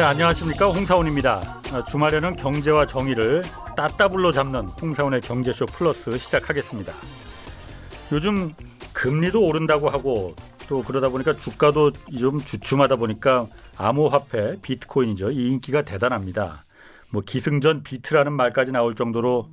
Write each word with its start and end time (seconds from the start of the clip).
네, 0.00 0.04
안녕하십니까. 0.04 0.70
홍사원입니다. 0.70 1.42
아, 1.74 1.84
주말에는 1.84 2.34
경제와 2.36 2.86
정의를 2.86 3.42
따따블로 3.76 4.32
잡는 4.32 4.62
홍사원의 4.80 5.20
경제쇼 5.20 5.66
플러스 5.66 6.16
시작하겠습니다. 6.16 6.94
요즘 8.10 8.50
금리도 8.94 9.44
오른다고 9.44 9.90
하고 9.90 10.34
또 10.70 10.82
그러다 10.82 11.10
보니까 11.10 11.34
주가도 11.34 11.92
좀 12.18 12.40
주춤하다 12.40 12.96
보니까 12.96 13.46
암호화폐 13.76 14.62
비트코인이죠. 14.62 15.32
이 15.32 15.48
인기가 15.48 15.82
대단합니다. 15.82 16.64
뭐 17.10 17.20
기승전 17.20 17.82
비트라는 17.82 18.32
말까지 18.32 18.72
나올 18.72 18.94
정도로 18.94 19.50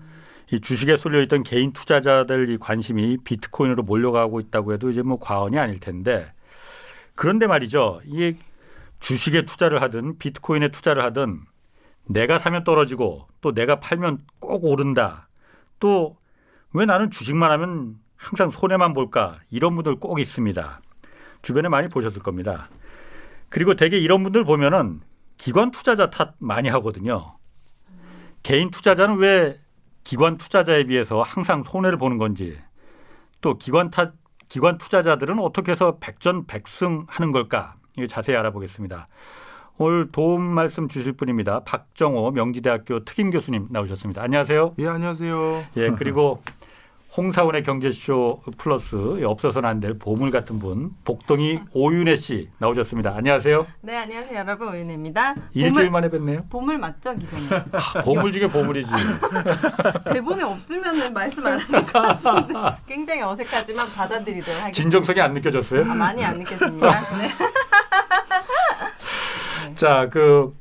이 0.54 0.62
주식에 0.62 0.96
쏠려 0.96 1.22
있던 1.24 1.44
개인 1.44 1.74
투자자들 1.74 2.48
이 2.52 2.58
관심이 2.58 3.18
비트코인으로 3.26 3.84
몰려가고 3.84 4.40
있다고 4.40 4.72
해도 4.72 4.92
이제 4.92 5.02
뭐 5.02 5.20
과언이 5.20 5.60
아닐 5.60 5.82
텐데 5.82 6.32
그런데 7.16 7.48
말이죠. 7.48 8.00
이게 8.06 8.38
주식에 9.00 9.44
투자를 9.44 9.82
하든 9.82 10.18
비트코인에 10.18 10.70
투자를 10.70 11.04
하든 11.04 11.40
내가 12.06 12.40
사면 12.40 12.64
떨어지고 12.64 13.28
또 13.42 13.54
내가 13.54 13.80
팔면 13.80 14.20
꼭 14.40 14.66
오른다. 14.66 15.28
또 15.80 16.18
왜 16.78 16.86
나는 16.86 17.10
주식만 17.10 17.50
하면 17.52 17.96
항상 18.18 18.52
손해만 18.52 18.94
볼까? 18.94 19.40
이런 19.50 19.74
분들 19.74 19.96
꼭 19.96 20.20
있습니다. 20.20 20.80
주변에 21.42 21.70
많이 21.70 21.88
보셨을 21.88 22.22
겁니다. 22.22 22.70
그리고 23.50 23.76
대개 23.76 23.98
이런 23.98 24.22
분들 24.22 24.44
보면은 24.44 25.02
기관 25.38 25.72
투자자 25.72 26.12
탓 26.12 26.36
많이 26.38 26.70
하거든요. 26.70 27.38
개인 28.44 28.70
투자자는 28.70 29.18
왜 29.18 29.58
기관 30.04 30.38
투자자에 30.38 30.84
비해서 30.84 31.22
항상 31.22 31.64
손해를 31.64 31.98
보는 31.98 32.20
건지 32.20 32.58
또 33.42 33.58
기관 33.58 33.90
탓 33.90 34.14
기관 34.48 34.78
투자자들은 34.78 35.40
어떻게 35.40 35.72
해서 35.72 35.98
백전백승 36.00 37.06
하는 37.10 37.32
걸까? 37.32 37.77
자세히 38.06 38.36
알아보겠습니다. 38.38 39.08
오늘 39.80 40.12
도움 40.12 40.42
말씀 40.42 40.88
주실 40.88 41.14
분입니다. 41.14 41.62
박정호 41.64 42.32
명지대학교 42.32 43.06
특임 43.06 43.30
교수님 43.32 43.68
나오셨습니다. 43.72 44.22
안녕하세요. 44.22 44.76
예, 44.80 44.88
안녕하세요. 44.88 45.64
예, 45.78 45.90
그리고 45.92 46.42
홍사원의 47.16 47.64
경제쇼 47.64 48.42
플러스 48.60 48.96
없어서는 49.24 49.68
안 49.70 49.80
될 49.80 49.98
보물 49.98 50.30
같은 50.30 50.60
분 50.60 50.92
복동이 51.04 51.60
오윤혜 51.74 52.16
씨 52.16 52.50
나오셨습니다. 52.60 53.16
안녕하세요. 53.16 53.66
네, 53.82 53.98
안녕하세요, 53.98 54.38
여러분. 54.38 54.68
오윤혜입니다. 54.70 55.36
일주일 55.54 55.90
만에 55.90 56.10
뵀네요. 56.10 56.48
보물 56.50 56.78
맞죠, 56.78 57.16
기자님? 57.18 57.48
아, 57.72 58.02
보물 58.04 58.32
중에 58.32 58.48
보물이지. 58.48 58.90
대본에 60.14 60.44
없으면 60.44 61.12
말씀 61.14 61.46
안 61.46 61.60
하실 61.60 61.86
것 61.86 61.94
같은데 61.94 62.54
굉장히 62.88 63.22
어색하지만 63.24 63.88
받아들이도록 63.94 64.48
하겠습니다. 64.62 64.72
진정성이 64.72 65.22
안 65.22 65.34
느껴졌어요? 65.34 65.82
아, 65.90 65.96
많이 65.96 66.24
안 66.24 66.38
느껴집니다. 66.40 67.18
네. 67.18 67.30
자, 69.76 70.10
그 70.10 70.56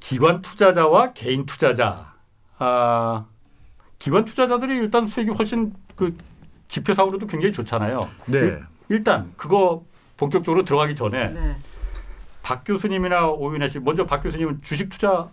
기관 0.00 0.42
투자자와 0.42 1.12
개인 1.12 1.46
투자자. 1.46 2.14
아, 2.58 3.26
기관 3.98 4.24
투자자들이 4.24 4.76
일단 4.76 5.06
수익이 5.06 5.30
훨씬 5.30 5.74
그 5.96 6.16
지표상으로도 6.68 7.26
굉장히 7.26 7.52
좋잖아요. 7.52 8.08
네. 8.26 8.60
일단 8.88 9.32
그거 9.36 9.84
본격적으로 10.16 10.64
들어가기 10.64 10.94
전에 10.94 11.30
네. 11.30 11.56
박 12.42 12.64
교수님이나 12.64 13.28
오윤혜 13.28 13.68
씨 13.68 13.78
먼저 13.78 14.06
박 14.06 14.22
교수님은 14.22 14.60
주식 14.62 14.88
투자 14.88 15.28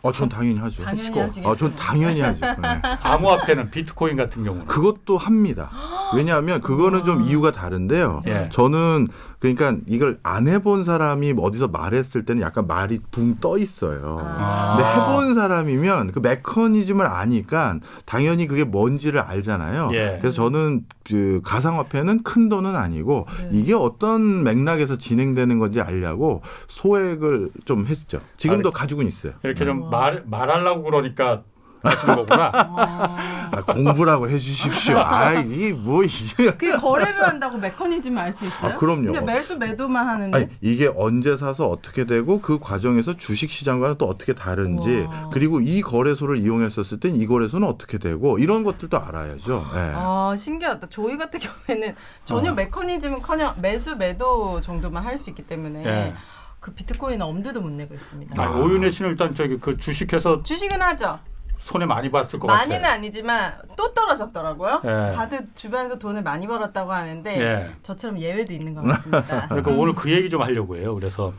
어, 0.00 0.12
전 0.12 0.28
당연히 0.28 0.58
하죠. 0.58 0.82
당연히 0.82 1.18
하시고. 1.20 1.48
어, 1.48 1.56
전 1.56 1.76
당연히 1.76 2.20
하죠. 2.20 2.40
네. 2.40 2.82
암호화폐는 3.02 3.70
비트코인 3.70 4.16
같은 4.16 4.42
경우는 4.42 4.66
그것도 4.66 5.18
합니다. 5.18 5.70
왜냐하면 6.14 6.60
그거는 6.60 7.04
좀 7.04 7.22
이유가 7.22 7.52
다른데요. 7.52 8.22
예. 8.26 8.48
저는 8.50 9.08
그러니까 9.42 9.76
이걸 9.88 10.20
안 10.22 10.46
해본 10.46 10.84
사람이 10.84 11.34
어디서 11.36 11.66
말했을 11.66 12.24
때는 12.24 12.42
약간 12.42 12.68
말이 12.68 13.00
붕 13.10 13.32
떠 13.40 13.58
있어요. 13.58 14.20
아. 14.22 14.76
근데 14.76 14.88
해본 14.92 15.34
사람이면 15.34 16.12
그 16.12 16.20
메커니즘을 16.20 17.04
아니까 17.06 17.80
당연히 18.04 18.46
그게 18.46 18.62
뭔지를 18.62 19.18
알잖아요. 19.18 19.90
예. 19.94 20.18
그래서 20.20 20.36
저는 20.36 20.84
그 21.04 21.40
가상화폐는 21.44 22.22
큰 22.22 22.48
돈은 22.48 22.76
아니고 22.76 23.26
네. 23.50 23.58
이게 23.58 23.74
어떤 23.74 24.44
맥락에서 24.44 24.96
진행되는 24.96 25.58
건지 25.58 25.80
알려고 25.80 26.42
소액을 26.68 27.50
좀 27.64 27.86
했죠. 27.86 28.20
지금도 28.36 28.70
가지고는 28.70 29.08
있어요. 29.08 29.32
이렇게 29.42 29.64
좀 29.64 29.82
우와. 29.82 29.90
말 29.90 30.22
말하려고 30.26 30.84
그러니까 30.84 31.42
하시는 31.82 32.14
거구나. 32.16 32.50
아, 32.54 33.48
아, 33.52 33.62
공부라고 33.62 34.28
해주십시오. 34.28 34.98
아 34.98 35.32
이게 35.34 35.72
뭐 35.72 36.02
이게 36.02 36.52
그 36.56 36.78
거래를 36.80 37.22
한다고 37.26 37.58
메커니즘을 37.58 38.22
알수 38.22 38.46
있어요? 38.46 38.72
아, 38.72 38.76
그럼요. 38.76 39.06
그냥 39.06 39.24
매수 39.24 39.56
매도만 39.56 40.06
하는데 40.06 40.36
아니 40.36 40.48
이게 40.60 40.90
언제 40.96 41.36
사서 41.36 41.68
어떻게 41.68 42.04
되고 42.06 42.40
그 42.40 42.58
과정에서 42.58 43.16
주식 43.16 43.50
시장과는 43.50 43.96
또 43.98 44.06
어떻게 44.06 44.32
다른지 44.34 45.06
우와. 45.08 45.30
그리고 45.32 45.60
이 45.60 45.80
거래소를 45.82 46.38
이용했었을 46.38 47.00
땐 47.00 47.12
이 47.16 47.26
거래소는 47.26 47.68
어떻게 47.68 47.98
되고 47.98 48.38
이런 48.38 48.64
것들도 48.64 48.98
알아야죠. 48.98 49.66
예. 49.74 49.92
아 49.94 50.34
신기하다. 50.36 50.88
저희 50.88 51.16
같은 51.18 51.40
경우에는 51.40 51.94
전혀 52.24 52.50
어. 52.52 52.54
메커니즘은커녕 52.54 53.56
매수 53.60 53.96
매도 53.96 54.60
정도만 54.60 55.04
할 55.04 55.18
수 55.18 55.28
있기 55.30 55.42
때문에 55.42 55.84
예. 55.84 56.14
그 56.58 56.72
비트코인은 56.72 57.24
엄두도 57.26 57.60
못 57.60 57.70
내고 57.70 57.92
있습니다. 57.94 58.42
아, 58.42 58.50
오윤혜 58.56 58.90
씨는 58.90 59.10
일단 59.10 59.34
저기 59.34 59.58
그 59.60 59.76
주식해서 59.76 60.42
주식은 60.42 60.80
하죠. 60.80 61.18
손해 61.64 61.86
많이 61.86 62.10
봤을 62.10 62.38
것 62.38 62.46
많이는 62.48 62.82
같아요. 62.82 62.94
아니지만 62.94 63.54
또 63.76 63.92
떨어졌더라고요. 63.94 64.82
예. 64.84 65.12
다들 65.14 65.46
주변에서 65.54 65.98
돈을 65.98 66.22
많이 66.22 66.46
벌었다고 66.46 66.92
하는데 66.92 67.40
예. 67.40 67.70
저처럼 67.82 68.18
예외도 68.18 68.52
있는 68.52 68.74
것 68.74 68.82
같습니다. 68.82 69.46
그러니까 69.48 69.70
오늘 69.70 69.94
그 69.94 70.10
얘기 70.10 70.28
좀 70.28 70.42
하려고 70.42 70.76
해요. 70.76 70.94
그래서 70.94 71.32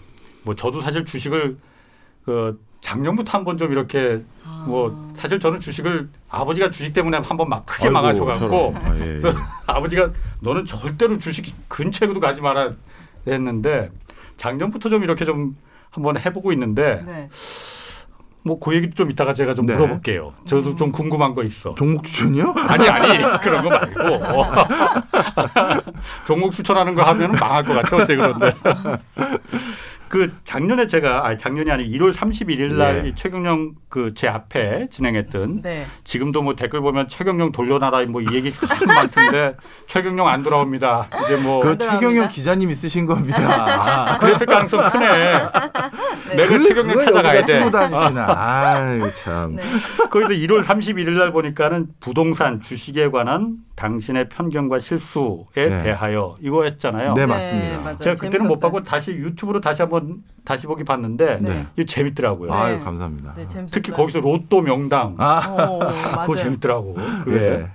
뭐 0.44 0.56
저도 0.56 0.82
사실 0.82 1.06
주식을 1.06 1.58
그 2.26 2.60
작년부터 2.82 3.38
한 3.38 3.44
번 3.46 3.58
좀 3.58 3.72
이렇게 3.72 4.24
아. 4.46 4.66
뭐 4.68 5.14
사실 5.18 5.40
저는 5.40 5.60
주식을 5.60 6.10
아버지가 6.30 6.70
주식 6.70 6.94
때문에 6.94 7.18
한 7.18 7.38
번 7.38 7.48
막 7.50 7.66
크게 7.66 7.90
망하셔갖고. 7.90 8.74
아, 8.78 8.96
예, 8.98 9.16
예. 9.18 9.22
아버지가 9.68 10.12
너는 10.42 10.66
절대로 10.66 11.18
주식 11.18 11.54
근처에도 11.70 12.20
가지 12.20 12.42
마라 12.42 12.72
했는데 13.28 13.90
작년부터 14.38 14.90
좀 14.90 15.04
이렇게 15.04 15.26
좀 15.26 15.56
한번 15.92 16.18
해보고 16.20 16.52
있는데 16.54 17.04
네. 17.06 17.30
뭐 18.46 18.60
그 18.60 18.76
얘기 18.76 18.90
좀 18.92 19.10
이따가 19.10 19.34
제가 19.34 19.54
좀 19.54 19.66
네. 19.66 19.74
물어볼게요. 19.74 20.34
저도 20.46 20.72
음. 20.72 20.78
좀 20.78 20.92
궁금한 20.92 21.34
거 21.34 21.44
있어. 21.44 21.74
종목 21.76 22.04
추천이요? 22.04 22.54
아니 22.68 22.88
아니 22.90 23.22
그런 23.42 23.64
거 23.64 23.70
말고 23.70 24.46
종목 26.28 26.52
추천하는 26.52 26.94
거 26.94 27.04
하면 27.04 27.32
망할 27.32 27.64
것 27.64 27.74
같아 27.74 27.96
어째 27.98 28.16
그런데 28.16 28.52
그 30.14 30.32
작년에 30.44 30.86
제가 30.86 31.26
아니 31.26 31.40
작년이 31.40 31.72
아니 31.72 31.90
1월 31.90 32.14
31일 32.14 32.74
날 32.76 33.02
예. 33.04 33.10
이 33.10 33.16
최경영 33.16 33.72
그 33.90 34.14
제 34.14 34.28
앞에 34.28 34.88
진행했던 34.92 35.64
네. 35.64 35.88
지금도 36.04 36.44
뭐 36.44 36.56
댓글 36.56 36.82
보면 36.82 37.08
최경영 37.08 37.52
돌려놔라 37.52 38.06
뭐 38.06 38.22
이 38.22 38.28
얘기 38.32 38.52
참 38.52 38.68
많던데 38.88 39.56
최경영 39.90 40.28
안 40.28 40.44
돌아옵니다 40.44 41.08
이제 41.26 41.36
뭐그 41.38 41.78
들어갑니다. 41.80 41.94
최경영 41.96 42.28
기자님이 42.30 42.76
쓰신 42.76 43.08
겁니다. 43.08 43.40
아, 44.14 44.18
그랬을 44.20 44.46
가능성 44.46 44.92
크네 44.92 45.08
네. 46.30 46.36
내가 46.36 46.60
최경영 46.60 46.96
그걸 46.96 47.06
찾아가야 47.06 47.46
돼 47.46 47.72
다니시나. 47.72 48.26
아유 48.38 49.12
참. 49.16 49.56
네. 49.56 49.64
거기서 50.12 50.30
1월 50.34 50.64
31일 50.64 51.10
날 51.18 51.32
보니까는 51.32 51.88
부동산 52.00 52.62
주식에 52.62 53.10
관한 53.10 53.56
당신의 53.84 54.30
편견과 54.30 54.80
실수에 54.80 55.44
네. 55.56 55.84
대하여 55.84 56.36
이거 56.40 56.64
했잖아요. 56.64 57.16
네, 57.16 57.26
맞습니다. 57.26 57.82
맞아요. 57.82 57.96
제가 57.98 58.16
그때는 58.16 58.48
못 58.48 58.56
재밌었어요. 58.56 58.72
보고 58.72 58.84
다시 58.84 59.12
유튜브로 59.12 59.60
다시 59.60 59.82
한번 59.82 60.24
다시 60.46 60.68
보기 60.68 60.84
봤는데 60.84 61.40
네. 61.42 61.68
이거 61.78 61.86
재밌더라고요. 61.86 62.52
네. 62.52 62.56
아유 62.58 62.80
감사합니다. 62.82 63.34
네, 63.38 63.48
재밌었어요. 63.48 63.68
특히 63.72 63.92
거기서 63.94 64.20
로또 64.20 64.62
명당 64.62 65.16
아, 65.18 65.40
어, 65.48 65.80
그거. 66.26 66.36
재밌더라고. 66.36 66.96
그게 67.24 67.38
예. 67.38 67.70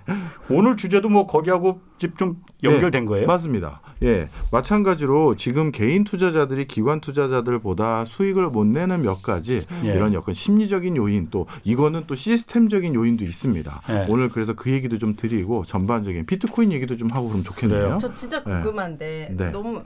오늘 0.50 0.76
주제도 0.76 1.08
뭐 1.08 1.26
거기하고 1.26 1.80
집좀 1.98 2.42
연결된 2.62 3.06
거예요. 3.06 3.26
맞습니다. 3.26 3.80
예. 4.02 4.28
마찬가지로 4.52 5.34
지금 5.36 5.72
개인 5.72 6.04
투자자들이 6.04 6.66
기관 6.66 7.00
투자자들보다 7.00 8.04
수익을 8.04 8.46
못 8.48 8.66
내는 8.66 9.02
몇 9.02 9.22
가지 9.22 9.64
예. 9.84 9.88
이런 9.94 10.12
약간 10.14 10.34
심리적인 10.34 10.96
요인 10.96 11.28
또 11.30 11.46
이거는 11.64 12.04
또 12.06 12.14
시스템적인 12.14 12.94
요인도 12.94 13.24
있습니다. 13.24 13.82
예. 13.88 14.06
오늘 14.08 14.28
그래서 14.28 14.52
그 14.52 14.70
얘기도 14.70 14.98
좀 14.98 15.16
드리고 15.16 15.64
전반적인 15.64 16.26
비트코인 16.26 16.70
얘기도 16.72 16.96
좀 16.96 17.10
하고 17.10 17.28
그럼 17.28 17.42
좋겠네요. 17.42 17.98
저 18.00 18.12
진짜 18.12 18.42
궁금한데 18.42 19.34
네. 19.36 19.50
너무 19.50 19.82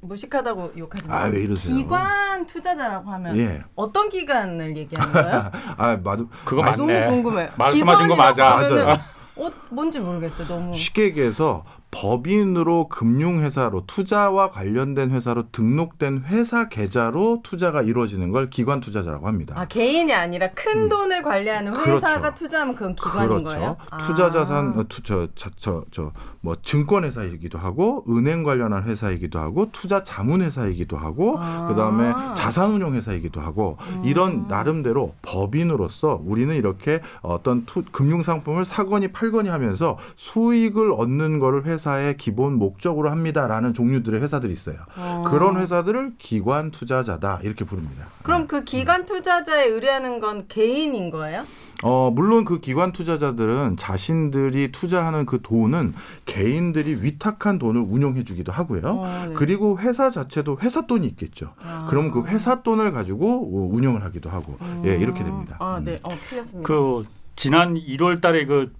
무식하다고 0.00 0.72
욕하지 0.78 1.04
아, 1.08 1.14
마세요. 1.14 1.32
왜 1.34 1.42
이러세요? 1.42 1.76
기관 1.76 2.46
투자자라고 2.46 3.10
하면 3.10 3.36
예. 3.36 3.62
어떤 3.74 4.08
기관을 4.08 4.76
얘기하는 4.76 5.12
거예요? 5.12 5.50
아, 5.76 5.96
맞 6.02 6.20
그거 6.44 6.62
맞- 6.62 6.76
너무 6.76 6.92
맞네. 6.92 7.06
궁금해요. 7.08 7.48
말씀하신 7.56 8.08
거 8.08 8.16
맞아. 8.16 8.54
맞아요. 8.56 8.98
어, 9.38 9.50
뭔지 9.70 9.98
모르겠어요. 10.00 10.46
너무 10.48 10.74
쉽게 10.74 11.04
얘기해서 11.04 11.64
법인으로 11.96 12.88
금융회사로 12.88 13.86
투자와 13.86 14.50
관련된 14.50 15.12
회사로 15.12 15.50
등록된 15.50 16.24
회사 16.26 16.68
계좌로 16.68 17.40
투자가 17.42 17.80
이루어지는 17.80 18.32
걸 18.32 18.50
기관 18.50 18.80
투자자라고 18.80 19.26
합니다. 19.26 19.54
아 19.56 19.64
개인이 19.64 20.12
아니라 20.12 20.50
큰 20.50 20.84
음. 20.84 20.88
돈을 20.90 21.22
관리하는 21.22 21.74
회사가 21.74 22.20
그렇죠. 22.20 22.34
투자하면 22.34 22.74
그건 22.74 22.94
기관인 22.96 23.28
그렇죠. 23.28 23.44
거예요? 23.44 23.76
투자 23.98 24.26
아. 24.26 24.30
자산 24.30 24.78
어, 24.78 24.84
투저저저뭐 24.86 26.56
증권 26.62 27.04
회사이기도 27.04 27.58
하고 27.58 28.04
은행 28.10 28.42
관련한 28.42 28.84
회사이기도 28.84 29.38
하고 29.38 29.70
투자 29.72 30.04
자문 30.04 30.42
회사이기도 30.42 30.98
하고 30.98 31.36
아. 31.38 31.66
그다음에 31.68 32.12
자산운용 32.34 32.94
회사이기도 32.94 33.40
하고 33.40 33.78
음. 33.80 34.02
이런 34.04 34.46
나름대로 34.48 35.14
법인으로서 35.22 36.20
우리는 36.26 36.54
이렇게 36.54 37.00
어떤 37.22 37.64
투, 37.64 37.82
금융 37.90 38.22
상품을 38.22 38.66
사거니 38.66 39.12
팔거니 39.12 39.48
하면서 39.48 39.96
수익을 40.16 40.92
얻는 40.92 41.38
거를 41.38 41.64
회사 41.64 41.85
의 41.86 42.16
기본 42.16 42.54
목적으로 42.54 43.10
합니다라는 43.10 43.72
종류들의 43.72 44.20
회사들이 44.20 44.52
있어요. 44.52 44.76
어. 44.96 45.22
그런 45.24 45.56
회사들을 45.56 46.14
기관 46.18 46.70
투자자다 46.70 47.40
이렇게 47.42 47.64
부릅니다. 47.64 48.06
그럼 48.22 48.46
그 48.46 48.64
기관 48.64 49.06
투자자에 49.06 49.66
의뢰하는 49.66 50.20
건 50.20 50.46
개인인 50.48 51.10
거예요? 51.10 51.44
어, 51.82 52.10
물론 52.12 52.44
그 52.44 52.58
기관 52.60 52.92
투자자들은 52.92 53.76
자신들이 53.76 54.72
투자하는 54.72 55.26
그 55.26 55.40
돈은 55.42 55.94
개인들이 56.24 57.02
위탁한 57.02 57.58
돈을 57.58 57.80
운용해 57.80 58.24
주기도 58.24 58.50
하고요. 58.50 58.82
어, 58.84 59.26
네. 59.28 59.34
그리고 59.34 59.78
회사 59.78 60.10
자체도 60.10 60.58
회사 60.62 60.86
돈이 60.86 61.06
있겠죠. 61.06 61.52
아. 61.62 61.86
그럼 61.88 62.10
그 62.10 62.24
회사 62.26 62.62
돈을 62.62 62.92
가지고 62.92 63.70
운영을 63.72 64.02
하기도 64.04 64.30
하고 64.30 64.58
예, 64.84 64.96
이렇게 64.96 65.22
됩니다. 65.22 65.56
아, 65.60 65.78
음. 65.78 65.84
네. 65.84 65.98
어, 66.02 66.10
틀렸습니다. 66.28 66.66
그 66.66 67.04
지난 67.36 67.74
1월 67.74 68.20
달에 68.20 68.46
그, 68.46 68.72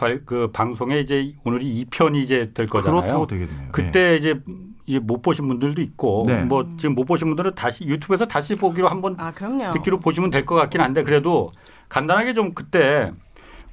발, 0.00 0.22
그 0.24 0.50
방송에 0.50 0.98
이제 1.00 1.34
오늘이 1.44 1.84
2편이 1.84 2.16
이제 2.16 2.50
될 2.54 2.66
거잖아요. 2.66 3.00
그렇다고 3.02 3.26
되겠네요. 3.26 3.68
그때 3.70 4.16
이제 4.16 4.40
이제 4.86 4.98
못 4.98 5.20
보신 5.20 5.46
분들도 5.46 5.82
있고 5.82 6.24
네. 6.26 6.42
뭐 6.44 6.66
지금 6.78 6.94
못 6.94 7.04
보신 7.04 7.28
분들은 7.28 7.54
다시 7.54 7.84
유튜브에서 7.84 8.26
다시 8.26 8.54
보기로 8.56 8.88
한번 8.88 9.14
아, 9.18 9.30
그럼요. 9.30 9.72
듣기로 9.72 10.00
보시면 10.00 10.30
될 10.30 10.46
것 10.46 10.54
같긴 10.54 10.80
한데 10.80 11.02
그래도 11.04 11.48
간단하게 11.90 12.32
좀 12.32 12.54
그때 12.54 13.12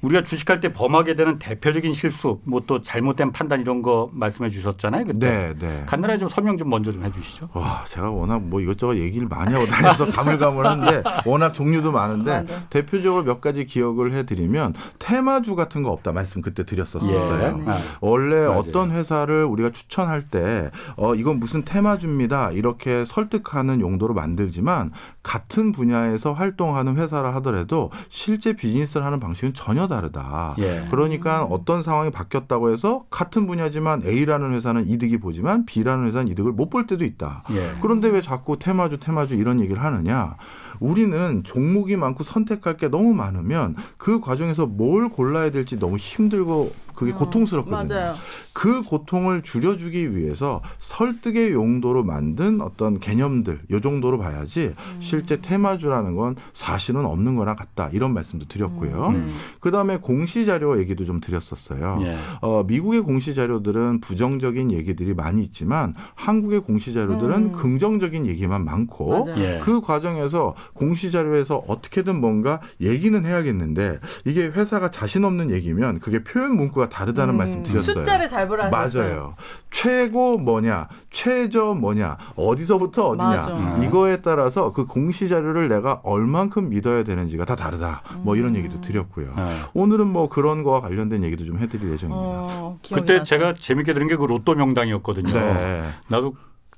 우리가 0.02 0.22
주식할 0.22 0.60
때 0.60 0.72
범하게 0.72 1.14
되는 1.16 1.38
대표적인 1.38 1.92
실수, 1.92 2.40
뭐 2.44 2.60
또 2.68 2.82
잘못된 2.82 3.32
판단 3.32 3.60
이런 3.62 3.80
거 3.80 4.10
말씀해 4.12 4.50
주셨잖아요. 4.50 5.00
예. 5.00 5.04
그때 5.10 5.26
네, 5.28 5.54
네. 5.58 5.82
간단하게 5.86 6.20
좀 6.20 6.28
설명 6.28 6.58
좀 6.58 6.68
먼저 6.68 6.92
좀 6.92 7.02
해주시죠. 7.02 7.48
와, 7.54 7.82
제가 7.88 8.10
워낙 8.10 8.42
뭐 8.42 8.60
이것저것 8.60 8.96
얘기를 8.98 9.26
많이 9.26 9.54
하고 9.54 9.64
다녀서 9.66 10.04
가물가물한데 10.12 11.02
워낙 11.24 11.54
종류도 11.54 11.90
많은데 11.90 12.32
아, 12.32 12.42
네. 12.42 12.56
대표적으로 12.68 13.24
몇 13.24 13.40
가지 13.40 13.64
기억을 13.64 14.12
해드리면 14.12 14.74
테마주 14.98 15.56
같은 15.56 15.82
거 15.82 15.90
없다 15.92 16.12
말씀 16.12 16.42
그때 16.42 16.64
드렸었어요. 16.66 17.10
예. 17.10 17.62
네. 17.64 17.70
아, 17.72 17.78
원래 18.02 18.36
맞아요. 18.46 18.58
어떤 18.58 18.90
회사를 18.90 19.44
우리가 19.46 19.70
추천할 19.70 20.28
때 20.28 20.70
어, 20.96 21.14
이건 21.14 21.38
무슨 21.40 21.64
테마주입니다. 21.64 22.52
이렇게 22.52 23.06
설득하는 23.06 23.80
용도로 23.80 24.12
만들지만 24.12 24.92
같은 25.22 25.72
분야에서 25.72 26.34
활동하는 26.34 26.98
회사라 26.98 27.34
하더라도 27.36 27.90
실제 28.10 28.52
비즈니스를 28.52 29.06
하는 29.06 29.20
방식은 29.20 29.54
전혀 29.54 29.87
다르다. 29.88 30.54
예. 30.58 30.86
그러니까 30.90 31.44
어떤 31.44 31.82
상황이 31.82 32.10
바뀌었다고 32.10 32.70
해서 32.72 33.04
같은 33.10 33.46
분야지만 33.46 34.02
A라는 34.04 34.52
회사는 34.52 34.88
이득이 34.88 35.18
보지만 35.18 35.66
B라는 35.66 36.06
회사는 36.06 36.28
이득을 36.32 36.52
못 36.52 36.68
볼 36.68 36.86
때도 36.86 37.04
있다. 37.04 37.44
예. 37.52 37.78
그런데 37.80 38.08
왜 38.08 38.20
자꾸 38.20 38.58
테마주 38.58 38.98
테마주 38.98 39.34
이런 39.34 39.58
얘기를 39.60 39.82
하느냐? 39.82 40.36
우리는 40.80 41.42
종목이 41.44 41.96
많고 41.96 42.22
선택할 42.24 42.76
게 42.76 42.88
너무 42.88 43.14
많으면 43.14 43.74
그 43.96 44.20
과정에서 44.20 44.66
뭘 44.66 45.08
골라야 45.08 45.50
될지 45.50 45.78
너무 45.78 45.96
힘들고 45.96 46.72
그게 46.98 47.12
어, 47.12 47.14
고통스럽거든요. 47.14 47.94
맞아요. 47.94 48.14
그 48.52 48.82
고통을 48.82 49.42
줄여주기 49.42 50.16
위해서 50.16 50.62
설득의 50.80 51.52
용도로 51.52 52.02
만든 52.02 52.60
어떤 52.60 52.98
개념들 52.98 53.60
요 53.70 53.80
정도로 53.80 54.18
봐야지 54.18 54.74
음. 54.76 54.96
실제 54.98 55.40
테마주라는 55.40 56.16
건 56.16 56.34
사실은 56.54 57.06
없는 57.06 57.36
거랑 57.36 57.54
같다 57.54 57.88
이런 57.92 58.12
말씀도 58.14 58.46
드렸고요. 58.48 59.10
음. 59.10 59.32
그다음에 59.60 59.98
공시 59.98 60.44
자료 60.44 60.76
얘기도 60.80 61.04
좀 61.04 61.20
드렸었어요. 61.20 62.00
예. 62.02 62.16
어, 62.40 62.64
미국의 62.66 63.02
공시 63.02 63.32
자료들은 63.32 64.00
부정적인 64.00 64.72
얘기들이 64.72 65.14
많이 65.14 65.44
있지만 65.44 65.94
한국의 66.16 66.60
공시 66.60 66.92
자료들은 66.92 67.36
음. 67.36 67.52
긍정적인 67.52 68.26
얘기만 68.26 68.64
많고 68.64 69.26
맞아요. 69.26 69.40
예. 69.40 69.60
그 69.62 69.80
과정에서 69.80 70.56
공시 70.74 71.12
자료에서 71.12 71.62
어떻게든 71.68 72.20
뭔가 72.20 72.60
얘기는 72.80 73.24
해야겠는데 73.24 74.00
이게 74.24 74.46
회사가 74.46 74.90
자신 74.90 75.24
없는 75.24 75.52
얘기면 75.52 76.00
그게 76.00 76.24
표현 76.24 76.56
문구가 76.56 76.87
다르다는 76.88 77.34
음, 77.34 77.38
말씀 77.38 77.62
드렸어요. 77.62 77.94
숫자를 77.94 78.28
잘 78.28 78.46
보라 78.48 78.70
하셨어요. 78.72 79.02
맞아요. 79.04 79.34
최고 79.70 80.38
뭐냐, 80.38 80.88
최저 81.10 81.74
뭐냐, 81.74 82.16
어디서부터 82.36 83.08
어디냐 83.08 83.24
맞아. 83.28 83.50
음. 83.56 83.82
이거에 83.84 84.20
따라서 84.22 84.72
그 84.72 84.86
공시 84.86 85.28
자료를 85.28 85.68
내가 85.68 86.00
얼만큼 86.02 86.68
믿어야 86.70 87.04
되는지가 87.04 87.44
다 87.44 87.56
다르다. 87.56 88.02
뭐 88.22 88.36
이런 88.36 88.50
음. 88.52 88.56
얘기도 88.56 88.80
드렸고요. 88.80 89.34
예. 89.36 89.42
오늘은 89.74 90.06
뭐 90.06 90.28
그런 90.28 90.62
거와 90.62 90.80
관련된 90.80 91.22
얘기도 91.24 91.44
좀 91.44 91.58
해드릴 91.58 91.92
예정입니다. 91.92 92.08
어, 92.28 92.78
그때 92.92 93.14
나서. 93.18 93.24
제가 93.24 93.54
재밌게 93.54 93.94
들은 93.94 94.06
게 94.08 94.16
그 94.16 94.24
로또 94.24 94.54
명당이었거든요. 94.54 95.32
네. 95.32 95.84
나도 96.08 96.34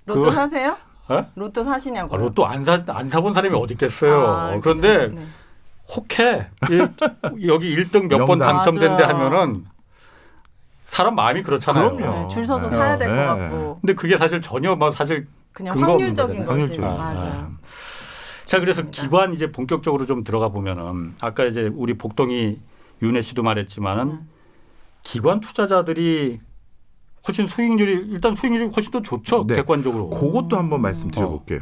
로또 0.07 0.23
그- 0.23 0.31
사세요? 0.33 0.77
어? 1.09 1.27
로또 1.35 1.63
사시냐고. 1.65 2.15
아, 2.15 2.19
로또 2.19 2.47
안 2.47 2.65
사 2.65 2.85
안 2.89 3.09
사본 3.09 3.35
사람이 3.35 3.57
어디 3.57 3.73
있겠어요. 3.75 4.21
아, 4.27 4.59
그런데 4.61 5.09
네. 5.09 5.27
혹해 5.89 6.47
이- 6.71 7.49
여기 7.49 7.75
1등 7.77 8.07
몇번 8.07 8.39
맞아. 8.39 8.61
하면은 9.09 9.65
사람 10.91 11.15
마음이 11.15 11.45
그렇잖아요. 11.45 11.97
그럼요. 11.97 12.23
네, 12.23 12.29
줄 12.29 12.45
서서 12.45 12.69
네. 12.69 12.77
사야 12.77 12.99
될것 12.99 13.17
네. 13.17 13.25
같고 13.25 13.79
근데 13.81 13.95
그게 13.95 14.17
사실 14.17 14.43
전혀 14.43 14.75
뭐 14.75 14.91
사실 14.91 15.29
그냥 15.53 15.81
확률적인 15.81 16.43
확률적인. 16.43 16.83
맞아요. 16.83 17.53
자 18.45 18.59
그래서 18.59 18.83
맞습니다. 18.83 19.03
기관 19.03 19.33
이제 19.33 19.53
본격적으로 19.53 20.05
좀 20.05 20.25
들어가 20.25 20.49
보면은 20.49 21.15
아까 21.21 21.45
이제 21.45 21.71
우리 21.73 21.95
복동이 21.95 22.59
윤혜 23.03 23.23
씨도 23.23 23.45
말했지만은 23.45 24.05
음. 24.09 24.29
기관 25.05 25.39
투자자들이 25.39 26.41
훨씬 27.31 27.47
수익률이 27.47 28.09
일단 28.11 28.35
수익률이 28.35 28.71
훨씬 28.75 28.91
더 28.91 29.01
좋죠 29.01 29.47
네. 29.47 29.57
객관적으로. 29.57 30.11
그것도 30.11 30.57
한번 30.57 30.83
말씀드려볼게요. 30.83 31.61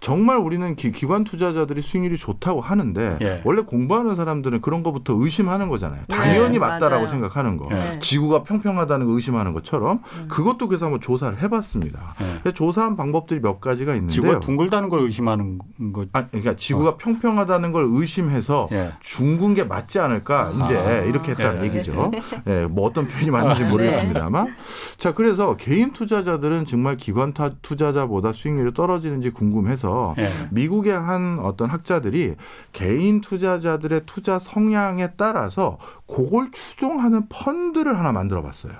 정말 0.00 0.38
우리는 0.38 0.74
기, 0.76 0.90
관 1.06 1.24
투자자들이 1.24 1.82
수익률이 1.82 2.16
좋다고 2.16 2.62
하는데 2.62 3.18
예. 3.20 3.42
원래 3.44 3.62
공부하는 3.62 4.14
사람들은 4.14 4.62
그런 4.62 4.82
것부터 4.82 5.14
의심하는 5.18 5.68
거잖아요. 5.68 6.00
당연히 6.08 6.52
네, 6.52 6.58
맞다라고 6.58 7.02
맞아요. 7.02 7.06
생각하는 7.06 7.58
거. 7.58 7.68
예. 7.70 7.98
지구가 8.00 8.44
평평하다는 8.44 9.06
거 9.06 9.12
의심하는 9.12 9.52
것처럼 9.52 10.00
음. 10.18 10.28
그것도 10.28 10.68
그래서 10.68 10.86
한번 10.86 11.00
조사를 11.00 11.42
해봤습니다. 11.42 12.14
예. 12.46 12.52
조사한 12.52 12.96
방법들이 12.96 13.40
몇 13.40 13.60
가지가 13.60 13.92
있는데요. 13.94 14.14
지구가 14.14 14.40
둥글다는 14.40 14.88
걸 14.88 15.00
의심하는 15.00 15.58
거. 15.92 16.06
아, 16.12 16.26
그러니까 16.28 16.56
지구가 16.56 16.96
평평하다는 16.96 17.72
걸 17.72 17.86
의심해서 17.90 18.68
예. 18.72 18.92
둥근 19.02 19.54
게 19.54 19.64
맞지 19.64 19.98
않을까 19.98 20.52
이제 20.64 20.76
아. 20.78 21.00
이렇게 21.02 21.32
했다는 21.32 21.60
예. 21.60 21.66
얘기죠. 21.66 22.10
예, 22.46 22.66
뭐 22.70 22.86
어떤 22.86 23.04
표현이 23.04 23.30
맞는지 23.30 23.62
아, 23.62 23.66
네. 23.66 23.70
모르겠습니다만. 23.70 24.54
자, 24.96 25.09
그래서 25.14 25.56
개인 25.56 25.92
투자자들은 25.92 26.66
정말 26.66 26.96
기관 26.96 27.32
타- 27.34 27.50
투자자보다 27.62 28.32
수익률이 28.32 28.74
떨어지는지 28.74 29.30
궁금해서 29.30 30.14
예. 30.18 30.30
미국의 30.50 30.92
한 30.98 31.38
어떤 31.40 31.70
학자들이 31.70 32.34
개인 32.72 33.20
투자자들의 33.20 34.02
투자 34.06 34.38
성향에 34.38 35.12
따라서 35.16 35.78
그걸 36.06 36.50
추종하는 36.52 37.28
펀드를 37.28 37.98
하나 37.98 38.12
만들어 38.12 38.42
봤어요. 38.42 38.72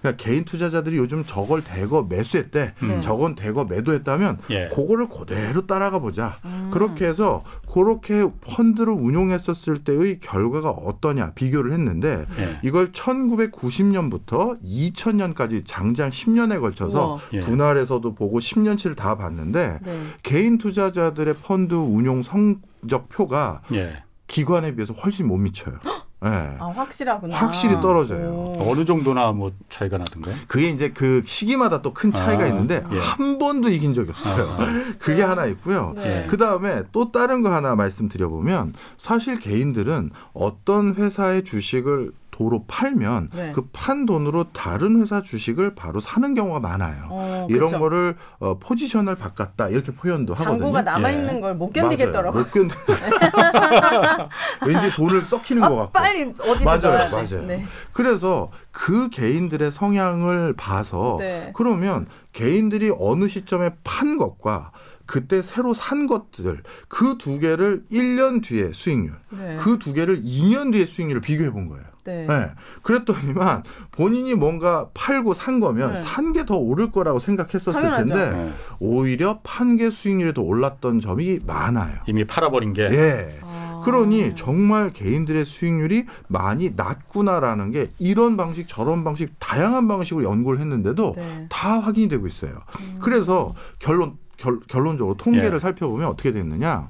그러니까 0.00 0.22
개인 0.22 0.44
투자자들이 0.44 0.96
요즘 0.96 1.24
저걸 1.24 1.62
대거 1.62 2.04
매수했대. 2.08 2.74
음. 2.82 3.00
저건 3.02 3.34
대거 3.34 3.64
매도했다면 3.64 4.38
예. 4.50 4.68
그거를 4.68 5.08
그대로 5.08 5.66
따라가 5.66 5.98
보자. 5.98 6.38
음. 6.44 6.70
그렇게 6.72 7.06
해서 7.06 7.44
그렇게 7.72 8.26
펀드를 8.42 8.92
운용했었을 8.92 9.84
때의 9.84 10.18
결과가 10.20 10.70
어떠냐 10.70 11.32
비교를 11.34 11.72
했는데 11.72 12.24
예. 12.38 12.58
이걸 12.62 12.92
1990년부터 12.92 14.60
2000년까지 14.62 15.62
장장 15.66 16.10
10년에 16.10 16.60
걸쳐서 16.60 17.06
우와. 17.06 17.20
예. 17.34 17.40
분할에서도 17.40 18.14
보고 18.14 18.38
10년치를 18.38 18.96
다 18.96 19.16
봤는데 19.16 19.78
네. 19.82 20.02
개인 20.22 20.58
투자자들의 20.58 21.34
펀드 21.42 21.74
운용 21.74 22.22
성적표가 22.22 23.62
예. 23.72 24.02
기관에 24.26 24.74
비해서 24.74 24.94
훨씬 24.94 25.26
못 25.26 25.36
미쳐요. 25.36 25.78
예. 26.24 26.28
아 26.58 26.66
확실하구나. 26.76 27.34
확실히 27.36 27.80
떨어져요. 27.80 28.28
오. 28.28 28.70
어느 28.70 28.84
정도나 28.84 29.32
뭐 29.32 29.52
차이가 29.70 29.96
나던가요? 29.98 30.34
그게 30.48 30.68
이제 30.68 30.90
그 30.90 31.22
시기마다 31.24 31.80
또 31.82 31.94
큰 31.94 32.12
차이가 32.12 32.44
아, 32.44 32.46
있는데 32.46 32.84
예. 32.92 32.98
한 32.98 33.38
번도 33.38 33.68
이긴 33.70 33.94
적이 33.94 34.10
없어요. 34.10 34.50
아, 34.50 34.62
아. 34.62 34.66
그게 35.00 35.22
하나 35.22 35.46
있고요. 35.46 35.92
네. 35.96 36.26
그 36.30 36.36
다음에 36.36 36.82
또 36.92 37.10
다른 37.10 37.42
거 37.42 37.50
하나 37.50 37.74
말씀드려보면 37.74 38.74
사실 38.98 39.38
개인들은 39.38 40.10
어떤 40.32 40.94
회사의 40.94 41.44
주식을 41.44 42.12
도로 42.30 42.64
팔면 42.66 43.30
네. 43.34 43.52
그판 43.52 44.06
돈으로 44.06 44.44
다른 44.52 45.00
회사 45.00 45.22
주식을 45.22 45.74
바로 45.74 46.00
사는 46.00 46.34
경우가 46.34 46.60
많아요. 46.60 47.08
어, 47.10 47.46
이런 47.50 47.66
그쵸. 47.68 47.78
거를 47.80 48.16
어, 48.38 48.58
포지션을 48.58 49.16
바꿨다 49.16 49.68
이렇게 49.68 49.92
표현도 49.92 50.34
하거든요. 50.34 50.58
잔고가 50.58 50.82
남아 50.82 51.10
예. 51.12 51.16
있는 51.16 51.40
걸못 51.40 51.72
맞아요. 51.74 51.88
견디겠더라고. 51.88 52.38
못 52.38 52.50
견디. 52.50 52.74
왠지 54.66 54.92
돈을 54.94 55.24
썩히는 55.24 55.62
것 55.62 55.72
아, 55.72 55.76
같고. 55.76 55.92
빨리 55.92 56.32
어디 56.40 56.64
맞아요. 56.64 57.10
맞아요. 57.10 57.42
네. 57.46 57.64
그래서 57.92 58.50
그 58.70 59.08
개인들의 59.10 59.70
성향을 59.72 60.54
봐서 60.56 61.16
네. 61.20 61.52
그러면 61.54 62.06
개인들이 62.32 62.92
어느 62.98 63.28
시점에 63.28 63.70
판 63.84 64.16
것과 64.16 64.72
그때 65.06 65.42
새로 65.42 65.74
산 65.74 66.06
것들 66.06 66.62
그 66.88 67.18
두 67.18 67.38
개를 67.40 67.82
1년 67.90 68.42
뒤에 68.42 68.70
수익률, 68.72 69.12
네. 69.30 69.56
그두 69.56 69.92
개를 69.92 70.22
2년 70.22 70.72
뒤에 70.72 70.86
수익률을 70.86 71.20
비교해 71.20 71.50
본 71.50 71.68
거예요. 71.68 71.84
네. 72.04 72.26
네. 72.26 72.50
그랬더니만 72.82 73.62
본인이 73.92 74.34
뭔가 74.34 74.88
팔고 74.94 75.34
산 75.34 75.60
거면 75.60 75.94
네. 75.94 76.00
산게 76.00 76.46
더 76.46 76.56
오를 76.56 76.90
거라고 76.90 77.18
생각했었을 77.18 77.72
당연하죠. 77.72 78.14
텐데 78.14 78.30
네. 78.36 78.50
오히려 78.78 79.40
판게 79.42 79.90
수익률이 79.90 80.34
더 80.34 80.42
올랐던 80.42 81.00
점이 81.00 81.40
많아요. 81.46 81.98
이미 82.06 82.24
팔아버린 82.24 82.72
게 82.72 82.82
예. 82.90 83.38
아. 83.42 83.82
그러니 83.84 84.34
정말 84.34 84.92
개인들의 84.92 85.44
수익률이 85.44 86.06
많이 86.28 86.72
낮구나라는 86.76 87.70
게 87.70 87.90
이런 87.98 88.36
방식 88.36 88.68
저런 88.68 89.04
방식 89.04 89.34
다양한 89.38 89.88
방식으로 89.88 90.24
연구를 90.24 90.60
했는데도 90.60 91.14
네. 91.16 91.46
다 91.48 91.78
확인이 91.78 92.08
되고 92.08 92.26
있어요. 92.26 92.52
음. 92.80 92.98
그래서 93.00 93.54
결론 93.78 94.16
결, 94.36 94.58
결론적으로 94.68 95.16
통계를 95.16 95.54
예. 95.54 95.58
살펴보면 95.58 96.08
어떻게 96.08 96.32
됐느냐 96.32 96.88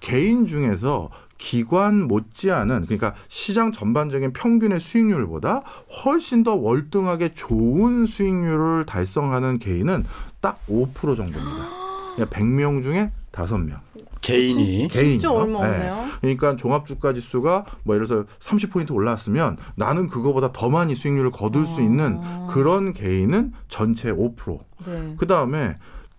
개인 0.00 0.46
중에서 0.46 1.10
기관 1.44 2.08
못지않은 2.08 2.86
그러니까 2.86 3.14
시장 3.28 3.70
전반적인 3.70 4.32
평균의 4.32 4.80
수익률보다 4.80 5.62
훨씬 6.02 6.42
더 6.42 6.54
월등하게 6.54 7.34
좋은 7.34 8.06
수익률을 8.06 8.86
달성하는 8.86 9.58
개인은 9.58 10.06
딱 10.40 10.58
5% 10.66 10.94
정도입니다. 10.94 11.68
그러니까 12.14 12.38
100명 12.38 12.82
중에 12.82 13.12
5명. 13.30 13.80
개인이 14.22 14.88
개인이요. 14.88 15.10
진짜 15.10 15.30
얼마 15.30 15.66
네. 15.66 15.74
없네요. 15.74 16.06
그러니까 16.22 16.56
종합 16.56 16.86
주가 16.86 17.12
지수가 17.12 17.66
뭐 17.82 17.94
예를 17.94 18.06
들어서 18.06 18.26
30포인트 18.38 18.90
올랐으면 18.92 19.58
나는 19.74 20.08
그거보다 20.08 20.50
더 20.50 20.70
많이 20.70 20.94
수익률을 20.94 21.30
거둘 21.30 21.66
수 21.66 21.82
있는 21.82 22.20
아. 22.22 22.48
그런 22.50 22.94
개인은 22.94 23.52
전체 23.68 24.10
5%. 24.10 24.60
네. 24.86 25.14
그 25.18 25.26
다음에 25.26 25.74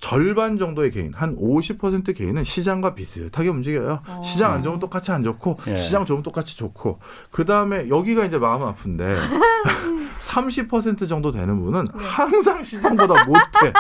절반 0.06 0.60
정도의 0.60 0.92
개인, 0.92 1.14
한 1.16 1.36
50% 1.36 2.16
개인은 2.16 2.44
시장과 2.44 2.94
비슷하게 2.94 3.50
움직여요. 3.50 4.02
어. 4.08 4.22
시장 4.24 4.52
안 4.54 4.62
좋으면 4.62 4.80
똑같이 4.80 5.12
안 5.12 5.24
좋고, 5.24 5.58
예. 5.66 5.78
시장 5.78 6.06
좋으면 6.06 6.22
똑같이 6.22 6.56
좋고, 6.56 7.00
그 7.32 7.44
다음에 7.44 7.90
여기가 7.90 8.24
이제 8.26 8.38
마음 8.38 8.62
아픈데, 8.62 9.18
30% 10.22 11.10
정도 11.10 11.32
되는 11.32 11.60
분은 11.60 11.86
네. 11.86 12.06
항상 12.06 12.62
시장보다 12.62 13.26
못해. 13.26 13.74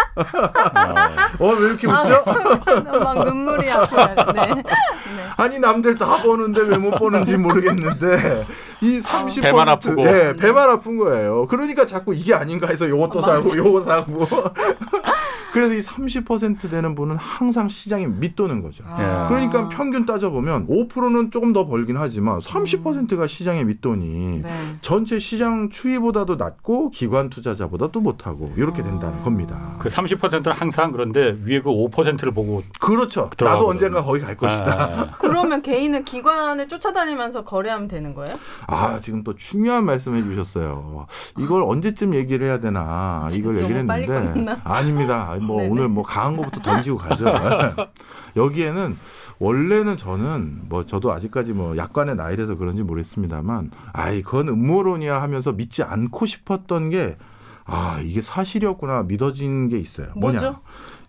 어, 1.39 1.45
어, 1.45 1.53
왜 1.53 1.67
이렇게 1.69 1.87
웃죠? 1.87 2.23
아, 2.25 2.99
막 2.99 3.23
눈물이 3.25 3.69
아프네. 3.69 4.15
네. 4.33 4.53
네. 4.55 4.63
아니 5.37 5.59
남들 5.59 5.97
다 5.97 6.21
보는데 6.23 6.61
왜 6.61 6.77
못 6.77 6.91
보는지 6.91 7.35
모르겠는데 7.37 8.45
이 8.81 8.99
30% 8.99 9.41
배만 9.41 9.67
아프고. 9.69 10.03
예, 10.05 10.33
배만 10.37 10.69
아픈 10.69 10.97
거예요. 10.97 11.45
그러니까 11.47 11.85
자꾸 11.85 12.13
이게 12.13 12.33
아닌가 12.33 12.67
해서 12.67 12.87
요것도 12.87 13.19
아, 13.19 13.21
사고 13.23 13.57
요거 13.57 13.81
사고. 13.83 14.27
그래서 15.55 15.73
이 15.73 15.79
30% 15.79 16.69
되는 16.69 16.95
분은 16.95 17.15
항상 17.15 17.69
시장이 17.69 18.07
밑도는 18.07 18.61
거죠. 18.61 18.83
아. 18.85 19.27
그러니까 19.29 19.69
평균 19.69 20.05
따져보면 20.05 20.67
5%는 20.67 21.31
조금 21.31 21.53
더 21.53 21.65
벌긴 21.65 21.95
하지만 21.95 22.39
30%가 22.39 23.25
시장의 23.25 23.63
밑돈이 23.63 24.41
네. 24.41 24.49
전체 24.81 25.17
시장 25.17 25.69
추이보다도 25.69 26.35
낮고 26.35 26.89
기관 26.89 27.29
투자자보다도 27.29 28.01
못하고 28.01 28.51
이렇게 28.57 28.83
된다는 28.83 29.19
아. 29.19 29.23
겁니다. 29.23 29.77
그 29.79 29.87
30%는 29.87 30.51
항상 30.51 30.91
그런데 30.91 31.37
위에 31.45 31.61
그 31.61 31.69
5%를 31.69 32.33
보고 32.33 32.61
그렇죠. 32.81 33.21
나도 33.21 33.35
들어가거든요. 33.37 33.69
언젠가 33.69 34.03
거기 34.03 34.19
갈 34.19 34.35
것이다. 34.35 34.73
아, 34.73 35.15
그러면 35.19 35.61
개인은 35.61 36.03
기관을 36.03 36.67
쫓아다니면서 36.67 37.45
거래하면 37.45 37.87
되는 37.87 38.13
거예요? 38.13 38.37
아, 38.67 38.99
지금 38.99 39.23
또 39.23 39.33
중요한 39.35 39.85
말씀 39.85 40.15
해 40.15 40.21
주셨어요. 40.21 41.07
이걸 41.39 41.63
언제쯤 41.63 42.13
얘기를 42.13 42.45
해야 42.45 42.59
되나, 42.59 43.29
이걸 43.31 43.57
얘기를 43.59 43.77
했는데. 43.77 44.57
아닙니다. 44.65 45.29
뭐 45.45 45.57
네네. 45.57 45.69
오늘 45.69 45.87
뭐 45.87 46.03
강한 46.03 46.37
거부터 46.37 46.61
던지고 46.61 46.97
가죠. 46.97 47.25
여기에는 48.35 48.97
원래는 49.39 49.97
저는 49.97 50.61
뭐 50.69 50.85
저도 50.85 51.11
아직까지 51.11 51.53
뭐 51.53 51.77
약관의 51.77 52.15
나이라서 52.15 52.55
그런지 52.55 52.83
모르겠습니다만, 52.83 53.71
아이, 53.93 54.21
그건 54.21 54.47
음모론이야 54.49 55.21
하면서 55.21 55.51
믿지 55.51 55.83
않고 55.83 56.25
싶었던 56.25 56.89
게, 56.89 57.17
아, 57.65 57.99
이게 58.03 58.21
사실이었구나 58.21 59.03
믿어진 59.03 59.69
게 59.69 59.77
있어요. 59.77 60.07
뭐냐. 60.15 60.39
뭐죠? 60.39 60.59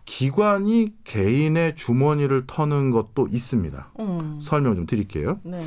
기관이 0.06 0.92
개인의 1.04 1.74
주머니를 1.74 2.44
터는 2.46 2.92
것도 2.92 3.28
있습니다. 3.30 3.90
음. 3.98 4.38
설명 4.40 4.76
좀 4.76 4.86
드릴게요. 4.86 5.40
네. 5.42 5.66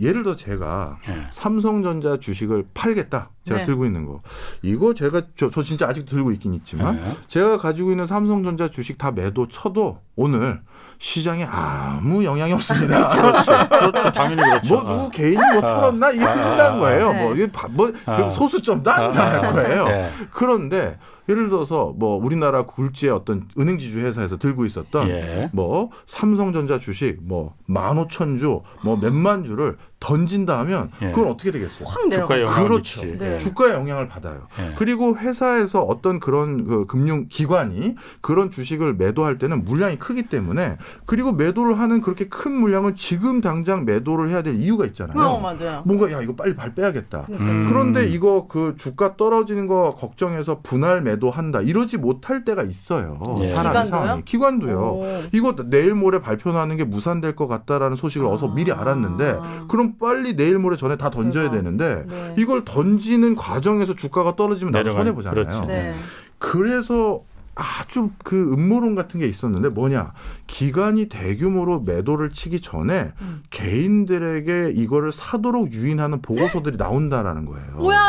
예를 0.00 0.22
들어 0.24 0.34
제가 0.34 0.96
예. 1.08 1.26
삼성전자 1.30 2.16
주식을 2.18 2.64
팔겠다. 2.74 3.30
제가 3.44 3.60
네. 3.60 3.66
들고 3.66 3.86
있는 3.86 4.06
거. 4.06 4.22
이거 4.62 4.92
제가 4.94 5.22
저, 5.36 5.50
저 5.50 5.62
진짜 5.62 5.86
아직 5.88 6.04
들고 6.06 6.32
있긴 6.32 6.54
있지만 6.54 6.98
예. 6.98 7.16
제가 7.28 7.58
가지고 7.58 7.90
있는 7.92 8.06
삼성전자 8.06 8.68
주식 8.68 8.98
다 8.98 9.12
매도 9.12 9.46
쳐도 9.48 10.00
오늘 10.16 10.60
시장에 10.98 11.44
아무 11.44 12.24
영향이 12.24 12.52
없습니다. 12.54 13.06
그렇죠. 13.08 13.92
당연히 14.12 14.36
그렇죠. 14.42 14.68
뭐 14.82 14.96
누구 14.96 15.10
개인이 15.10 15.36
뭐 15.52 15.60
털었나 15.60 16.10
이게 16.10 16.24
아, 16.24 16.34
끝난 16.34 16.80
거예요. 16.80 17.12
네. 17.12 17.22
뭐 17.22 17.34
이게 17.34 17.46
바- 17.52 17.68
뭐 17.68 17.92
아. 18.06 18.16
그 18.16 18.30
소수점도 18.30 18.90
안 18.90 19.12
나갈 19.12 19.52
거예요. 19.52 19.86
예. 19.88 20.10
그런데 20.30 20.98
예를 21.28 21.48
들어서 21.48 21.94
뭐 21.96 22.16
우리나라 22.22 22.62
굴지의 22.66 23.12
어떤 23.12 23.48
은행 23.58 23.78
지주 23.78 24.00
회사에서 24.00 24.36
들고 24.38 24.64
있었던 24.66 25.08
예. 25.08 25.50
뭐 25.52 25.90
삼성전자 26.06 26.78
주식 26.78 27.18
뭐 27.22 27.54
만 27.66 27.98
오천 27.98 28.36
주, 28.36 28.60
뭐 28.82 28.96
몇만 28.96 29.44
주를 29.44 29.76
던진다 30.04 30.58
하면 30.60 30.90
예. 31.00 31.10
그건 31.12 31.30
어떻게 31.30 31.50
되겠어요? 31.50 31.88
확 31.88 32.06
내려가. 32.08 32.34
주가에 32.34 32.42
영향을 32.42 32.68
그렇죠. 32.68 33.00
네. 33.00 33.32
예. 33.32 33.38
주가에 33.38 33.72
영향을 33.72 34.06
받아요. 34.06 34.42
예. 34.60 34.74
그리고 34.76 35.16
회사에서 35.16 35.80
어떤 35.80 36.20
그런 36.20 36.66
그 36.66 36.84
금융 36.86 37.26
기관이 37.28 37.94
그런 38.20 38.50
주식을 38.50 38.94
매도할 38.94 39.38
때는 39.38 39.64
물량이 39.64 39.98
크기 39.98 40.24
때문에 40.28 40.76
그리고 41.06 41.32
매도를 41.32 41.78
하는 41.78 42.02
그렇게 42.02 42.28
큰 42.28 42.52
물량을 42.52 42.94
지금 42.96 43.40
당장 43.40 43.86
매도를 43.86 44.28
해야 44.28 44.42
될 44.42 44.56
이유가 44.56 44.84
있잖아요. 44.86 45.18
어, 45.18 45.40
맞아요. 45.40 45.82
뭔가 45.86 46.12
야 46.12 46.20
이거 46.20 46.34
빨리 46.34 46.54
발 46.54 46.74
빼야겠다. 46.74 47.26
음. 47.30 47.66
그런데 47.70 48.06
이거 48.06 48.46
그 48.46 48.74
주가 48.76 49.16
떨어지는 49.16 49.66
거 49.66 49.94
걱정해서 49.94 50.60
분할 50.62 51.00
매도한다. 51.00 51.62
이러지 51.62 51.96
못할 51.96 52.44
때가 52.44 52.62
있어요. 52.62 53.18
예. 53.40 53.46
사람의 53.46 53.84
기관도요? 53.84 53.84
상황이. 53.86 54.24
기관도요. 54.24 54.78
오. 54.78 55.22
이거 55.32 55.54
내일 55.64 55.94
모레 55.94 56.20
발표나는 56.20 56.76
게 56.76 56.84
무산될 56.84 57.36
것 57.36 57.46
같다라는 57.46 57.96
소식을 57.96 58.26
어서 58.26 58.50
아. 58.50 58.54
미리 58.54 58.70
알았는데 58.70 59.38
그럼 59.68 59.93
빨리 59.98 60.36
내일 60.36 60.58
모레 60.58 60.76
전에 60.76 60.96
다 60.96 61.10
던져야. 61.10 61.50
되는데 61.50 62.04
네. 62.08 62.34
이걸 62.38 62.64
던지는 62.64 63.34
과정에서 63.34 63.94
주가가 63.94 64.36
떨어지면 64.36 64.72
나도 64.72 64.90
손해 64.90 65.12
보잖아요. 65.12 65.44
그렇지. 65.44 65.66
네. 65.66 65.94
그래서 66.38 67.22
아주 67.54 68.10
그 68.24 68.52
음모론 68.52 68.94
같은 68.94 69.20
게 69.20 69.26
있었는데 69.26 69.68
뭐냐 69.68 70.12
기관이 70.46 71.08
대규모로 71.08 71.82
매도를 71.82 72.32
치기 72.32 72.60
전에 72.60 73.12
음. 73.20 73.42
개인들에게 73.50 74.72
이거를 74.74 75.12
사도록 75.12 75.72
유인하는 75.72 76.20
보고서들이 76.20 76.76
나온다라는 76.76 77.46
거예요. 77.46 77.76
뭐야? 77.76 78.00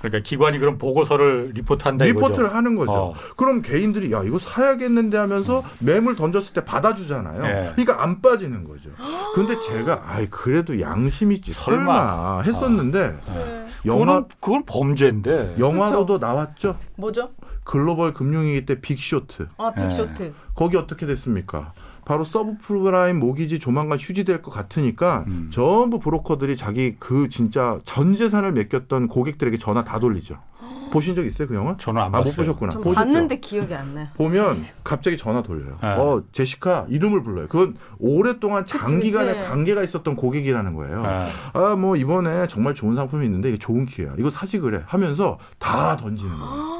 그러니까 0.00 0.20
기관이 0.26 0.58
그런 0.58 0.78
보고서를 0.78 1.52
리포트한다 1.54 2.06
리포트를 2.06 2.46
이거죠. 2.46 2.56
하는 2.56 2.74
거죠. 2.74 2.92
어. 2.92 3.14
그럼 3.36 3.60
개인들이 3.62 4.10
야 4.12 4.22
이거 4.24 4.38
사야겠는데 4.38 5.18
하면서 5.18 5.62
매물 5.78 6.16
던졌을 6.16 6.54
때 6.54 6.64
받아주잖아요. 6.64 7.44
예. 7.44 7.72
그러니까 7.76 8.02
안 8.02 8.20
빠지는 8.22 8.64
거죠. 8.64 8.90
그런데 9.34 9.58
제가 9.60 10.02
아이 10.06 10.26
그래도 10.28 10.80
양심 10.80 11.32
있지 11.32 11.52
설마, 11.52 11.84
설마. 11.84 12.40
했었는데 12.42 13.18
네. 13.26 13.66
영화 13.86 14.24
그건 14.40 14.64
범죄인데. 14.64 15.56
영화로도 15.58 16.18
나왔죠. 16.18 16.76
뭐죠? 16.96 17.30
글로벌 17.64 18.14
금융위기 18.14 18.66
때 18.66 18.80
빅쇼트. 18.80 19.48
아, 19.58 19.72
네. 19.76 19.82
빅쇼트. 19.84 20.32
거기 20.54 20.76
어떻게 20.76 21.06
됐습니까? 21.06 21.72
바로 22.10 22.24
subprime 22.24 23.20
mortgage 23.20 23.60
조만간 23.60 23.96
휴지될 24.00 24.42
것 24.42 24.50
같으니까 24.50 25.22
음. 25.28 25.48
전부 25.52 26.00
브로커들이 26.00 26.56
자기 26.56 26.96
그 26.98 27.28
진짜 27.28 27.78
전 27.84 28.16
재산을 28.16 28.50
맡겼던 28.52 29.06
고객들에게 29.06 29.58
전화 29.58 29.84
다 29.84 30.00
돌리죠. 30.00 30.34
보신 30.90 31.14
적 31.14 31.24
있어요 31.24 31.46
그 31.46 31.54
영화? 31.54 31.76
저는 31.78 32.02
안 32.02 32.08
아 32.08 32.10
봤어요. 32.10 32.24
못 32.32 32.36
보셨구나. 32.36 32.72
좀 32.72 32.82
보셨죠? 32.82 33.04
봤는데 33.04 33.38
기억이 33.38 33.72
안 33.76 33.94
나요. 33.94 34.08
보면 34.16 34.64
갑자기 34.82 35.16
전화 35.16 35.40
돌려요. 35.40 35.78
네. 35.80 35.86
어 35.88 36.24
제시카 36.32 36.86
이름을 36.88 37.22
불러요. 37.22 37.46
그건 37.46 37.76
오랫동안 38.00 38.66
장기간의 38.66 39.34
그치. 39.36 39.48
관계가 39.48 39.84
있었던 39.84 40.16
고객이라는 40.16 40.74
거예요. 40.74 41.04
아, 41.06 41.28
아뭐 41.52 41.94
이번에 41.94 42.48
정말 42.48 42.74
좋은 42.74 42.96
상품이 42.96 43.24
있는데 43.24 43.50
이게 43.50 43.58
좋은 43.58 43.86
기회야. 43.86 44.14
이거 44.18 44.30
사지 44.30 44.58
그래 44.58 44.82
하면서 44.84 45.38
다 45.60 45.96
던지는 45.96 46.36
거예요. 46.36 46.79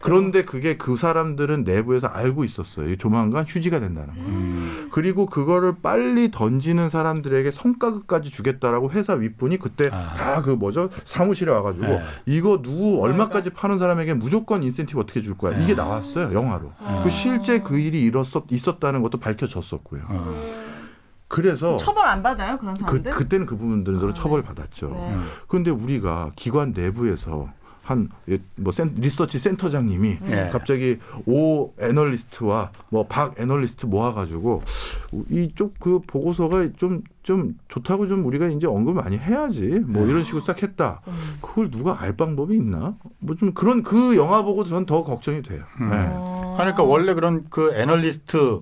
그런데 0.00 0.44
그게 0.44 0.76
그 0.76 0.96
사람들은 0.96 1.64
내부에서 1.64 2.06
알고 2.06 2.44
있었어요. 2.44 2.96
조만간 2.96 3.44
휴지가 3.46 3.80
된다는 3.80 4.14
거. 4.14 4.20
음. 4.20 4.88
그리고 4.92 5.26
그거를 5.26 5.76
빨리 5.82 6.30
던지는 6.30 6.88
사람들에게 6.88 7.50
성과급까지 7.50 8.30
주겠다라고 8.30 8.90
회사 8.92 9.14
윗분이 9.14 9.58
그때 9.58 9.88
아. 9.92 10.14
다그 10.14 10.50
뭐죠 10.50 10.88
사무실에 11.04 11.50
와가지고 11.50 11.86
네. 11.86 12.02
이거 12.26 12.62
누구 12.62 13.02
얼마까지 13.02 13.50
파는 13.50 13.78
사람에게 13.78 14.14
무조건 14.14 14.62
인센티브 14.62 15.00
어떻게 15.00 15.20
줄 15.20 15.36
거야 15.36 15.58
이게 15.58 15.68
네. 15.68 15.74
나왔어요 15.74 16.32
영화로. 16.32 16.72
어. 16.78 17.00
그 17.02 17.10
실제 17.10 17.60
그 17.60 17.78
일이 17.78 18.02
일었었, 18.02 18.44
있었다는 18.50 19.02
것도 19.02 19.18
밝혀졌었고요. 19.18 20.02
어. 20.08 20.68
그래서 21.28 21.76
처벌 21.76 22.06
안 22.06 22.22
받아요 22.22 22.56
그런 22.56 22.74
그, 22.74 22.80
사람들? 22.80 23.10
그때는 23.12 23.46
그 23.46 23.56
부분들로 23.56 24.08
아, 24.08 24.14
처벌 24.14 24.40
네. 24.42 24.48
받았죠. 24.48 24.88
네. 24.88 25.14
음. 25.14 25.26
그런데 25.46 25.70
우리가 25.70 26.32
기관 26.36 26.72
내부에서 26.72 27.50
한뭐 27.88 28.72
리서치 28.96 29.38
센터장님이 29.38 30.18
예. 30.28 30.48
갑자기 30.52 30.98
오 31.26 31.72
애널리스트와 31.80 32.70
뭐 32.90 33.04
박 33.08 33.40
애널리스트 33.40 33.86
모아가지고 33.86 34.62
이쪽 35.30 35.78
그 35.80 36.00
보고서가 36.06 36.68
좀좀 36.76 37.56
좋다고 37.68 38.06
좀 38.08 38.26
우리가 38.26 38.48
이제 38.48 38.66
언급 38.66 38.96
많이 38.96 39.16
해야지 39.16 39.80
뭐 39.86 40.06
이런 40.06 40.24
식으로 40.24 40.42
시작했다. 40.42 41.00
음. 41.08 41.12
그걸 41.40 41.70
누가 41.70 42.00
알 42.02 42.14
방법이 42.16 42.54
있나? 42.54 42.94
뭐 43.20 43.34
좀 43.36 43.52
그런 43.54 43.82
그 43.82 44.16
영화 44.16 44.42
보고 44.42 44.64
전 44.64 44.84
더 44.84 45.02
걱정이 45.04 45.42
돼요. 45.42 45.62
음. 45.80 45.90
네. 45.90 45.96
어. 46.10 46.54
그러니까 46.58 46.82
원래 46.82 47.14
그런 47.14 47.46
그 47.50 47.72
애널리스트 47.74 48.60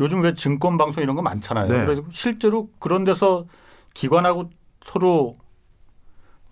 요즘 0.00 0.20
왜 0.20 0.34
증권 0.34 0.76
방송 0.76 1.02
이런 1.02 1.16
거 1.16 1.22
많잖아요. 1.22 1.68
네. 1.68 1.84
그래서 1.86 2.02
실제로 2.12 2.68
그런 2.78 3.04
데서 3.04 3.46
기관하고 3.94 4.50
서로 4.86 5.36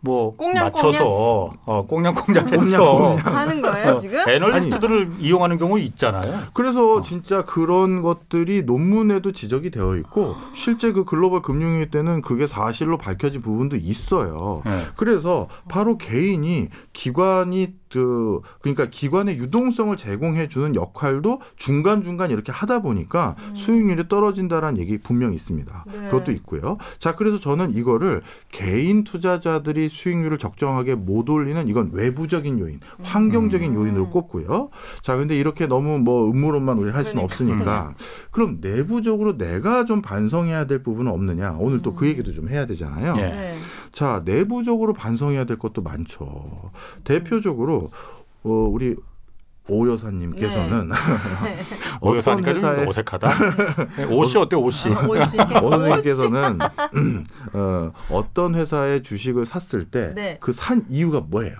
뭐 0.04 0.36
꽁냥꽁냥? 0.36 0.64
맞춰서 0.92 1.52
어, 1.64 1.86
꽁냥꽁냥 1.86 2.46
해서 2.48 2.56
꽁냥꽁냥. 2.60 3.36
하는 3.36 3.62
거예요 3.62 3.92
어, 3.94 3.98
지금? 3.98 4.28
애널리스트들을 4.28 5.14
이용하는 5.20 5.56
경우 5.58 5.78
있잖아요. 5.80 6.40
그래서 6.52 6.96
어. 6.96 7.02
진짜 7.02 7.42
그런 7.42 8.02
것들이 8.02 8.62
논문에도 8.62 9.32
지적이 9.32 9.70
되어 9.70 9.96
있고 9.96 10.34
실제 10.54 10.92
그 10.92 11.04
글로벌 11.04 11.40
금융위기 11.40 11.90
때는 11.90 12.20
그게 12.20 12.46
사실로 12.46 12.98
밝혀진 12.98 13.40
부분도 13.40 13.76
있어요. 13.76 14.60
네. 14.66 14.84
그래서 14.96 15.48
바로 15.68 15.96
개인이 15.96 16.68
기관이 16.92 17.74
그 17.94 18.40
그러니까 18.60 18.86
기관의 18.86 19.38
유동성을 19.38 19.96
제공해 19.96 20.48
주는 20.48 20.74
역할도 20.74 21.40
중간 21.56 22.02
중간 22.02 22.30
이렇게 22.30 22.50
하다 22.50 22.82
보니까 22.82 23.36
수익률이 23.54 24.08
떨어진다라는 24.08 24.80
얘기 24.80 24.98
분명히 24.98 25.36
있습니다. 25.36 25.84
네. 25.86 26.08
그것도 26.08 26.32
있고요. 26.32 26.76
자 26.98 27.14
그래서 27.14 27.38
저는 27.38 27.74
이거를 27.76 28.22
개인 28.50 29.04
투자자들이 29.04 29.88
수익률을 29.88 30.38
적정하게 30.38 30.96
못 30.96 31.30
올리는 31.30 31.66
이건 31.68 31.90
외부적인 31.92 32.58
요인, 32.58 32.80
환경적인 33.02 33.70
음. 33.70 33.76
요인으로 33.76 34.10
꼽고요. 34.10 34.70
자 35.02 35.16
근데 35.16 35.36
이렇게 35.38 35.66
너무 35.66 35.98
뭐 35.98 36.28
음모론만 36.30 36.78
우리 36.78 36.90
할 36.90 37.04
수는 37.04 37.26
그러니까. 37.28 37.34
없으니까 37.34 37.94
그럼 38.30 38.58
내부적으로 38.60 39.38
내가 39.38 39.84
좀 39.84 40.02
반성해야 40.02 40.66
될 40.66 40.82
부분은 40.82 41.10
없느냐? 41.10 41.56
오늘 41.58 41.80
또 41.80 41.94
그 41.94 42.08
얘기도 42.08 42.32
좀 42.32 42.48
해야 42.48 42.66
되잖아요. 42.66 43.14
예. 43.18 43.22
네. 43.22 43.56
자 43.94 44.22
내부적으로 44.24 44.92
반성해야 44.92 45.44
될 45.44 45.58
것도 45.58 45.80
많죠. 45.80 46.72
대표적으로 47.04 47.90
어, 48.42 48.48
우리 48.50 48.96
오 49.68 49.88
여사님께서는 49.88 50.90
오 52.02 52.08
어떤 52.08 52.18
여사니까 52.18 52.52
좀 52.52 52.56
회사에 52.56 52.86
어색하다. 52.86 53.32
네, 53.96 54.04
옷이 54.04 54.36
어때 54.36 54.56
옷이? 54.56 54.94
아, 54.94 55.06
옷이. 55.06 55.38
오 55.62 55.70
선생님께서는 55.70 56.58
어, 57.54 57.92
어떤 58.10 58.54
회사의 58.56 59.02
주식을 59.02 59.46
샀을 59.46 59.86
때 59.86 60.12
네. 60.14 60.38
그산 60.40 60.84
이유가 60.90 61.20
뭐예요? 61.20 61.56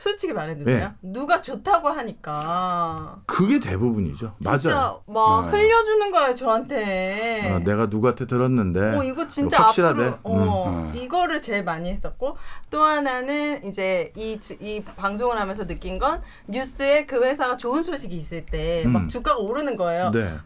솔직히 0.00 0.32
말해주세요. 0.32 0.94
누가 1.02 1.42
좋다고 1.42 1.88
하니까 1.90 3.18
그게 3.26 3.60
대부분이죠. 3.60 4.34
맞아요. 4.42 5.02
막 5.06 5.50
네. 5.50 5.58
흘려주는 5.58 6.10
거예요 6.10 6.34
저한테. 6.34 7.50
어, 7.52 7.58
내가 7.58 7.84
누구한테 7.84 8.26
들었는데 8.26 8.96
어 8.96 9.04
이거 9.04 9.28
진짜 9.28 9.58
확실하대. 9.58 10.06
앞으로 10.06 10.18
어 10.22 10.68
음. 10.70 10.92
이거를 10.96 11.42
제일 11.42 11.64
많이 11.64 11.90
했었고 11.90 12.38
또 12.70 12.82
하나는 12.82 13.62
이제 13.66 14.10
이 14.16 14.38
이 14.60 14.82
방송을 14.82 15.38
하면서 15.38 15.66
느낀 15.66 15.98
건 15.98 16.22
뉴스에 16.48 17.04
그 17.04 17.22
회사가 17.22 17.58
좋은 17.58 17.82
소식이 17.82 18.16
있을 18.16 18.46
때막 18.46 19.02
음. 19.02 19.08
주가가 19.08 19.36
오르는 19.38 19.76
거예요. 19.76 20.10
네. 20.12 20.38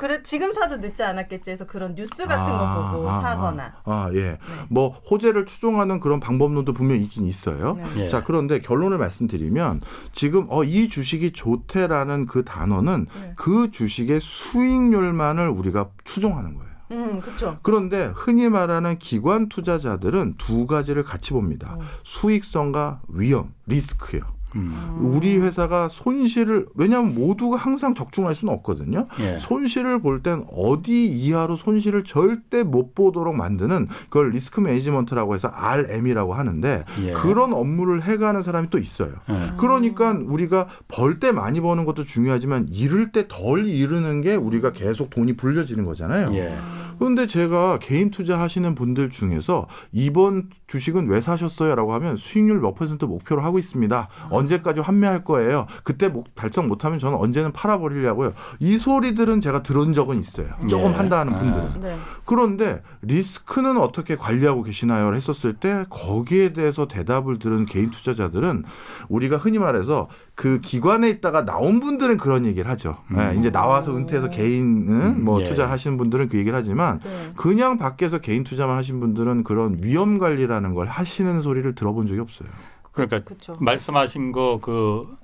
그래 0.00 0.22
지금 0.22 0.50
사도 0.54 0.78
늦지 0.78 1.02
않았겠지 1.02 1.50
해서 1.50 1.66
그런 1.66 1.94
뉴스 1.94 2.26
같은 2.26 2.56
거 2.56 2.90
보고 2.90 3.10
아, 3.10 3.20
사거나. 3.20 3.74
아, 3.84 3.92
아, 3.92 4.10
예. 4.14 4.38
뭐 4.70 4.88
호재를 4.88 5.44
추종하는 5.44 6.00
그런 6.00 6.20
방법론도 6.20 6.72
분명히 6.72 7.02
있긴 7.02 7.26
있어요. 7.26 7.74
네. 7.74 8.04
예. 8.04 8.08
자, 8.08 8.24
그런데 8.24 8.62
결론을 8.62 8.96
말씀드리면 8.96 9.82
지금 10.12 10.46
어, 10.48 10.64
이 10.64 10.88
주식이 10.88 11.32
좋대라는 11.32 12.24
그 12.24 12.46
단어는 12.46 13.08
네. 13.12 13.32
그 13.36 13.70
주식의 13.70 14.20
수익률만을 14.22 15.50
우리가 15.50 15.90
추종하는 16.04 16.54
거예요. 16.54 16.70
음 16.92 17.20
그렇죠. 17.20 17.58
그런데 17.60 18.10
흔히 18.16 18.48
말하는 18.48 18.98
기관 18.98 19.50
투자자들은 19.50 20.36
두 20.38 20.66
가지를 20.66 21.02
같이 21.04 21.34
봅니다. 21.34 21.76
어. 21.78 21.82
수익성과 22.04 23.02
위험, 23.08 23.52
리스크요. 23.66 24.22
음. 24.56 24.96
우리 25.00 25.38
회사가 25.38 25.88
손실을 25.88 26.66
왜냐하면 26.74 27.14
모두가 27.14 27.56
항상 27.56 27.94
적중할 27.94 28.34
수는 28.34 28.52
없거든요. 28.54 29.06
예. 29.20 29.38
손실을 29.38 30.00
볼 30.00 30.22
땐 30.22 30.44
어디 30.52 31.06
이하로 31.06 31.56
손실을 31.56 32.04
절대 32.04 32.62
못 32.62 32.94
보도록 32.94 33.34
만드는 33.36 33.88
그걸 34.10 34.30
risk 34.30 34.60
management라고 34.60 35.34
해서 35.34 35.48
RM이라고 35.52 36.34
하는데 36.34 36.84
예. 37.04 37.12
그런 37.12 37.52
업무를 37.52 38.02
해가는 38.02 38.42
사람이 38.42 38.68
또 38.70 38.78
있어요. 38.78 39.12
예. 39.30 39.52
그러니까 39.56 40.10
우리가 40.26 40.66
벌 40.88 41.20
때 41.20 41.32
많이 41.32 41.60
버는 41.60 41.84
것도 41.84 42.04
중요하지만 42.04 42.68
잃을 42.70 43.12
때 43.12 43.26
덜 43.28 43.66
잃는 43.66 44.20
게 44.22 44.34
우리가 44.34 44.72
계속 44.72 45.10
돈이 45.10 45.34
불려지는 45.34 45.84
거잖아요. 45.84 46.34
예. 46.34 46.56
그런데 47.00 47.26
제가 47.26 47.78
개인 47.78 48.10
투자하시는 48.10 48.74
분들 48.74 49.08
중에서 49.08 49.66
이번 49.90 50.50
주식은 50.66 51.08
왜 51.08 51.22
사셨어요라고 51.22 51.94
하면 51.94 52.14
수익률 52.14 52.60
몇 52.60 52.74
퍼센트 52.74 53.06
목표로 53.06 53.40
하고 53.40 53.58
있습니다. 53.58 54.08
언제까지 54.28 54.80
환매할 54.80 55.24
거예요. 55.24 55.66
그때 55.82 56.08
목- 56.08 56.34
달성 56.34 56.68
못하면 56.68 56.98
저는 56.98 57.16
언제는 57.16 57.52
팔아버리려고요. 57.52 58.34
이 58.58 58.76
소리들은 58.76 59.40
제가 59.40 59.62
들은 59.62 59.94
적은 59.94 60.20
있어요. 60.20 60.48
조금 60.68 60.90
예. 60.90 60.94
한다는 60.94 61.34
분들은. 61.36 61.66
아. 61.66 61.78
네. 61.80 61.96
그런데 62.26 62.82
리스크는 63.00 63.78
어떻게 63.78 64.14
관리하고 64.16 64.62
계시나요? 64.62 65.14
했었을 65.14 65.54
때 65.54 65.86
거기에 65.88 66.52
대해서 66.52 66.86
대답을 66.86 67.38
들은 67.38 67.64
개인 67.64 67.90
투자자들은 67.90 68.64
우리가 69.08 69.38
흔히 69.38 69.58
말해서 69.58 70.08
그 70.40 70.58
기관에 70.62 71.10
있다가 71.10 71.44
나온 71.44 71.80
분들은 71.80 72.16
그런 72.16 72.46
얘기를 72.46 72.70
하죠. 72.70 72.96
예, 73.14 73.38
이제 73.38 73.50
나와서 73.50 73.94
은퇴해서 73.94 74.30
개인은 74.30 75.22
뭐 75.22 75.42
예. 75.42 75.44
투자하시는 75.44 75.98
분들은 75.98 76.30
그 76.30 76.38
얘기를 76.38 76.56
하지만 76.56 76.98
네. 77.00 77.32
그냥 77.36 77.76
밖에서 77.76 78.20
개인 78.22 78.42
투자만 78.42 78.74
하신 78.78 79.00
분들은 79.00 79.44
그런 79.44 79.80
위험 79.82 80.16
관리라는 80.16 80.72
걸 80.72 80.86
하시는 80.86 81.42
소리를 81.42 81.74
들어본 81.74 82.06
적이 82.06 82.20
없어요. 82.20 82.48
그러니까 82.92 83.18
그렇죠. 83.20 83.58
말씀하신 83.60 84.32
거그 84.32 85.14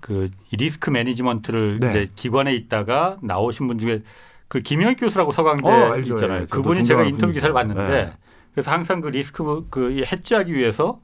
그 0.00 0.28
리스크 0.50 0.90
매니지먼트를 0.90 1.78
네. 1.78 1.90
이제 1.90 2.10
기관에 2.16 2.52
있다가 2.52 3.18
나오신 3.22 3.68
분 3.68 3.78
중에 3.78 4.02
그 4.48 4.58
김영익 4.58 4.98
교수라고 4.98 5.30
서강대 5.30 5.68
어, 5.68 5.92
알죠. 5.92 6.14
있잖아요. 6.14 6.42
예, 6.42 6.46
그분이 6.46 6.82
제가 6.82 7.04
인터뷰 7.04 7.20
분이죠. 7.26 7.34
기사를 7.34 7.54
봤는데 7.54 7.88
네. 7.88 8.12
그래서 8.54 8.72
항상 8.72 9.02
그 9.02 9.06
리스크 9.06 9.68
그 9.70 10.02
해지하기 10.04 10.52
위해서 10.52 11.00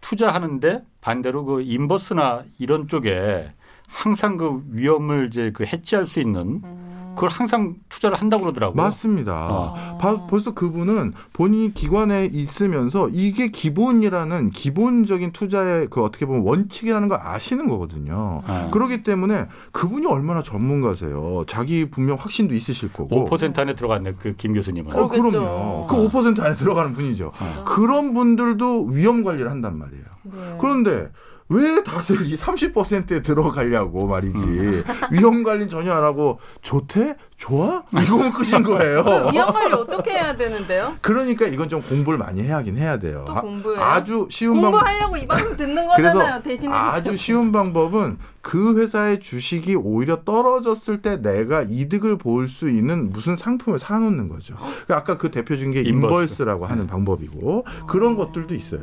투자하는데 0.00 0.84
반대로 1.08 1.46
그 1.46 1.62
인버스나 1.62 2.44
이런 2.58 2.86
쪽에 2.86 3.50
항상 3.86 4.36
그 4.36 4.62
위험을 4.72 5.28
이제 5.28 5.50
그 5.52 5.64
해지할 5.64 6.06
수 6.06 6.20
있는 6.20 6.60
음. 6.62 6.87
그걸 7.18 7.28
항상 7.30 7.74
투자를 7.88 8.16
한다고 8.16 8.44
그러더라고요. 8.44 8.76
맞습니다. 8.82 9.48
어. 9.50 9.98
바- 10.00 10.26
벌써 10.26 10.54
그분은 10.54 11.12
본인이 11.32 11.74
기관에 11.74 12.26
있으면서 12.32 13.08
이게 13.12 13.48
기본이라는 13.48 14.50
기본적인 14.50 15.32
투자의 15.32 15.88
그 15.90 16.02
어떻게 16.02 16.26
보면 16.26 16.42
원칙이라는 16.42 17.08
걸 17.08 17.18
아시는 17.20 17.68
거거든요. 17.68 18.42
어. 18.46 18.70
그렇기 18.72 19.02
때문에 19.02 19.46
그분이 19.72 20.06
얼마나 20.06 20.42
전문가세요. 20.42 21.44
자기 21.46 21.90
분명 21.90 22.16
확신도 22.18 22.54
있으실 22.54 22.92
거고. 22.92 23.26
5% 23.28 23.58
안에 23.58 23.74
들어갔네 23.74 24.14
그 24.14 24.34
김 24.36 24.54
교수님은. 24.54 24.94
어. 24.94 25.08
그럼요. 25.08 25.86
그 25.88 25.96
5% 26.08 26.40
안에 26.40 26.54
들어가는 26.54 26.92
분이죠. 26.92 27.32
어. 27.40 27.64
그런 27.66 28.14
분들도 28.14 28.84
위험 28.92 29.24
관리를 29.24 29.50
한단 29.50 29.76
말이에요. 29.78 30.04
네. 30.24 30.56
그런데 30.60 31.10
왜 31.50 31.82
다들 31.82 32.26
이 32.26 32.36
30%에 32.36 33.22
들어가려고 33.22 34.06
말이지. 34.06 34.36
음. 34.36 34.84
위험 35.10 35.42
관리 35.42 35.68
전혀 35.68 35.92
안 35.92 36.02
하고 36.02 36.38
좋대? 36.62 37.16
좋아? 37.38 37.84
이거면 37.92 38.32
끝인 38.32 38.64
거예요. 38.64 39.04
그 39.04 39.32
위험 39.32 39.52
관리 39.52 39.72
어떻게 39.72 40.10
해야 40.10 40.36
되는데요? 40.36 40.96
그러니까 41.00 41.46
이건 41.46 41.68
좀 41.68 41.80
공부를 41.82 42.18
많이 42.18 42.42
해야긴 42.42 42.76
해야 42.76 42.98
돼요. 42.98 43.24
또 43.28 43.32
아- 43.32 43.40
공부해요? 43.42 43.80
아주 43.80 44.26
쉬운 44.28 44.54
방법. 44.60 44.72
공부하려고 44.80 45.16
이 45.16 45.26
방송 45.26 45.56
듣는 45.56 45.86
거잖아요. 45.86 46.42
주세요. 46.42 46.72
아주 46.74 47.16
쉬운 47.16 47.52
방법은 47.52 48.18
그 48.42 48.80
회사의 48.80 49.20
주식이 49.20 49.76
오히려 49.76 50.24
떨어졌을 50.24 51.00
때 51.00 51.22
내가 51.22 51.62
이득을 51.62 52.18
볼 52.18 52.48
수 52.48 52.68
있는 52.68 53.10
무슨 53.10 53.36
상품을 53.36 53.78
사놓는 53.78 54.28
거죠. 54.28 54.54
그러니까 54.56 54.96
아까 54.96 55.16
그 55.16 55.30
대표적인 55.30 55.70
게 55.72 55.80
inverse. 55.82 56.06
inverse라고 56.06 56.66
하는 56.66 56.88
방법이고 56.88 57.64
그런 57.86 58.16
것들도 58.16 58.52
있어요. 58.56 58.80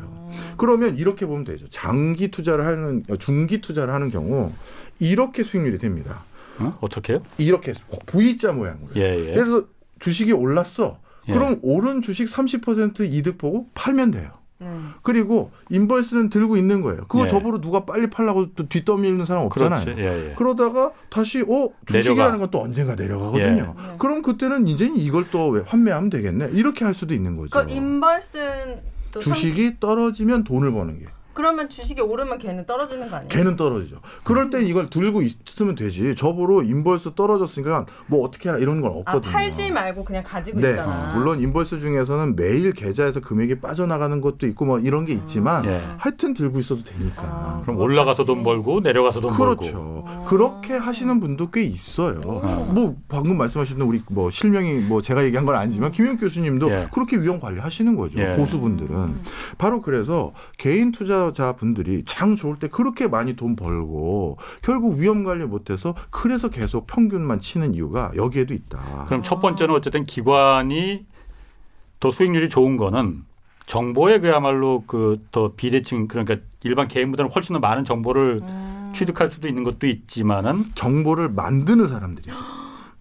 그러면 0.56 0.98
이렇게 0.98 1.26
보면 1.26 1.44
되죠. 1.44 1.66
장기 1.70 2.32
투자를 2.32 2.66
하는 2.66 3.04
중기 3.20 3.60
투자를 3.60 3.94
하는 3.94 4.10
경우 4.10 4.54
이렇게 5.00 5.44
수익률이 5.44 5.78
됩니다. 5.78 6.24
어? 6.60 6.78
어떻게요? 6.82 7.22
이렇게 7.38 7.74
V자 8.06 8.52
모양으로. 8.54 8.90
예, 8.96 9.02
예. 9.02 9.30
예를 9.32 9.46
들어 9.46 9.64
주식이 10.00 10.32
올랐어. 10.34 11.00
예. 11.28 11.34
그럼 11.34 11.60
오른 11.64 12.02
주식 12.02 12.26
30% 12.28 13.12
이득 13.12 13.38
보고 13.38 13.68
팔면 13.74 14.12
돼요. 14.12 14.30
네. 14.58 14.68
그리고 15.02 15.52
인버스는 15.70 16.30
들고 16.30 16.56
있는 16.56 16.82
거예요. 16.82 17.02
그거 17.08 17.24
예. 17.24 17.28
저보러 17.28 17.60
누가 17.60 17.84
빨리 17.84 18.10
팔라고 18.10 18.54
또 18.56 18.70
뒷떠밀는 18.70 19.26
사람 19.26 19.44
없잖아요. 19.48 19.96
예, 19.98 20.30
예. 20.30 20.34
그러다가 20.34 20.92
다시 21.10 21.42
어 21.42 21.70
주식이라는. 21.86 22.40
건 22.40 22.50
또 22.52 22.62
언젠가 22.62 22.96
내려가거든요. 22.96 23.76
예. 23.78 23.98
그럼 23.98 24.22
그때는 24.22 24.68
이제 24.68 24.90
이걸 24.96 25.30
또왜 25.30 25.64
환매하면 25.66 26.10
되겠네. 26.10 26.52
이렇게 26.54 26.86
할 26.86 26.94
수도 26.94 27.14
있는 27.14 27.36
거죠. 27.36 27.50
그또 29.12 29.22
상- 29.22 29.34
주식이 29.34 29.80
떨어지면 29.82 30.44
돈을 30.46 30.72
버는 30.72 31.00
게. 31.00 31.06
그러면 31.36 31.70
주식이 31.70 32.02
오르면 32.02 32.40
걔는 32.40 32.66
떨어지는 32.66 33.10
거 33.10 33.18
아니에요? 33.18 33.30
걔는 33.30 33.56
떨어지죠. 33.58 33.98
그럴 34.24 34.50
땐 34.50 34.66
이걸 34.66 34.90
들고 34.90 35.22
있으면 35.22 35.76
되지. 35.76 36.16
저보러 36.16 36.64
인버스 36.64 37.12
떨어졌으니까 37.16 37.86
뭐 38.08 38.26
어떻게 38.26 38.50
해라 38.50 38.58
이런 38.58 38.82
건아 38.82 38.94
없거든요. 38.96 39.32
팔지 39.32 39.70
말고 39.72 40.06
그냥 40.06 40.24
가지고 40.26 40.62
네, 40.62 40.72
있잖아. 40.72 41.14
물론 41.16 41.42
인버스 41.42 41.80
중에서는 41.80 42.36
매일 42.36 42.72
계좌에서 42.72 43.20
금액이 43.20 43.60
빠져나가는 43.60 44.20
것도 44.22 44.48
있고 44.48 44.66
뭐 44.66 44.80
이런 44.80 45.06
게 45.06 45.14
있지만 45.14 45.66
예. 45.66 45.84
하여튼 45.98 46.34
들고 46.34 46.60
있어도 46.60 46.84
되니까. 46.84 47.24
아, 47.24 47.62
그럼 47.64 47.78
올라가서 47.78 48.24
돈. 48.26 48.44
벌고 48.46 48.80
내려가서 48.80 49.20
돈 49.20 49.34
그렇죠. 49.34 49.72
벌고. 49.74 50.04
아. 50.08 50.24
그렇게 50.28 50.74
하시는 50.76 51.20
분도 51.20 51.50
꽤 51.52 51.64
있어요. 51.64 52.22
어. 52.26 52.72
뭐 52.74 52.96
방금 53.08 53.38
말씀하신 53.38 53.82
우리 53.82 54.02
뭐 54.10 54.30
실명이 54.30 54.76
뭐 54.80 55.02
제가 55.02 55.24
얘기한 55.26 55.46
건 55.46 55.56
아니지만 55.56 55.92
김용 55.92 56.18
교수님도 56.18 56.70
예. 56.70 56.88
그렇게 56.94 57.18
위험 57.18 57.40
관리하시는 57.40 57.96
거죠. 57.96 58.20
예. 58.20 58.36
고수분들은 58.36 59.20
바로 59.58 59.82
그래서 59.82 60.34
개인 60.58 60.92
투자 60.92 61.25
자 61.34 61.56
분들이 61.56 62.04
장 62.06 62.36
좋을 62.36 62.58
때 62.58 62.68
그렇게 62.68 63.08
많이 63.08 63.36
돈 63.36 63.56
벌고 63.56 64.38
결국 64.62 65.00
위험 65.00 65.24
관리 65.24 65.46
못해서 65.46 65.96
그래서 66.10 66.50
계속 66.50 66.88
평균만 66.88 67.42
치는 67.42 67.74
이유가 67.74 68.12
여기에도 68.16 68.54
있다. 68.54 69.06
그럼 69.08 69.22
첫 69.22 69.40
번째는 69.40 69.74
어쨌든 69.74 70.06
기관이 70.06 71.06
더 72.00 72.12
수익률이 72.12 72.50
좋은 72.50 72.78
거는 72.78 73.24
정보에 73.66 74.20
그야말로 74.20 74.84
그 74.86 75.18
더 75.32 75.52
비대칭 75.56 76.08
그러니까 76.08 76.38
일반 76.64 76.88
개인보다는 76.88 77.32
훨씬 77.32 77.54
더 77.54 77.60
많은 77.60 77.84
정보를 77.84 78.40
음. 78.42 78.92
취득할 78.96 79.32
수도 79.32 79.48
있는 79.48 79.64
것도 79.64 79.88
있지만은 79.88 80.64
정보를 80.76 81.30
만드는 81.30 81.88
사람들이죠. 81.88 82.34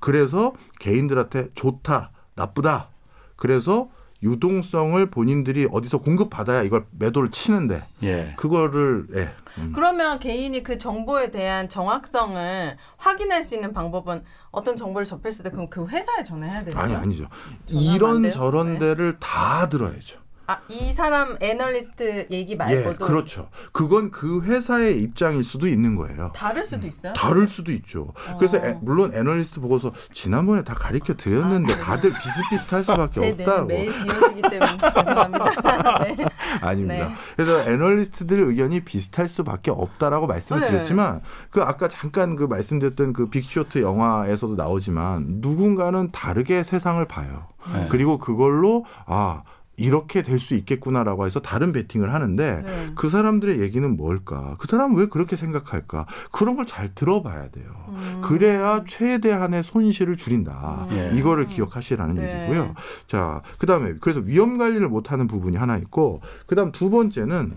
그래서 0.01 0.53
개인들한테 0.81 1.51
좋다, 1.55 2.11
나쁘다. 2.35 2.89
그래서 3.37 3.89
유동성을 4.25 5.11
본인들이 5.11 5.69
어디서 5.71 5.99
공급받아야 5.99 6.63
이걸 6.63 6.87
매도를 6.99 7.31
치는데 7.31 7.85
예. 8.03 8.35
그거를 8.37 9.07
예. 9.15 9.31
음. 9.59 9.73
그러면 9.75 10.19
개인이 10.19 10.61
그 10.63 10.79
정보에 10.79 11.31
대한 11.31 11.69
정확성을 11.69 12.77
확인할 12.97 13.45
수 13.45 13.55
있는 13.55 13.73
방법은 13.73 14.25
어떤 14.51 14.77
정보를 14.77 15.05
접했을 15.05 15.45
때 15.45 15.51
그럼 15.51 15.69
그 15.69 15.87
회사에 15.87 16.23
전화해야 16.25 16.65
되나요? 16.65 16.83
아니 16.83 16.95
아니죠. 16.95 17.29
이런? 17.69 18.31
저런 18.31 18.75
네. 18.75 18.79
데를 18.79 19.19
다 19.21 19.69
들어야죠. 19.69 20.24
아, 20.47 20.59
이 20.69 20.93
사람 20.93 21.37
애널리스트 21.41 22.27
얘기 22.31 22.53
예, 22.53 22.57
말고도 22.57 23.07
그렇죠. 23.07 23.49
그건 23.73 24.11
그 24.11 24.43
회사의 24.43 25.01
입장일 25.03 25.43
수도 25.43 25.67
있는 25.67 25.97
거예요. 25.97 26.33
다를 26.35 26.63
수도 26.63 26.87
있어요? 26.87 27.15
다를 27.15 27.49
수도 27.49 27.73
있죠. 27.73 28.13
그래서 28.39 28.59
어. 28.59 28.61
애- 28.65 28.79
물론 28.83 29.13
애널리스트 29.15 29.61
보고서 29.61 29.93
지난번에 30.13 30.63
다 30.63 30.75
가르쳐 30.75 31.15
드렸는데 31.15 31.73
아, 31.73 31.77
네. 31.77 31.83
다들 31.83 32.13
비슷비슷할 32.13 32.85
수밖에 32.85 33.31
없다고. 33.33 33.67
매일 33.67 33.93
비워지기 33.93 34.43
때문에 34.43 34.77
죄송합니다. 34.95 36.05
네. 36.05 36.17
아닙니다. 36.61 37.09
네. 37.09 37.15
그래서 37.37 37.61
애널리스트들 37.63 38.41
의견이 38.43 38.81
비슷할 38.81 39.29
수밖에 39.29 39.71
없다라고 39.71 40.27
말씀을 40.27 40.61
네. 40.63 40.71
드렸지만 40.71 41.23
그 41.51 41.63
아까 41.63 41.89
잠깐 41.89 42.37
그 42.37 42.45
말씀드렸던 42.45 43.15
그 43.15 43.31
빅쇼트 43.31 43.81
영화에서도 43.81 44.57
나오지만 44.57 45.25
누군가는 45.41 46.11
다르게 46.13 46.63
세상을 46.65 47.03
봐요. 47.07 47.47
네. 47.73 47.89
그리고 47.91 48.19
그걸로 48.19 48.85
아 49.07 49.43
이렇게 49.77 50.23
될 50.23 50.39
수 50.39 50.55
있겠구나라고 50.55 51.27
해서 51.27 51.41
다른 51.41 51.73
베팅을 51.73 52.13
하는데 52.13 52.63
네. 52.65 52.91
그 52.95 53.09
사람들의 53.09 53.61
얘기는 53.61 53.97
뭘까? 53.97 54.57
그 54.59 54.67
사람은 54.67 54.97
왜 54.99 55.07
그렇게 55.07 55.37
생각할까? 55.37 56.07
그런 56.33 56.57
걸 56.57 56.67
잘 56.67 56.95
들어봐야 56.95 57.49
돼요. 57.51 57.67
음. 57.89 58.23
그래야 58.25 58.85
최대한의 58.87 59.63
손실을 59.63 60.17
줄인다. 60.17 60.87
예. 60.93 61.11
이거를 61.15 61.47
기억하시라는 61.47 62.15
네. 62.17 62.43
얘기고요. 62.43 62.75
자, 63.07 63.43
그 63.59 63.67
다음에 63.67 63.95
그래서 64.01 64.21
위험 64.21 64.59
관리를 64.59 64.89
못 64.89 65.13
하는 65.13 65.27
부분이 65.27 65.57
하나 65.57 65.77
있고 65.77 66.21
그 66.47 66.55
다음 66.55 66.73
두 66.73 66.91
번째는 66.91 67.55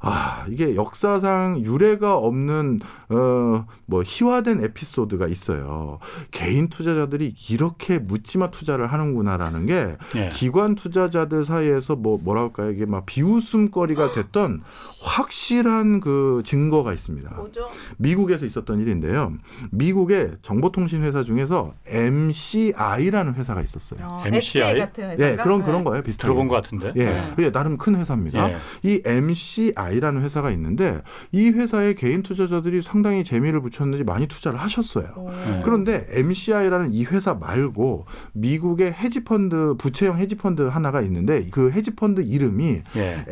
아, 0.00 0.46
이게 0.48 0.74
역사상 0.76 1.60
유례가 1.64 2.16
없는 2.16 2.80
어 3.10 3.64
뭐 3.90 4.02
희화된 4.06 4.62
에피소드가 4.64 5.26
있어요. 5.26 5.98
개인 6.30 6.68
투자자들이 6.68 7.34
이렇게 7.50 7.98
묻지마 7.98 8.52
투자를 8.52 8.86
하는구나라는 8.86 9.66
게 9.66 9.96
예. 10.14 10.28
기관 10.32 10.76
투자자들 10.76 11.44
사이에서 11.44 11.96
뭐 11.96 12.18
뭐랄까요 12.22 12.70
이게 12.70 12.86
막 12.86 13.04
비웃음거리가 13.06 14.12
됐던 14.12 14.62
확실한 15.02 15.98
그 16.00 16.42
증거가 16.44 16.92
있습니다. 16.92 17.34
뭐죠? 17.34 17.68
미국에서 17.98 18.46
있었던 18.46 18.80
일인데요. 18.80 19.32
미국의 19.72 20.36
정보통신 20.42 21.02
회사 21.02 21.24
중에서 21.24 21.74
MCI라는 21.86 23.34
회사가 23.34 23.60
있었어요. 23.62 24.00
어, 24.06 24.22
MCI? 24.24 24.78
같은 24.78 25.10
회사가? 25.10 25.30
예, 25.32 25.36
그런 25.36 25.64
그런 25.64 25.82
거예요. 25.82 26.02
비슷하게. 26.04 26.26
들어본 26.28 26.46
것 26.46 26.62
같은데. 26.62 26.92
예, 26.94 27.04
네. 27.06 27.34
예, 27.40 27.50
나름 27.50 27.76
큰 27.76 27.96
회사입니다. 27.96 28.50
예. 28.52 28.56
이 28.84 29.02
MCI 29.04 29.89
라는 29.98 30.22
회사가 30.22 30.50
있는데 30.52 31.00
이 31.32 31.48
회사에 31.48 31.94
개인 31.94 32.22
투자자들이 32.22 32.82
상당히 32.82 33.24
재미를 33.24 33.60
붙였는지 33.60 34.04
많이 34.04 34.28
투자를 34.28 34.60
하셨어요. 34.60 35.06
오. 35.16 35.30
네. 35.30 35.62
그런데 35.64 36.06
MCI라는 36.10 36.92
이 36.92 37.04
회사 37.04 37.34
말고 37.34 38.06
미국의 38.34 38.92
헤지펀드 38.92 39.74
부채형 39.78 40.18
헤지펀드 40.18 40.62
하나가 40.62 41.00
있는데 41.00 41.48
그 41.50 41.70
헤지펀드 41.70 42.20
이름이 42.20 42.82
예. 42.96 43.24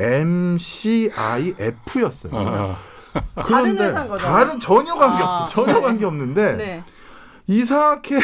MCIF였어요. 1.15 2.33
어, 2.33 2.39
어. 2.41 2.77
다른 3.43 3.79
회사인 3.79 4.09
거죠? 4.09 4.25
다른 4.25 4.59
전혀 4.61 4.95
관계 4.95 5.23
아, 5.23 5.27
없어. 5.45 5.49
전혀 5.49 5.75
네. 5.75 5.81
관계 5.81 6.05
없는데 6.05 6.57
네. 6.57 6.83
이상하게. 7.47 8.19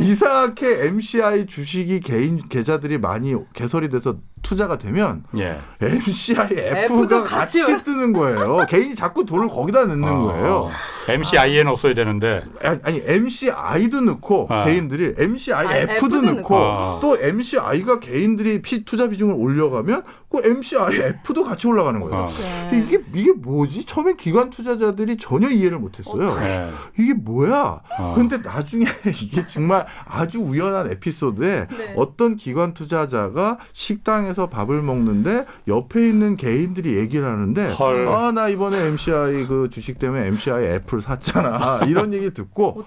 이상하게 0.00 0.86
MCI 0.86 1.46
주식이 1.46 2.00
개인 2.00 2.48
계좌들이 2.48 2.98
많이 2.98 3.34
개설이 3.52 3.88
돼서 3.88 4.16
투자가 4.42 4.78
되면 4.78 5.24
예. 5.36 5.58
MCI 5.80 6.48
F도 6.52 7.04
F가 7.04 7.24
같이 7.24 7.60
같이 7.60 7.84
뜨는 7.84 8.12
거예요. 8.12 8.66
개인이 8.68 8.94
자꾸 8.94 9.24
돈을 9.24 9.48
거기다 9.48 9.86
넣는 9.86 10.08
어, 10.08 10.22
거예요. 10.22 10.70
MCIN 11.08 11.66
없어야 11.68 11.94
되는데. 11.94 12.44
아니, 12.62 12.80
아니 12.82 13.02
MCI도 13.04 14.00
넣고 14.02 14.46
아. 14.50 14.64
개인들이 14.64 15.14
MCI 15.16 15.66
아, 15.66 15.76
F도 15.76 16.16
F도 16.18 16.32
넣고. 16.32 16.56
아. 16.56 16.98
또 17.00 17.16
MCI가 17.18 18.00
개인들이 18.00 18.60
피, 18.62 18.84
투자 18.84 19.08
비중을 19.08 19.34
올려가면 19.36 20.02
그 20.28 20.46
MCI 20.46 20.96
F도 21.24 21.44
같이 21.44 21.66
올라가는 21.66 21.98
거예요. 22.00 22.14
어. 22.14 22.24
어떡해. 22.24 22.78
이게 22.78 23.02
이게 23.14 23.32
뭐지? 23.32 23.84
처음에 23.84 24.14
기관 24.14 24.50
투자자들이 24.50 25.16
전혀 25.16 25.48
이해를 25.48 25.78
못했어요. 25.78 26.36
예. 26.42 26.70
이게 26.98 27.14
뭐야? 27.14 27.80
어. 27.98 28.14
근데 28.16 28.38
나중에 28.38 28.84
이게 29.22 29.46
정말 29.46 29.86
아주 30.06 30.38
우연한 30.38 30.90
에피소드에 30.92 31.68
네. 31.68 31.94
어떤 31.96 32.36
기관 32.36 32.74
투자자가 32.74 33.58
식당에 33.72 34.27
서 34.34 34.48
밥을 34.48 34.82
먹는데 34.82 35.46
옆에 35.68 36.06
있는 36.08 36.36
개인들이 36.36 36.96
얘기를 36.96 37.26
하는데 37.26 37.72
헐. 37.72 38.08
아나 38.08 38.48
이번에 38.48 38.78
MCI 38.88 39.46
그 39.46 39.68
주식 39.70 39.98
때문에 39.98 40.26
MCI 40.26 40.64
애플 40.66 41.00
샀잖아 41.00 41.84
이런 41.88 42.12
얘기 42.12 42.30
듣고. 42.32 42.84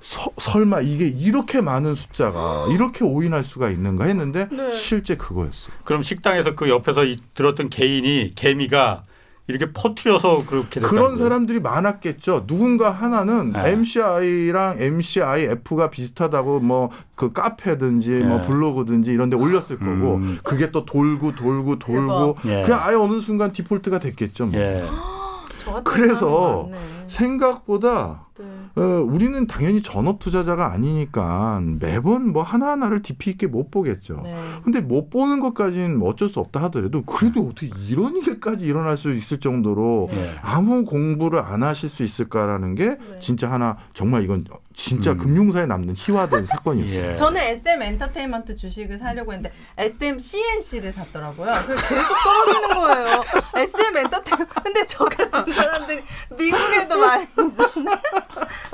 서- 0.00 0.30
설마 0.38 0.82
이게 0.82 1.06
이렇게 1.06 1.60
많은 1.60 1.94
숫자가 1.94 2.66
이렇게 2.70 3.04
오인할 3.04 3.42
수가 3.42 3.70
있는가 3.70 4.04
했는데 4.04 4.48
네. 4.52 4.70
실제 4.70 5.16
그거였어요. 5.16 5.74
그럼 5.84 6.02
식당에서 6.02 6.54
그 6.54 6.68
옆에서 6.68 7.04
이, 7.04 7.18
들었던 7.34 7.70
개인이 7.70 8.32
개미가 8.36 9.02
이렇게 9.48 9.72
퍼트려서 9.72 10.44
그렇게 10.46 10.80
그런? 10.80 11.16
사람들이 11.16 11.60
많았겠죠. 11.60 12.46
누군가 12.46 12.90
하나는 12.90 13.52
네. 13.52 13.70
MCI랑 13.72 14.76
MCIF가 14.80 15.90
비슷하다고 15.90 16.60
뭐 16.60 16.90
그 17.16 17.32
카페든지 17.32 18.10
뭐 18.10 18.38
네. 18.38 18.46
블로그든지 18.46 19.10
이런 19.10 19.30
데 19.30 19.36
올렸을 19.36 19.78
거고 19.78 20.16
음. 20.16 20.38
그게 20.44 20.70
또 20.70 20.84
돌고 20.84 21.34
돌고 21.34 21.78
돌고 21.78 22.36
대박. 22.42 22.44
예. 22.44 22.62
그냥 22.62 22.80
아예 22.82 22.94
어느 22.94 23.20
순간 23.20 23.52
디폴트가 23.52 23.98
됐겠죠. 23.98 24.46
뭐. 24.46 24.60
예. 24.60 24.84
저 25.58 25.72
같은 25.72 25.84
그래서. 25.84 26.68
생각보다 27.08 28.26
네. 28.38 28.44
어, 28.76 28.82
우리는 29.02 29.46
당연히 29.46 29.82
전업 29.82 30.18
투자자가 30.18 30.70
아니니까 30.72 31.62
매번 31.80 32.32
뭐 32.32 32.42
하나하나를 32.42 33.00
깊이 33.02 33.30
있게 33.30 33.46
못 33.46 33.70
보겠죠. 33.70 34.20
네. 34.22 34.36
근데 34.62 34.80
못 34.80 35.08
보는 35.08 35.40
것까지는 35.40 35.98
뭐 35.98 36.10
어쩔 36.10 36.28
수 36.28 36.40
없다 36.40 36.62
하더라도 36.64 37.02
그래도 37.02 37.48
어떻게 37.48 37.70
이런 37.88 38.16
일까지 38.16 38.66
일어날 38.66 38.96
수 38.98 39.12
있을 39.12 39.40
정도로 39.40 40.10
예. 40.12 40.34
아무 40.42 40.84
공부를 40.84 41.38
안 41.38 41.62
하실 41.62 41.88
수 41.88 42.02
있을까라는 42.02 42.74
게 42.74 42.86
네. 42.98 43.18
진짜 43.20 43.50
하나 43.50 43.78
정말 43.94 44.22
이건 44.22 44.44
진짜 44.74 45.12
음. 45.12 45.18
금융사에 45.18 45.64
남는 45.64 45.94
희화된 45.96 46.44
사건이었어요. 46.46 47.12
예. 47.12 47.14
저는 47.16 47.40
SM 47.40 47.82
엔터테인먼트 47.82 48.54
주식을 48.54 48.98
사려고 48.98 49.32
했는데 49.32 49.54
SM 49.78 50.18
CNC를 50.18 50.92
샀더라고요. 50.92 51.50
계속 51.66 52.14
떨어지는 52.22 52.68
거예요. 52.74 53.22
SM 53.54 53.96
엔터테인 53.96 54.46
근데 54.62 54.84
저 54.86 55.04
같은 55.04 55.50
사람들이 55.52 56.02
미국에도 56.36 56.95
많이 56.96 57.24
있었네. 57.24 57.90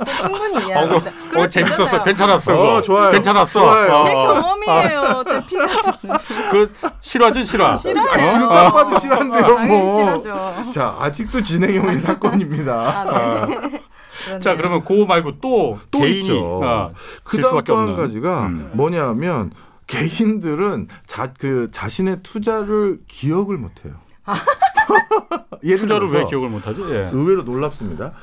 저 0.05 0.17
충분히 0.21 0.57
어, 0.57 0.59
이해합니다. 0.61 1.09
어, 1.09 1.13
그럴 1.29 1.47
수 1.47 1.53
재밌었어. 1.53 2.03
괜찮았어. 2.03 2.75
어. 2.75 2.81
좋아요. 2.81 3.11
괜찮았어. 3.11 3.59
좋아요. 3.59 4.03
제 4.05 4.13
어. 4.13 4.33
경험이에요. 4.33 5.23
제 5.27 5.45
피가 5.45 5.67
그 6.51 6.73
실화지 7.01 7.45
실화. 7.45 7.75
싫어요. 7.75 8.27
지금 8.27 8.47
어? 8.49 8.53
딱 8.53 8.71
봐도 8.73 8.99
당연히 8.99 9.67
뭐. 9.67 10.03
싫어죠. 10.21 10.71
자, 10.71 10.95
아직도 10.99 11.41
진행형인 11.43 11.99
사건입니다. 11.99 12.73
아, 12.73 13.45
네. 13.47 13.81
자 14.39 14.51
그렇네요. 14.51 14.57
그러면 14.57 14.83
그거 14.83 15.05
말고 15.05 15.39
또, 15.41 15.79
또 15.91 16.05
있죠. 16.07 16.61
어, 16.63 16.93
그질 17.23 17.41
다음 17.41 17.51
수밖에 17.51 17.73
또 17.73 17.77
한. 17.77 17.95
가지가 17.95 18.43
음. 18.43 18.71
뭐냐면 18.73 19.51
개인들은 19.87 20.87
자, 21.07 21.33
그 21.37 21.69
자신의 21.71 22.17
투자를 22.23 22.99
기억을 23.07 23.57
못해요. 23.57 23.95
예를 25.63 25.79
투자를 25.79 26.07
들어서 26.07 26.25
왜 26.25 26.29
기억을 26.29 26.49
못하지? 26.49 26.81
예. 26.89 27.09
의외로 27.13 27.43
놀랍습니다. 27.43 28.13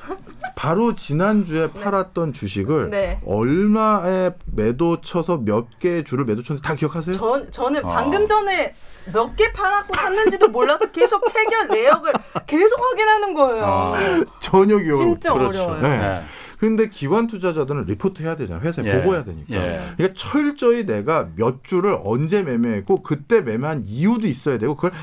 바로 0.54 0.94
지난주에 0.94 1.70
팔았던 1.72 2.34
주식을 2.34 2.90
네. 2.90 3.18
얼마에 3.24 4.32
매도 4.54 5.00
쳐서 5.00 5.38
몇 5.38 5.78
개의 5.78 6.04
주를 6.04 6.26
매도 6.26 6.42
쳤는지 6.42 6.62
다 6.66 6.74
기억하세요? 6.74 7.16
전 7.16 7.50
저는 7.50 7.84
어. 7.84 7.88
방금 7.90 8.26
전에 8.26 8.74
몇 9.14 9.34
개 9.36 9.50
팔았고 9.52 9.94
샀는지도 9.94 10.48
몰라서 10.48 10.90
계속 10.90 11.22
체결 11.32 11.68
내역을 11.68 12.12
계속 12.46 12.78
확인하는 12.82 13.32
거예요. 13.32 13.64
어. 13.64 13.94
전혀 14.40 14.76
기억 14.78 14.98
못 14.98 15.04
진짜 15.04 15.32
그렇죠. 15.32 15.48
어려워요. 15.64 15.80
네. 15.82 15.88
예. 15.88 16.22
근데 16.58 16.90
기관 16.90 17.26
투자자들은 17.26 17.84
리포트 17.86 18.22
해야 18.22 18.36
되잖아요. 18.36 18.62
회사에 18.62 18.84
예. 18.84 18.92
보고해야 18.98 19.24
되니까. 19.24 19.54
예. 19.54 19.80
그러니까 19.96 20.14
철저히 20.14 20.84
내가 20.84 21.28
몇 21.36 21.64
주를 21.64 21.96
언제 22.04 22.42
매매했고 22.42 23.02
그때 23.02 23.40
매매한 23.40 23.82
이유도 23.86 24.26
있어야 24.26 24.58
되고 24.58 24.74
그걸 24.74 24.90
다 24.90 24.98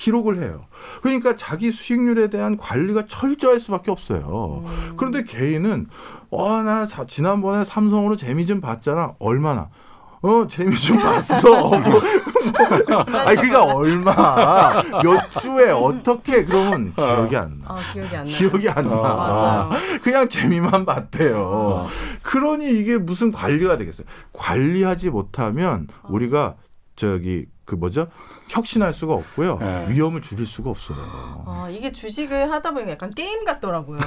기록을 0.00 0.42
해요. 0.42 0.62
그러니까 1.02 1.36
자기 1.36 1.70
수익률에 1.70 2.30
대한 2.30 2.56
관리가 2.56 3.04
철저할 3.06 3.60
수밖에 3.60 3.90
없어요. 3.90 4.64
음. 4.66 4.94
그런데 4.96 5.24
개인은 5.24 5.88
어나 6.30 6.86
지난번에 7.06 7.64
삼성으로 7.64 8.16
재미 8.16 8.46
좀 8.46 8.62
봤잖아. 8.62 9.14
얼마나? 9.18 9.68
어 10.22 10.46
재미 10.48 10.76
좀 10.78 10.98
봤어. 10.98 11.48
뭐, 11.68 11.80
뭐, 11.80 12.00
아니 13.20 13.36
그러니까 13.36 13.64
얼마 13.64 14.82
몇 15.02 15.30
주에 15.40 15.70
어떻게 15.70 16.44
그러면 16.44 16.94
기억이 16.94 17.36
안 17.36 17.60
나. 17.60 17.74
아 17.74 17.92
기억이 17.92 18.16
안 18.16 18.24
나요. 18.24 18.36
기억이 18.36 18.68
안 18.70 18.84
나. 18.88 18.96
맞아요. 18.96 19.70
그냥 20.02 20.28
재미만 20.30 20.86
봤대요. 20.86 21.36
어. 21.38 21.86
그러니 22.22 22.70
이게 22.70 22.96
무슨 22.96 23.32
관리가 23.32 23.76
되겠어요? 23.76 24.06
관리하지 24.32 25.10
못하면 25.10 25.88
우리가 26.08 26.56
저기 26.96 27.46
그 27.66 27.74
뭐죠? 27.74 28.08
혁신할 28.50 28.92
수가 28.92 29.14
없고요. 29.14 29.58
네. 29.58 29.84
위험을 29.88 30.20
줄일 30.20 30.44
수가 30.44 30.70
없어요. 30.70 30.98
아, 31.46 31.68
이게 31.70 31.92
주식을 31.92 32.50
하다 32.50 32.72
보니까 32.72 32.92
약간 32.92 33.10
게임 33.10 33.44
같더라고요. 33.44 33.98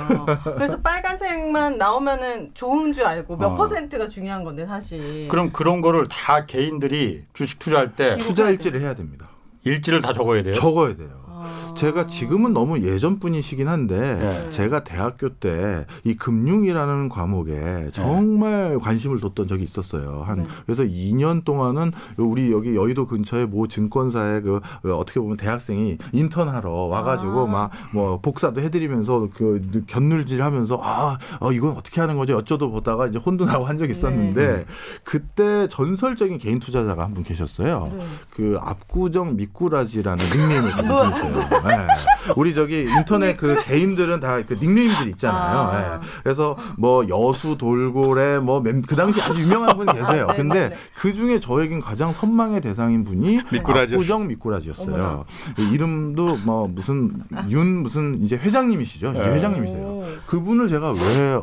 그래서 0.55 0.81
빨간색만 0.81 1.77
나오면은 1.77 2.51
좋은 2.53 2.91
줄 2.91 3.05
알고 3.05 3.37
몇 3.37 3.47
어. 3.47 3.55
퍼센트가 3.55 4.07
중요한 4.07 4.43
건데 4.43 4.65
사실. 4.65 5.27
그럼 5.29 5.51
그런 5.53 5.79
거를 5.79 6.07
다 6.09 6.45
개인들이 6.45 7.25
주식 7.33 7.57
투자할 7.59 7.93
때 7.93 8.17
투자 8.17 8.49
일지를 8.49 8.81
해야 8.81 8.93
됩니다. 8.93 9.29
일지를 9.63 10.01
다 10.01 10.11
적어야 10.13 10.43
돼요. 10.43 10.53
적어야 10.53 10.95
돼요. 10.95 11.72
아. 11.73 11.75
제가 11.75 12.07
지금은 12.07 12.53
너무 12.53 12.79
예전 12.81 13.19
분이시긴 13.19 13.67
한데 13.67 13.99
네. 13.99 14.49
제가 14.49 14.83
대학교 14.83 15.29
때 15.29 15.85
이 16.03 16.15
금융이라는 16.15 17.09
과목에 17.09 17.89
정말 17.93 18.77
관심을 18.79 19.19
뒀던 19.19 19.47
적이 19.47 19.63
있었어요. 19.63 20.23
한 20.25 20.39
네. 20.43 20.47
그래서 20.65 20.83
2년 20.83 21.43
동안은 21.43 21.91
우리 22.17 22.51
여기 22.51 22.75
여의도 22.75 23.07
근처에 23.07 23.45
모 23.45 23.67
증권사에 23.67 24.41
그, 24.41 24.59
그 24.81 24.95
어떻게 24.95 25.19
보면 25.19 25.37
대학생이 25.37 25.97
인턴하러 26.11 26.69
와가지고 26.71 27.47
아. 27.49 27.69
막뭐 27.93 28.19
복사도 28.21 28.61
해드리면서 28.61 29.29
그 29.35 29.83
견눌질하면서 29.87 30.79
아 30.81 31.17
어, 31.39 31.51
이건 31.51 31.71
어떻게 31.77 32.01
하는 32.01 32.17
거지 32.17 32.33
어쩌도 32.33 32.71
보다가 32.71 33.07
이제 33.07 33.17
혼돈하고 33.19 33.65
한 33.65 33.77
적이 33.77 33.91
있었는데 33.91 34.47
네. 34.57 34.65
그때 35.03 35.67
전설적인 35.69 36.37
개인 36.37 36.59
투자자가 36.59 37.03
한 37.03 37.13
분 37.13 37.23
계셨어요. 37.23 37.91
네. 37.95 38.03
그 38.31 38.57
압구정 38.59 39.35
미꾸라지라는 39.35 40.25
닉네임을 40.33 40.71
분이 40.71 40.87
있어요. 40.87 41.33
네. 41.67 41.87
우리 42.35 42.53
저기 42.53 42.81
인터넷 42.83 43.37
그 43.37 43.61
개인들은 43.63 44.19
다 44.19 44.41
그 44.43 44.55
닉네임들이 44.55 45.11
있잖아요. 45.11 45.59
아. 45.59 45.99
네. 45.99 46.07
그래서 46.23 46.57
뭐 46.77 47.05
여수 47.07 47.57
돌고래 47.57 48.39
뭐 48.39 48.61
그 48.87 48.95
당시 48.95 49.21
아주 49.21 49.39
유명한 49.41 49.75
분이 49.77 49.91
계세요. 49.93 50.27
네, 50.31 50.35
근데 50.35 50.69
네. 50.69 50.75
그 50.95 51.13
중에 51.13 51.39
저에겐 51.39 51.81
가장 51.81 52.11
선망의 52.13 52.61
대상인 52.61 53.03
분이 53.03 53.41
미꾸라지. 53.51 53.93
압구정 53.93 54.27
미꾸라지였어요. 54.27 54.95
어머나. 54.95 55.23
이름도 55.71 56.37
뭐 56.45 56.67
무슨 56.67 57.11
윤 57.49 57.83
무슨 57.83 58.21
이제 58.23 58.35
회장님이시죠. 58.35 59.09
이제 59.11 59.19
네. 59.19 59.33
회장님이세요. 59.35 59.85
오. 59.85 60.05
그분을 60.27 60.67
제가 60.69 60.91
왜 60.91 61.39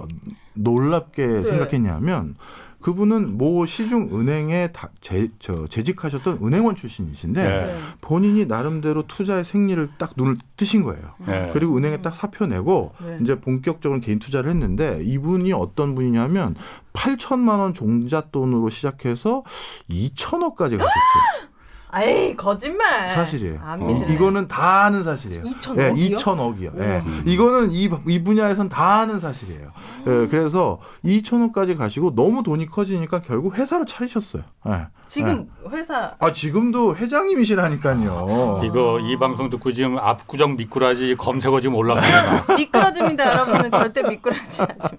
놀랍게 0.55 1.27
네. 1.27 1.43
생각했냐면 1.45 2.35
그분은 2.81 3.37
모 3.37 3.67
시중 3.67 4.11
은행에 4.13 4.69
다 4.73 4.91
재, 5.01 5.29
저, 5.39 5.67
재직하셨던 5.67 6.39
은행원 6.43 6.77
출신이신데 6.77 7.43
네. 7.43 7.67
네. 7.67 7.79
본인이 8.01 8.47
나름대로 8.47 9.07
투자의 9.07 9.45
생리를 9.45 9.91
딱 9.99 10.13
눈을 10.17 10.39
뜨신 10.57 10.83
거예요. 10.83 11.15
예. 11.29 11.51
그리고 11.53 11.77
은행에 11.77 12.03
딱 12.03 12.15
사표 12.15 12.47
내고 12.47 12.93
네. 13.05 13.19
이제 13.21 13.39
본격적으로 13.39 14.01
개인 14.01 14.19
투자를 14.19 14.51
했는데 14.51 15.01
이분이 15.03 15.53
어떤 15.53 15.95
분이냐면 15.95 16.55
8천만 16.93 17.59
원 17.61 17.75
종잣돈으로 17.75 18.71
시작해서 18.71 19.45
2천억까지 19.91 20.79
가셨죠. 20.79 20.81
에이 21.95 22.37
거짓말. 22.37 23.11
사실이에요. 23.11 23.59
안 23.65 23.83
이- 23.83 23.85
믿을래. 23.85 24.13
이거는 24.15 24.49
다 24.49 24.85
아는 24.85 25.03
사실이에요. 25.05 25.43
2천억이요? 25.43 25.79
예, 25.81 25.93
2천억이요. 26.15 26.81
예. 26.81 26.87
우와. 26.87 27.03
이거는 27.27 27.71
이, 27.73 27.91
이 28.09 28.23
분야에선 28.23 28.69
다 28.69 29.01
아는 29.01 29.19
사실이에요. 29.21 29.73
예, 30.07 30.27
그래서 30.29 30.81
2천억까지 31.05 31.77
가시고 31.77 32.15
너무 32.15 32.43
돈이 32.43 32.67
커지니까 32.67 33.23
결국 33.23 33.57
회사를 33.59 33.87
차리셨어요. 33.87 34.43
예. 34.69 34.87
지금 35.07 35.49
회사 35.71 36.15
아 36.21 36.33
지금도 36.33 36.95
회장님이시라니까요. 36.97 38.61
이거 38.65 39.01
이 39.01 39.19
방송 39.19 39.51
듣고 39.51 39.73
지금 39.73 39.99
압구정 39.99 40.57
미꾸라지 40.57 41.17
검색어 41.19 41.61
지금 41.61 41.75
올라갑니다. 41.75 42.55
미끄러집니다, 42.57 43.27
여러분은 43.33 43.71
절대 43.71 44.03
미끄러지 44.03 44.63
하지 44.63 44.97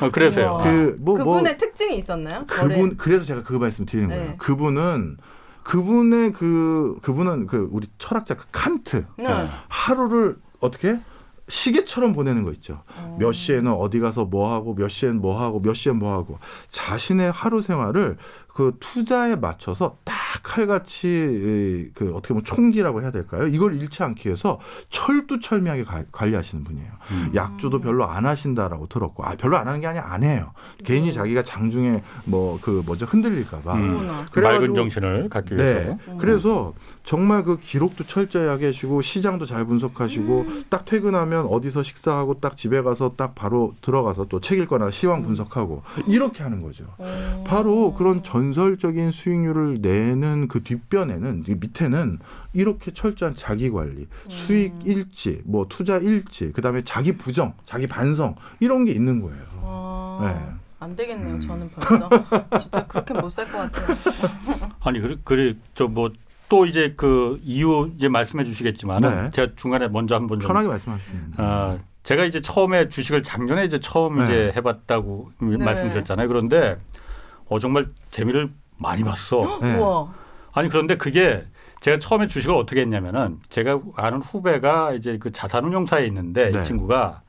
마. 0.00 0.06
어, 0.06 0.10
그래서요. 0.10 0.46
우와. 0.54 0.62
그뭐 0.64 0.94
뭐, 0.98 1.14
그분의 1.18 1.56
특징이 1.58 1.96
있었나요? 1.98 2.44
그분 2.46 2.96
그래서 2.96 3.24
제가 3.24 3.42
그 3.42 3.52
말씀 3.54 3.84
드리는 3.86 4.08
거예요. 4.08 4.24
네. 4.30 4.34
그분은 4.38 5.16
그분의 5.68 6.32
그 6.32 6.96
그분은 7.02 7.46
그 7.46 7.68
우리 7.70 7.86
철학자 7.98 8.34
그 8.34 8.46
칸트 8.50 9.04
네. 9.18 9.24
네. 9.24 9.48
하루를 9.68 10.38
어떻게 10.60 10.98
시계처럼 11.46 12.14
보내는 12.14 12.42
거 12.42 12.52
있죠. 12.52 12.82
어. 12.96 13.16
몇 13.20 13.32
시에는 13.32 13.70
어디 13.72 14.00
가서 14.00 14.24
뭐 14.24 14.50
하고 14.50 14.74
몇 14.74 14.88
시엔 14.88 15.20
뭐 15.20 15.38
하고 15.38 15.60
몇 15.60 15.74
시엔 15.74 15.96
뭐 15.96 16.14
하고 16.14 16.38
자신의 16.70 17.32
하루 17.32 17.60
생활을 17.60 18.16
그 18.58 18.72
투자에 18.80 19.36
맞춰서 19.36 19.98
딱 20.02 20.16
칼같이 20.42 21.06
이, 21.06 21.90
그 21.94 22.12
어떻게 22.12 22.34
보면 22.34 22.42
총기라고 22.42 23.02
해야 23.02 23.12
될까요? 23.12 23.46
이걸 23.46 23.76
잃지 23.80 24.02
않기 24.02 24.26
위해서 24.28 24.58
철두철미하게 24.90 25.84
가- 25.84 26.02
관리하시는 26.10 26.64
분이에요. 26.64 26.90
음. 27.12 27.30
약주도 27.36 27.80
별로 27.80 28.04
안 28.06 28.26
하신다라고 28.26 28.88
들었고 28.88 29.24
아 29.24 29.36
별로 29.38 29.56
안 29.58 29.68
하는 29.68 29.80
게 29.80 29.86
아니라 29.86 30.12
안 30.12 30.24
해요. 30.24 30.50
괜히 30.84 31.12
자기가 31.14 31.42
장중에 31.44 32.02
뭐 32.24 32.58
그 32.60 32.82
뭐죠 32.84 33.06
흔들릴까봐. 33.06 33.74
음. 33.74 34.24
맑은 34.34 34.74
정신을 34.74 35.28
갖기 35.28 35.54
위해서. 35.56 35.90
네. 35.90 35.98
그래서 36.18 36.74
정말 37.08 37.42
그 37.42 37.58
기록도 37.58 38.04
철저히 38.04 38.48
하게 38.48 38.66
하시고 38.66 39.00
시장도 39.00 39.46
잘 39.46 39.64
분석하시고 39.64 40.44
딱 40.68 40.84
퇴근하면 40.84 41.46
어디서 41.46 41.82
식사하고 41.82 42.38
딱 42.40 42.58
집에 42.58 42.82
가서 42.82 43.14
딱 43.16 43.34
바로 43.34 43.74
들어가서 43.80 44.26
또 44.26 44.40
책 44.40 44.58
읽거나 44.58 44.90
시황 44.90 45.22
분석하고 45.22 45.82
이렇게 46.06 46.42
하는 46.42 46.60
거죠. 46.60 46.84
어. 46.98 47.44
바로 47.46 47.94
그런 47.94 48.22
전설적인 48.22 49.10
수익률을 49.10 49.78
내는 49.80 50.48
그 50.48 50.62
뒷변에는 50.62 51.44
이 51.48 51.54
밑에는 51.54 52.18
이렇게 52.52 52.92
철저한 52.92 53.36
자기 53.36 53.70
관리, 53.70 54.06
수익 54.28 54.74
일지, 54.84 55.40
뭐 55.46 55.64
투자 55.66 55.96
일지, 55.96 56.52
그다음에 56.52 56.82
자기 56.84 57.16
부정, 57.16 57.54
자기 57.64 57.86
반성 57.86 58.34
이런 58.60 58.84
게 58.84 58.92
있는 58.92 59.22
거예요. 59.22 59.42
어, 59.62 60.20
네. 60.24 60.58
안 60.78 60.94
되겠네요. 60.94 61.36
음. 61.36 61.40
저는 61.40 61.70
벌써 61.70 62.10
진짜 62.60 62.86
그렇게 62.86 63.14
못 63.14 63.30
살 63.30 63.50
것 63.50 63.72
같아요. 63.72 63.96
아니 64.80 65.00
그래 65.00 65.16
그래 65.24 65.56
저뭐 65.74 66.12
또 66.48 66.66
이제 66.66 66.94
그 66.96 67.40
이유 67.44 67.90
이제 67.96 68.08
말씀해 68.08 68.44
주시겠지만 68.44 68.98
네. 68.98 69.30
제가 69.30 69.52
중간에 69.56 69.88
먼저 69.88 70.14
한번 70.14 70.40
좀 70.40 70.48
편하게 70.48 70.68
말씀하시면. 70.68 71.34
아, 71.36 71.78
제가 72.02 72.24
이제 72.24 72.40
처음에 72.40 72.88
주식을 72.88 73.22
작년에 73.22 73.64
이제 73.64 73.78
처음 73.80 74.18
네. 74.18 74.24
이제 74.24 74.52
해봤다고 74.56 75.30
말씀드렸잖아요. 75.38 76.26
그런데 76.28 76.78
어 77.48 77.58
정말 77.58 77.88
재미를 78.10 78.50
많이 78.78 79.02
봤어. 79.04 79.58
네. 79.60 79.78
아니 80.52 80.68
그런데 80.68 80.96
그게 80.96 81.44
제가 81.80 81.98
처음에 81.98 82.26
주식을 82.26 82.54
어떻게 82.54 82.80
했냐면은 82.80 83.38
제가 83.50 83.80
아는 83.96 84.20
후배가 84.22 84.92
이제 84.94 85.18
그 85.18 85.30
자산운용사에 85.30 86.06
있는데 86.06 86.50
네. 86.50 86.60
이 86.60 86.64
친구가 86.64 87.22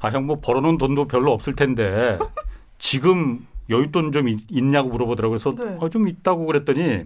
아 0.00 0.08
형 0.10 0.26
뭐 0.26 0.40
벌어놓은 0.40 0.78
돈도 0.78 1.06
별로 1.08 1.32
없을 1.32 1.54
텐데 1.54 2.18
지금 2.78 3.46
여윳돈 3.70 4.12
좀 4.12 4.28
있- 4.28 4.44
있냐고 4.50 4.88
물어보더라고요. 4.90 5.38
그래서 5.38 5.54
네. 5.54 5.76
어, 5.80 5.88
좀 5.88 6.06
있다고 6.08 6.44
그랬더니 6.46 7.04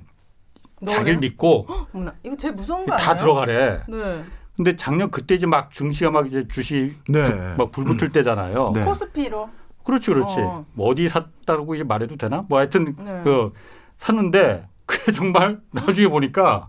자기를 0.87 1.19
믿고 1.19 1.67
어머나, 1.93 2.15
이거 2.23 2.37
제일 2.37 2.55
무서운 2.55 2.87
거 2.87 2.95
아니에요? 2.95 3.07
다 3.07 3.17
들어가래. 3.17 3.83
네. 3.89 4.25
근데 4.57 4.77
작년 4.77 5.11
그때 5.11 5.35
이제 5.35 5.47
막 5.47 5.73
증시가 5.73 6.11
막 6.11 6.27
이제 6.27 6.47
주식 6.49 6.95
네. 7.09 7.55
막불 7.57 7.85
붙을 7.85 8.11
때잖아요. 8.11 8.73
네. 8.75 8.85
코스피로. 8.85 9.49
그렇지, 9.85 10.11
그렇지. 10.11 10.37
어. 10.41 10.65
뭐 10.75 10.89
어디 10.89 11.09
샀다고 11.09 11.75
이제 11.75 11.85
말해도 11.85 12.17
되나? 12.17 12.45
뭐 12.49 12.59
하여튼 12.59 12.95
네. 12.99 13.21
그 13.25 13.53
샀는데 13.97 14.69
그게 14.87 15.13
정말 15.17 15.61
나중에 15.71 16.09
보니까 16.09 16.69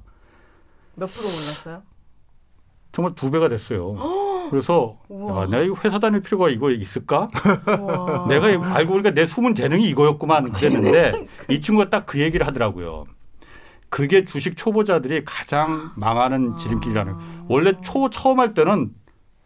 몇 0.95 1.07
프로 1.11 1.27
올랐어요? 1.27 1.81
정말 2.93 3.15
두 3.15 3.31
배가 3.31 3.47
됐어요. 3.49 3.95
그래서. 4.49 4.97
야, 5.09 5.45
내가 5.49 5.63
이거 5.63 5.75
회사 5.85 5.99
다닐 5.99 6.21
필요가 6.21 6.49
이거 6.49 6.71
있을까? 6.71 7.29
내가 8.27 8.47
알고 8.75 8.91
보니까 8.91 9.11
내 9.11 9.25
숨은 9.25 9.55
재능이 9.55 9.87
이거였구만 9.89 10.51
그랬는데 10.51 11.27
이 11.49 11.61
친구가 11.61 11.89
딱 11.89 12.05
그 12.05 12.19
얘기를 12.19 12.45
하더라고요. 12.45 13.05
그게 13.91 14.23
주식 14.25 14.55
초보자들이 14.55 15.25
가장 15.25 15.91
망하는 15.95 16.55
지름길이라는. 16.57 17.13
원래 17.49 17.73
초 17.83 18.09
처음 18.09 18.39
할 18.39 18.53
때는 18.53 18.89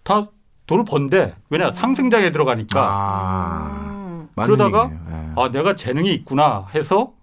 다 0.03 0.27
돈을 0.67 0.85
번대. 0.85 1.35
왜냐 1.49 1.71
상승장에 1.71 2.31
들어가니까. 2.31 2.79
아. 2.81 3.91
음. 3.91 4.29
맞는 4.35 4.55
그러다가 4.55 4.85
얘기네요. 4.85 5.33
예. 5.35 5.41
아 5.41 5.49
내가 5.49 5.75
재능이 5.75 6.13
있구나 6.13 6.67
해서 6.75 7.13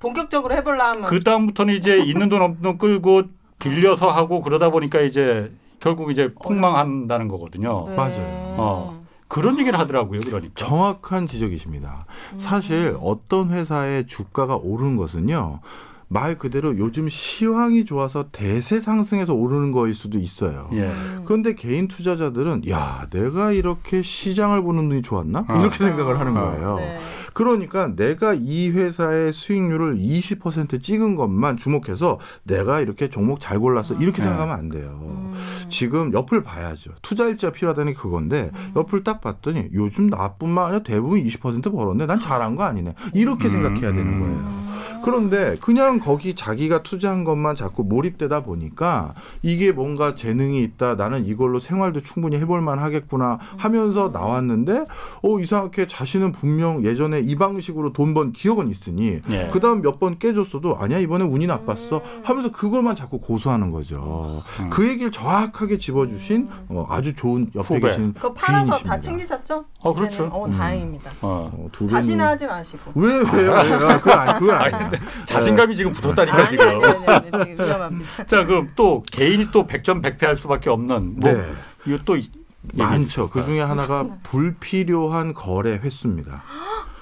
본격적으로 0.00 0.54
해볼라 0.54 0.90
하면 0.90 1.04
그 1.04 1.22
다음부터는 1.22 1.74
이제 1.74 1.98
있는 2.04 2.28
돈 2.28 2.42
없는 2.42 2.62
돈 2.62 2.78
끌고 2.78 3.24
빌려서 3.58 4.08
하고 4.08 4.42
그러다 4.42 4.70
보니까 4.70 5.00
이제 5.00 5.52
결국 5.80 6.10
이제 6.10 6.32
폭망한다는 6.42 7.28
거거든요. 7.28 7.86
네. 7.88 7.94
맞아요. 7.94 8.54
어. 8.58 9.06
그런 9.28 9.58
얘기를 9.58 9.78
하더라고요. 9.78 10.20
그러니까. 10.20 10.52
정확한 10.56 11.26
지적이십니다. 11.26 12.06
음. 12.32 12.38
사실 12.38 12.96
어떤 13.00 13.50
회사의 13.50 14.06
주가가 14.06 14.56
오른 14.56 14.96
것은요. 14.96 15.60
말 16.08 16.38
그대로 16.38 16.78
요즘 16.78 17.08
시황이 17.08 17.84
좋아서 17.84 18.26
대세 18.30 18.80
상승해서 18.80 19.34
오르는 19.34 19.72
거일 19.72 19.94
수도 19.94 20.18
있어요. 20.18 20.68
예. 20.72 20.82
음. 20.82 21.22
그런데 21.24 21.54
개인 21.54 21.88
투자자들은 21.88 22.68
야 22.68 23.08
내가 23.10 23.50
이렇게 23.50 24.02
시장을 24.02 24.62
보는 24.62 24.88
눈이 24.88 25.02
좋았나 25.02 25.44
어. 25.48 25.60
이렇게 25.60 25.78
생각을 25.78 26.20
하는 26.20 26.36
어. 26.36 26.40
거예요. 26.40 26.76
네. 26.76 26.98
그러니까 27.32 27.88
내가 27.96 28.34
이 28.34 28.70
회사의 28.70 29.32
수익률을 29.32 29.96
20% 29.96 30.80
찍은 30.80 31.16
것만 31.16 31.56
주목해서 31.56 32.20
내가 32.44 32.80
이렇게 32.80 33.10
종목 33.10 33.40
잘 33.40 33.58
골랐어 33.58 33.94
이렇게 33.94 34.18
네. 34.18 34.22
생각하면 34.22 34.56
안 34.56 34.68
돼요. 34.68 35.00
음. 35.02 35.34
지금 35.68 36.12
옆을 36.12 36.44
봐야죠. 36.44 36.92
투자 37.02 37.26
일지가 37.26 37.50
필요하다는 37.52 37.92
게 37.92 37.98
그건데 37.98 38.52
옆을 38.76 39.02
딱 39.02 39.20
봤더니 39.20 39.70
요즘 39.74 40.06
나뿐만 40.06 40.66
아니라 40.66 40.82
대부분 40.84 41.18
20% 41.22 41.72
벌었네. 41.72 42.06
난 42.06 42.20
잘한 42.20 42.54
거 42.54 42.62
아니네. 42.62 42.94
이렇게 43.12 43.48
음, 43.48 43.50
생각해야 43.50 43.92
되는 43.92 44.06
음. 44.06 44.20
거예요. 44.20 44.65
그런데 45.04 45.54
그냥 45.60 45.98
거기 46.00 46.34
자기가 46.34 46.82
투자한 46.82 47.24
것만 47.24 47.54
자꾸 47.56 47.84
몰입되다 47.84 48.42
보니까 48.42 49.14
이게 49.42 49.72
뭔가 49.72 50.14
재능이 50.14 50.62
있다. 50.62 50.94
나는 50.96 51.26
이걸로 51.26 51.58
생활도 51.60 52.00
충분히 52.00 52.36
해볼 52.38 52.60
만 52.60 52.78
하겠구나 52.78 53.38
하면서 53.56 54.08
나왔는데 54.12 54.84
어 55.22 55.38
이상하게 55.40 55.86
자신은 55.86 56.32
분명 56.32 56.84
예전에 56.84 57.20
이 57.20 57.34
방식으로 57.36 57.92
돈 57.92 58.16
번 58.16 58.32
기억은 58.32 58.68
있으니 58.68 59.20
예. 59.28 59.50
그다음 59.52 59.82
몇 59.82 59.98
번 59.98 60.18
깨졌어도 60.18 60.76
아니야 60.78 60.98
이번에 60.98 61.24
운이 61.24 61.46
나빴어 61.46 62.00
하면서 62.22 62.50
그걸만 62.52 62.94
자꾸 62.96 63.18
고수하는 63.18 63.70
거죠. 63.70 64.42
음. 64.60 64.70
그 64.70 64.86
얘기를 64.88 65.10
정확하게 65.10 65.76
집어주신 65.78 66.48
어, 66.68 66.86
아주 66.88 67.14
좋은 67.14 67.50
옆에 67.54 67.74
후배. 67.76 67.88
계신 67.88 68.12
그거 68.14 68.32
팔아서. 68.32 68.78
다 68.78 68.98
챙기셨죠? 68.98 69.64
어, 69.80 69.94
그렇죠. 69.94 70.24
어, 70.32 70.44
음. 70.46 70.50
다행입니다. 70.50 71.10
어. 71.22 71.50
어, 71.52 71.68
두 71.72 71.86
다시는 71.86 72.24
하지 72.24 72.46
마시고. 72.46 72.92
왜 72.94 73.08
왜요? 73.16 73.52
왜요? 73.52 74.00
그건 74.00 74.18
아니 74.18 74.38
그건 74.38 74.54
아니, 74.74 74.84
아니에요. 74.84 75.02
자신감이 75.24 75.76
지금 75.76 75.92
붙었다니까 75.92 76.36
아니, 76.36 76.48
지금. 76.48 76.68
아니, 76.68 76.84
아니, 76.84 77.06
아니, 77.32 77.46
지금 77.50 77.64
위험합니다. 77.66 78.24
자 78.26 78.44
그럼 78.44 78.70
또 78.76 79.02
개인이 79.10 79.48
또 79.52 79.66
백전 79.66 80.00
백패할 80.02 80.36
수밖에 80.36 80.70
없는 80.70 81.20
뭐 81.20 81.32
네. 81.32 81.52
이거 81.86 81.98
또 82.04 82.16
이- 82.16 82.30
많죠. 82.74 83.30
그 83.30 83.44
중에 83.44 83.60
하나가 83.60 84.06
불필요한 84.24 85.34
거래 85.34 85.72
횟수입니다. 85.72 86.42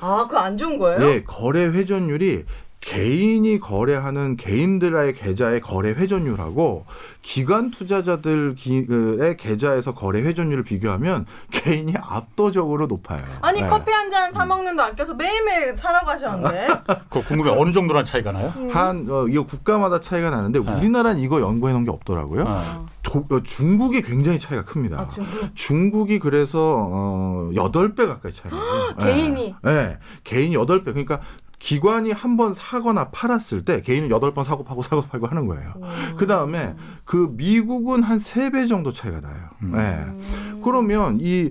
아, 0.01 0.27
그거 0.29 0.39
안 0.39 0.59
좋은 0.59 0.77
거예요? 0.79 1.03
예, 1.03 1.23
거래 1.23 1.65
회전율이 1.65 2.45
개인이 2.85 3.59
거래하는 3.61 4.37
개인들의 4.37 5.15
계좌의 5.15 5.63
거래 5.63 5.89
회전율하고 5.93 6.85
기관 7.23 7.71
투자자들의 7.71 9.37
계좌에서 9.39 9.95
거래 9.95 10.21
회전율을 10.21 10.65
비교하면 10.65 11.25
개인이 11.51 11.95
압도적으로 11.99 12.87
높아요. 12.87 13.25
아니 13.41 13.63
네. 13.63 13.67
커피 13.69 13.91
한 13.91 14.05
잔 14.11 14.31
사 14.31 14.45
먹는 14.45 14.77
돈 14.77 14.85
아껴서 14.87 15.15
매일매일 15.15 15.75
사러 15.75 16.01
가셨는데 16.05 16.69
그거 17.09 17.23
궁금해 17.23 17.51
어느 17.51 17.73
정도나 17.73 18.05
차이가 18.05 18.33
나요? 18.33 18.53
한 18.71 19.07
어, 19.09 19.27
이거 19.29 19.45
국가마다 19.45 19.99
차이가 20.01 20.29
나는데 20.29 20.61
네. 20.61 20.73
우리나라는 20.77 21.21
이거 21.23 21.41
연구해 21.41 21.73
놓은 21.73 21.85
게 21.85 21.91
없더라고요. 21.91 22.45
어. 22.47 22.87
도- 23.03 23.27
어, 23.31 23.41
중국이 23.43 24.03
굉장히 24.03 24.39
차이가 24.39 24.63
큽니다. 24.65 25.01
아, 25.01 25.09
중국 25.09 25.55
중국이 25.55 26.19
그래서 26.19 26.59
어 26.91 27.51
8배 27.55 28.07
가까이 28.07 28.33
차이나요. 28.35 28.95
개인이? 29.01 29.55
네. 29.63 29.73
네. 29.75 29.99
개인이 30.23 30.55
8배. 30.57 30.85
그러니까 30.85 31.21
기관이 31.69 32.13
한 32.13 32.37
번 32.37 32.53
사거나 32.53 33.09
팔았을 33.11 33.65
때 33.65 33.81
개인은 33.81 34.11
8번 34.11 34.45
사고 34.45 34.65
팔고 34.65 34.83
사고 34.83 35.01
팔고 35.03 35.29
하는 35.29 35.47
거예요. 35.47 35.73
음. 35.77 36.17
그다음에 36.17 36.75
그 37.07 37.33
미국은 37.37 38.03
한 38.03 38.19
3배 38.19 38.69
정도 38.69 38.93
차이가 38.93 39.21
나요. 39.23 39.35
음. 39.63 39.73
네. 39.73 39.79
음. 40.05 40.61
그러면 40.63 41.19
이 41.23 41.51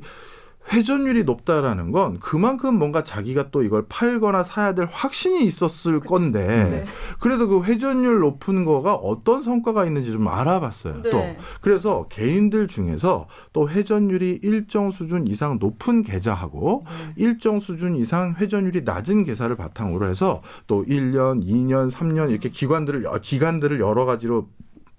회전율이 0.72 1.26
높다라는 1.26 1.92
건 1.92 2.20
그만큼 2.20 2.76
뭔가 2.80 3.04
자기가 3.04 3.52
또 3.52 3.64
이걸 3.64 3.86
팔거나 3.90 4.44
사야 4.44 4.74
될 4.74 4.88
확신이 4.90 5.46
있었을 5.46 6.00
건데 6.00 6.48
네. 6.48 6.86
그래서 7.20 7.48
그 7.48 7.64
회전율 7.64 8.20
높은 8.20 8.64
거가 8.64 8.96
어떤 8.96 9.42
성과가 9.44 9.86
있는지 9.86 10.12
좀 10.12 10.28
알아봤어요. 10.28 11.02
네. 11.02 11.10
또 11.10 11.22
그래서 11.62 12.08
개인들 12.10 12.68
중에서 12.68 13.28
또 13.52 13.70
회전율이 13.70 14.40
일정 14.42 14.90
수준 14.90 15.28
이상 15.28 15.58
높은 15.60 16.02
계좌하고 16.02 16.86
네. 16.88 17.14
일정 17.18 17.60
수준 17.60 17.96
이상 17.98 18.36
회전율이 18.38 18.82
낮은 18.84 19.26
계좌를 19.26 19.58
바탕으로 19.58 20.08
해서 20.08 20.42
또 20.68 20.86
1년, 20.86 21.44
2년, 21.46 21.92
3년 21.92 22.32
이렇게 22.32 22.50
기관들을 22.50 23.04
여- 23.04 23.20
기간들을 23.22 23.80
여러 23.82 24.06
가지로 24.06 24.48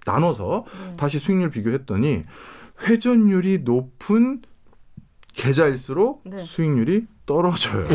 나눠서 0.05 0.65
네. 0.91 0.95
다시 0.97 1.17
수익률 1.17 1.49
비교했더니 1.49 2.23
회전율이 2.87 3.61
높은 3.63 4.41
계좌일수록 5.35 6.21
네. 6.25 6.39
수익률이 6.39 7.05
떨어져요. 7.25 7.87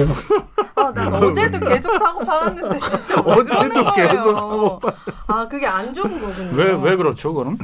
아, 0.74 0.92
난 0.94 1.12
어제도 1.14 1.58
계속 1.60 1.92
사고 1.94 2.24
팔았는데 2.24 2.80
진짜 2.80 3.22
왜 3.26 3.32
어제도 3.32 3.92
계속? 3.92 4.36
사고 4.36 4.80
아 5.26 5.48
그게 5.48 5.66
안 5.66 5.92
좋은 5.92 6.20
거군요. 6.20 6.50
왜 6.54 6.72
왜 6.74 6.96
그렇죠 6.96 7.32
그거는? 7.32 7.58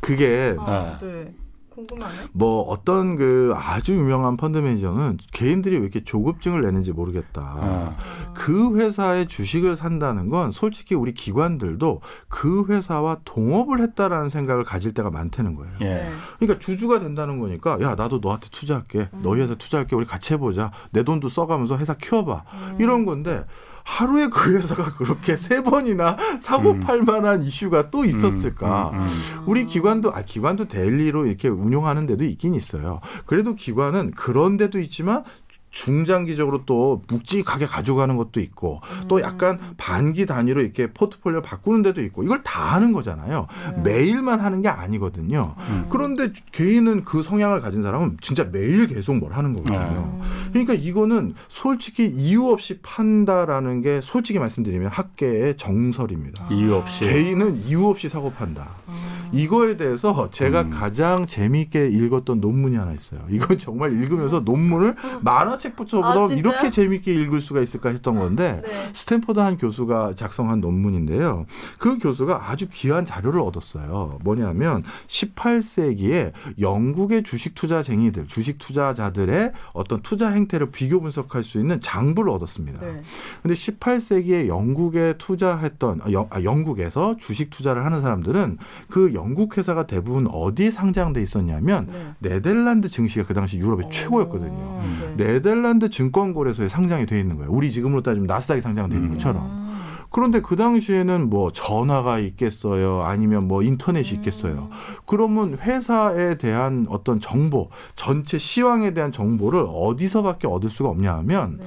그게 0.00 0.56
아, 0.58 0.98
네. 1.00 1.32
궁금하네. 1.74 2.14
뭐 2.32 2.62
어떤 2.62 3.16
그 3.16 3.52
아주 3.56 3.94
유명한 3.94 4.36
펀드 4.36 4.58
매니저는 4.58 5.18
개인들이 5.32 5.76
왜 5.76 5.82
이렇게 5.82 6.04
조급증을 6.04 6.62
내는지 6.62 6.92
모르겠다. 6.92 7.54
어. 7.56 7.96
그 8.34 8.76
회사의 8.78 9.26
주식을 9.28 9.76
산다는 9.76 10.28
건 10.28 10.50
솔직히 10.50 10.94
우리 10.94 11.12
기관들도 11.12 12.00
그 12.28 12.64
회사와 12.68 13.18
동업을 13.24 13.80
했다라는 13.80 14.28
생각을 14.28 14.64
가질 14.64 14.94
때가 14.94 15.10
많다는 15.10 15.54
거예요. 15.54 15.72
예. 15.80 15.84
네. 15.84 16.10
그러니까 16.38 16.58
주주가 16.58 17.00
된다는 17.00 17.38
거니까 17.38 17.78
야 17.80 17.94
나도 17.94 18.18
너한테 18.22 18.48
투자할게. 18.50 19.08
너희 19.22 19.40
회사 19.40 19.54
투자할게. 19.54 19.96
우리 19.96 20.06
같이 20.06 20.34
해보자. 20.34 20.72
내 20.90 21.02
돈도 21.02 21.28
써가면서 21.28 21.78
회사 21.78 21.94
키워봐. 21.94 22.44
음. 22.52 22.76
이런 22.78 23.04
건데 23.04 23.44
하루에 23.84 24.28
그 24.28 24.56
회사가 24.56 24.94
그렇게 24.94 25.36
세 25.36 25.62
번이나 25.62 26.16
사고 26.40 26.72
음. 26.72 26.80
팔 26.80 27.02
만한 27.02 27.42
이슈가 27.42 27.90
또 27.90 28.04
있었을까? 28.04 28.90
음, 28.92 28.98
음, 28.98 29.02
음. 29.02 29.42
우리 29.46 29.66
기관도 29.66 30.14
아 30.14 30.22
기관도 30.22 30.66
daily로 30.66 31.26
이렇게 31.26 31.48
운용하는 31.48 32.06
데도 32.06 32.24
있긴 32.24 32.54
있어요. 32.54 33.00
그래도 33.26 33.54
기관은 33.54 34.12
그런 34.12 34.56
데도 34.56 34.80
있지만 34.80 35.24
중장기적으로 35.72 36.64
또 36.66 37.02
묵직하게 37.08 37.66
가져가는 37.66 38.14
것도 38.16 38.40
있고 38.40 38.80
또 39.08 39.20
약간 39.22 39.58
반기 39.78 40.26
단위로 40.26 40.60
이렇게 40.60 40.92
포트폴리오 40.92 41.40
바꾸는 41.40 41.82
데도 41.82 42.02
있고 42.02 42.22
이걸 42.22 42.42
다 42.42 42.74
하는 42.74 42.92
거잖아요. 42.92 43.46
네. 43.76 43.82
매일만 43.82 44.40
하는 44.40 44.60
게 44.62 44.68
아니거든요. 44.68 45.54
음. 45.58 45.86
그런데 45.88 46.30
개인은 46.52 47.04
그 47.04 47.22
성향을 47.22 47.60
가진 47.62 47.82
사람은 47.82 48.18
진짜 48.20 48.44
매일 48.44 48.86
계속 48.86 49.16
뭘 49.16 49.32
하는 49.32 49.54
거거든요. 49.54 50.12
음. 50.14 50.50
그러니까 50.50 50.74
이거는 50.74 51.34
솔직히 51.48 52.06
이유 52.06 52.48
없이 52.48 52.78
판다라는 52.82 53.80
게 53.80 54.00
솔직히 54.02 54.38
말씀드리면 54.38 54.90
학계의 54.90 55.56
정설입니다. 55.56 56.48
이유 56.50 56.74
없이. 56.74 57.00
개인은 57.00 57.56
이유 57.64 57.86
없이 57.86 58.10
사고 58.10 58.30
판다. 58.30 58.68
음. 58.88 59.22
이거에 59.32 59.78
대해서 59.78 60.28
제가 60.30 60.62
음. 60.62 60.70
가장 60.70 61.26
재미있게 61.26 61.88
읽었던 61.88 62.40
논문이 62.40 62.76
하나 62.76 62.92
있어요. 62.92 63.20
이건 63.30 63.56
정말 63.58 63.92
읽으면서 63.92 64.40
논문을 64.40 64.96
만화 65.22 65.58
책보다 65.62 65.98
아, 65.98 66.26
진짜요? 66.26 66.38
이렇게 66.38 66.70
재미있게 66.70 67.14
읽을 67.14 67.40
수가 67.40 67.60
있을까 67.60 67.90
했던 67.90 68.16
건데 68.16 68.62
네. 68.64 68.90
스탠포드 68.92 69.38
한 69.38 69.56
교수가 69.56 70.14
작성한 70.16 70.60
논문인데요. 70.60 71.46
그 71.78 71.98
교수가 71.98 72.50
아주 72.50 72.66
귀한 72.70 73.06
자료를 73.06 73.40
얻었어요. 73.40 74.18
뭐냐면 74.22 74.82
18세기에 75.06 76.32
영국의 76.58 77.22
주식 77.22 77.54
투자쟁이들, 77.54 78.26
주식 78.26 78.58
투자자들의 78.58 79.52
어떤 79.72 80.00
투자 80.00 80.30
행태를 80.30 80.70
비교 80.70 81.00
분석할 81.00 81.44
수 81.44 81.58
있는 81.58 81.80
장부를 81.80 82.30
얻었습니다. 82.32 82.80
네. 82.80 83.02
근데 83.42 83.54
18세기에 83.54 84.48
영국에 84.48 85.14
투자했던 85.18 86.00
아, 86.02 86.12
영, 86.12 86.26
아, 86.30 86.42
영국에서 86.42 87.16
주식 87.18 87.50
투자를 87.50 87.84
하는 87.84 88.00
사람들은 88.00 88.58
그 88.88 89.14
영국 89.14 89.56
회사가 89.56 89.86
대부분 89.86 90.26
어디에 90.26 90.70
상장돼 90.70 91.22
있었냐면 91.22 91.86
네. 92.20 92.30
네덜란드 92.30 92.88
증시가 92.88 93.26
그 93.26 93.34
당시 93.34 93.58
유럽의 93.58 93.90
최고였거든요. 93.90 94.52
어, 94.52 95.14
네. 95.16 95.32
네덜 95.32 95.51
란드 95.58 95.90
증권거래소에 95.90 96.68
상장이 96.68 97.06
돼 97.06 97.18
있는 97.20 97.36
거예요. 97.36 97.50
우리 97.50 97.70
지금으로 97.70 98.02
따지면 98.02 98.26
나스닥에 98.26 98.60
상장돼 98.60 98.94
있는 98.94 99.10
음. 99.10 99.14
것처럼. 99.14 99.44
음. 99.44 99.62
그런데 100.10 100.40
그 100.40 100.56
당시에는 100.56 101.30
뭐 101.30 101.50
전화가 101.52 102.18
있겠어요, 102.18 103.02
아니면 103.02 103.48
뭐 103.48 103.62
인터넷이 103.62 104.10
있겠어요. 104.10 104.68
그러면 105.06 105.56
회사에 105.56 106.36
대한 106.36 106.86
어떤 106.90 107.18
정보, 107.18 107.70
전체 107.96 108.38
시황에 108.38 108.92
대한 108.92 109.10
정보를 109.10 109.64
어디서밖에 109.66 110.46
얻을 110.46 110.68
수가 110.68 110.90
없냐 110.90 111.14
하면 111.14 111.56
네. 111.58 111.64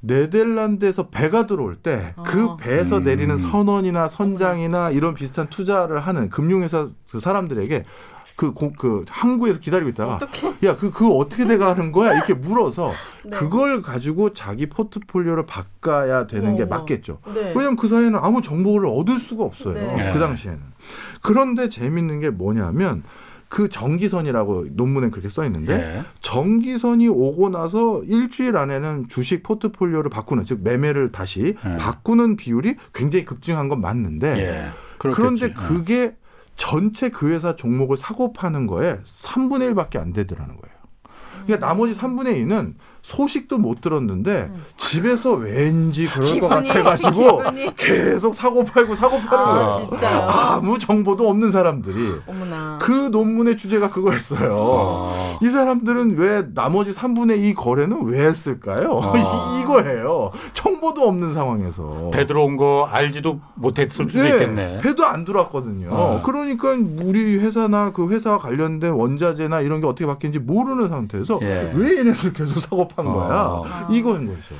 네덜란드에서 0.00 1.08
배가 1.08 1.46
들어올 1.46 1.76
때그 1.76 2.48
아. 2.50 2.56
배에서 2.58 2.98
음. 2.98 3.04
내리는 3.04 3.34
선원이나 3.38 4.08
선장이나 4.08 4.90
이런 4.90 5.14
비슷한 5.14 5.48
투자를 5.48 6.00
하는 6.00 6.28
금융회사 6.28 6.88
그 7.10 7.20
사람들에게 7.20 7.84
그, 8.36 8.52
공, 8.52 8.72
그 8.72 9.04
항구에서 9.08 9.60
기다리고 9.60 9.90
있다가 9.90 10.16
어떻게? 10.16 10.48
야, 10.66 10.76
그, 10.76 10.90
그거 10.90 11.10
어떻게 11.16 11.46
돼가는 11.46 11.92
거야? 11.92 12.14
이렇게 12.14 12.34
물어서 12.34 12.92
네. 13.24 13.30
그걸 13.30 13.80
가지고 13.80 14.32
자기 14.32 14.68
포트폴리오를 14.68 15.46
바꿔야 15.46 16.26
되는 16.26 16.56
게 16.56 16.64
어머. 16.64 16.78
맞겠죠. 16.78 17.18
네. 17.32 17.52
왜냐면 17.54 17.76
그 17.76 17.88
사이에는 17.88 18.18
아무 18.20 18.42
정보를 18.42 18.88
얻을 18.88 19.18
수가 19.18 19.44
없어요. 19.44 19.74
네. 19.74 20.10
그 20.12 20.18
당시에는. 20.18 20.60
그런데 21.22 21.68
재밌는 21.68 22.20
게 22.20 22.30
뭐냐면 22.30 23.04
그 23.48 23.68
정기선이라고 23.68 24.66
논문에 24.72 25.10
그렇게 25.10 25.28
써 25.28 25.44
있는데 25.44 25.74
예. 25.74 26.02
정기선이 26.20 27.06
오고 27.08 27.50
나서 27.50 28.02
일주일 28.02 28.56
안에는 28.56 29.06
주식 29.06 29.44
포트폴리오를 29.44 30.10
바꾸는 30.10 30.44
즉 30.44 30.62
매매를 30.64 31.12
다시 31.12 31.54
네. 31.64 31.76
바꾸는 31.76 32.36
비율이 32.36 32.74
굉장히 32.92 33.24
급증한 33.24 33.68
건 33.68 33.80
맞는데 33.80 34.38
예. 34.38 34.66
그런데. 34.98 35.52
그게 35.52 36.16
전체 36.56 37.10
그 37.10 37.30
회사 37.30 37.56
종목을 37.56 37.96
사고 37.96 38.32
파는 38.32 38.66
거에 38.66 39.00
3분의 39.04 39.74
1밖에 39.74 39.98
안 39.98 40.12
되더라는 40.12 40.56
거예요. 40.56 40.74
그러니까 41.44 41.66
나머지 41.66 41.98
3분의 41.98 42.36
2는 42.44 42.74
소식도 43.14 43.58
못 43.58 43.82
들었는데 43.82 44.50
음. 44.50 44.64
집에서 44.78 45.32
왠지 45.32 46.06
그럴 46.06 46.40
것 46.40 46.48
기분이- 46.48 46.66
같아가지고 46.68 47.42
기분이- 47.42 47.74
계속 47.76 48.34
사고 48.34 48.64
팔고 48.64 48.94
사고 48.94 49.18
파는 49.18 49.66
아. 49.66 49.68
진짜요? 49.78 50.20
아무 50.26 50.78
정보도 50.78 51.28
없는 51.28 51.50
사람들이 51.50 52.14
어머나. 52.26 52.78
그 52.80 52.90
논문의 53.12 53.58
주제가 53.58 53.90
그거였어요. 53.90 54.48
어. 54.56 55.38
이 55.42 55.46
사람들은 55.50 56.16
왜 56.16 56.46
나머지 56.54 56.92
3분의 56.92 57.42
2 57.44 57.52
거래는 57.54 58.04
왜 58.06 58.24
했을까요? 58.26 58.98
아. 59.04 59.60
이거예요. 59.60 60.30
정보도 60.54 61.02
없는 61.06 61.34
상황에서. 61.34 62.10
배 62.10 62.26
들어온 62.26 62.56
거 62.56 62.88
알지도 62.90 63.38
못했을 63.54 64.08
수도 64.08 64.22
네, 64.22 64.30
있겠네. 64.30 64.78
배도 64.82 65.04
안 65.04 65.26
들어왔거든요. 65.26 65.88
어. 65.90 66.22
그러니까 66.24 66.70
우리 67.02 67.38
회사나 67.38 67.92
그 67.92 68.08
회사와 68.08 68.38
관련된 68.38 68.92
원자재나 68.92 69.60
이런 69.60 69.82
게 69.82 69.86
어떻게 69.86 70.06
바뀌는지 70.06 70.38
모르는 70.38 70.88
상태에서 70.88 71.38
예. 71.42 71.70
왜 71.74 71.98
얘네들 71.98 72.32
계속 72.32 72.58
사고 72.60 72.88
판 72.94 73.04
거야? 73.04 73.44
어. 73.46 73.64
이거인 73.90 74.26
거죠. 74.26 74.54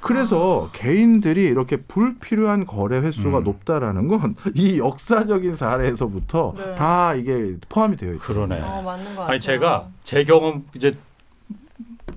그래서 0.00 0.70
개인들이 0.72 1.42
이렇게 1.44 1.76
불필요한 1.76 2.66
거래 2.66 2.98
횟수가 2.98 3.38
음. 3.38 3.44
높다라는 3.44 4.08
건 4.08 4.34
이 4.54 4.78
역사적인 4.78 5.56
사례에서부터 5.56 6.54
네. 6.56 6.74
다 6.74 7.14
이게 7.14 7.56
포함이 7.68 7.96
되어 7.96 8.12
있죠. 8.14 8.22
그러네. 8.24 8.60
어, 8.60 8.82
맞는 8.82 9.04
것 9.04 9.10
같아요. 9.22 9.28
아니 9.32 9.40
제가 9.40 9.88
제 10.04 10.24
경험 10.24 10.64
이제 10.74 10.96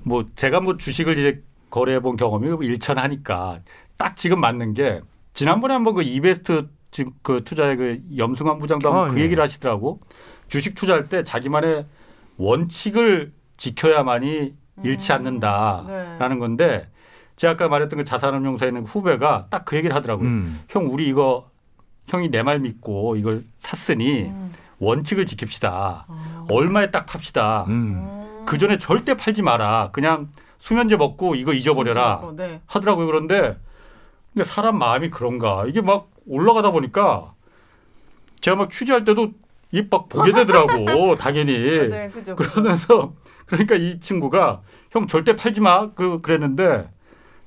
뭐 0.04 0.26
제가 0.36 0.60
뭐 0.60 0.78
주식을 0.78 1.18
이제 1.18 1.42
거래해 1.70 2.00
본 2.00 2.16
경험이 2.18 2.66
일천하니까 2.66 3.60
딱 3.98 4.16
지금 4.18 4.40
맞는 4.42 4.74
게 4.74 5.02
지난번에 5.34 5.74
한번 5.74 5.96
그 5.96 6.04
이베스트 6.04 6.68
지금 6.92 7.12
그 7.22 7.42
투자의 7.44 7.76
그 7.78 8.00
염승환 8.18 8.60
부장도 8.60 8.90
한번 8.92 9.10
아, 9.10 9.14
그 9.14 9.20
예. 9.20 9.24
얘기를 9.24 9.42
하시더라고. 9.44 10.00
주식 10.48 10.76
투자할 10.76 11.10
때 11.10 11.24
자기만의 11.24 11.86
원칙을 12.38 13.32
지켜야만이 13.58 14.54
잃지 14.84 15.12
음. 15.12 15.16
않는다라는 15.18 16.40
건데 16.40 16.90
제가 17.36 17.54
아까 17.54 17.68
말했던 17.68 17.98
그 17.98 18.04
자산운용사에 18.04 18.70
있는 18.70 18.86
후배가 18.86 19.48
딱 19.50 19.66
그 19.66 19.76
얘기를 19.76 19.96
하더라고요. 19.96 20.28
음. 20.28 20.64
형 20.70 20.92
우리 20.92 21.08
이거 21.08 21.50
형이 22.08 22.30
내 22.30 22.44
말 22.44 22.60
믿고 22.60 23.16
이걸 23.16 23.44
샀으니 23.62 24.24
음. 24.24 24.54
원칙을 24.80 25.26
지킵시다. 25.26 25.66
아. 25.72 26.46
얼마에 26.50 26.92
딱 26.92 27.06
팝시다. 27.06 27.66
음. 27.70 27.72
음. 27.72 28.44
그 28.46 28.58
전에 28.58 28.78
절대 28.78 29.16
팔지 29.16 29.42
마라. 29.42 29.90
그냥 29.94 30.30
수면제 30.60 30.96
먹고 30.98 31.36
이거 31.36 31.54
잊어버려라 31.54 32.20
진짜, 32.22 32.44
네. 32.48 32.62
하더라고요. 32.68 33.06
그런데 33.06 33.58
근데 34.34 34.44
사람 34.46 34.78
마음이 34.78 35.10
그런가? 35.10 35.66
이게 35.68 35.82
막 35.82 36.10
올라가다 36.28 36.72
보니까 36.72 37.34
제가 38.42 38.58
막 38.58 38.70
취재할 38.70 39.04
때도 39.06 39.32
이막 39.74 40.08
보게 40.08 40.32
되더라고. 40.32 41.16
당연히. 41.18 41.54
네, 41.90 42.10
그죠. 42.14 42.36
그러면서 42.36 43.14
그러니까 43.48 43.76
이 43.76 44.00
친구가 44.00 44.62
형 44.92 45.08
절대 45.08 45.36
팔지 45.36 45.60
마. 45.62 45.90
그 45.96 46.22
그랬는데 46.22 46.88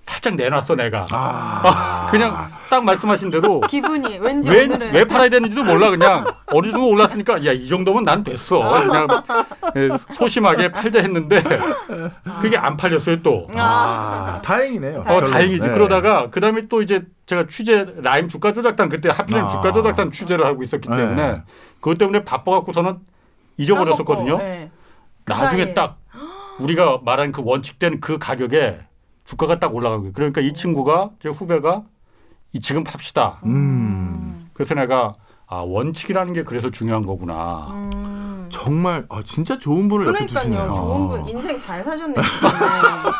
살짝 0.04 0.34
내놨어 0.36 0.74
내가. 0.76 1.06
아. 1.10 2.08
그냥 2.10 2.48
딱 2.70 2.84
말씀하신 2.84 3.30
대로 3.30 3.60
기분이 3.62 4.18
왠지 4.20 4.48
왜, 4.50 4.64
오늘은 4.64 4.92
왜 4.92 5.04
팔아야 5.04 5.28
되는지도 5.28 5.64
몰라 5.64 5.90
그냥 5.90 6.24
어느 6.52 6.70
정도 6.70 6.88
올랐으니까 6.88 7.44
야 7.44 7.52
이 7.52 7.68
정도면 7.68 8.04
난 8.04 8.22
됐어 8.22 8.58
그냥 8.84 9.06
예, 9.76 9.88
소심하게 10.16 10.70
팔자 10.70 11.00
했는데 11.00 11.42
그게 12.40 12.56
안 12.56 12.76
팔렸어요 12.76 13.22
또. 13.22 13.48
아, 13.56 14.40
다행이네요. 14.44 15.04
어. 15.06 15.20
다행이지 15.20 15.66
네. 15.66 15.72
그러다가 15.72 16.30
그 16.30 16.38
다음에 16.40 16.68
또 16.68 16.82
이제 16.82 17.02
제가 17.26 17.46
취재 17.48 17.84
라임 17.96 18.28
주가 18.28 18.52
조작단 18.52 18.88
그때 18.88 19.08
하필이면 19.12 19.46
아. 19.46 19.50
주가 19.50 19.72
조작단 19.72 20.12
취재를 20.12 20.46
하고 20.46 20.62
있었기 20.62 20.88
네. 20.88 20.96
때문에 20.96 21.42
그것 21.86 21.98
때문에 21.98 22.24
바빠갖고서는 22.24 22.98
잊어버렸었거든요. 23.58 24.38
네. 24.38 24.70
그 25.22 25.30
나중에 25.32 25.62
사이에. 25.62 25.74
딱 25.74 25.98
우리가 26.58 26.98
말한 27.04 27.30
그 27.30 27.42
원칙된 27.44 28.00
그 28.00 28.18
가격에 28.18 28.80
주가가 29.24 29.60
딱 29.60 29.72
올라가고 29.72 30.10
그러니까 30.12 30.40
이 30.40 30.52
친구가 30.52 31.10
제 31.22 31.28
후배가 31.28 31.82
이 32.52 32.60
지금 32.60 32.82
팝시다. 32.82 33.38
음. 33.44 34.48
그래서 34.52 34.74
내가 34.74 35.14
아 35.46 35.58
원칙이라는 35.58 36.32
게 36.32 36.42
그래서 36.42 36.72
중요한 36.72 37.06
거구나. 37.06 37.68
음. 37.70 38.48
정말 38.48 39.06
아, 39.08 39.22
진짜 39.24 39.56
좋은 39.56 39.88
분을 39.88 40.06
그러니까요. 40.06 40.26
두시네요. 40.40 40.74
좋은 40.74 41.08
분 41.08 41.28
인생 41.28 41.56
잘 41.56 41.84
사셨네. 41.84 42.14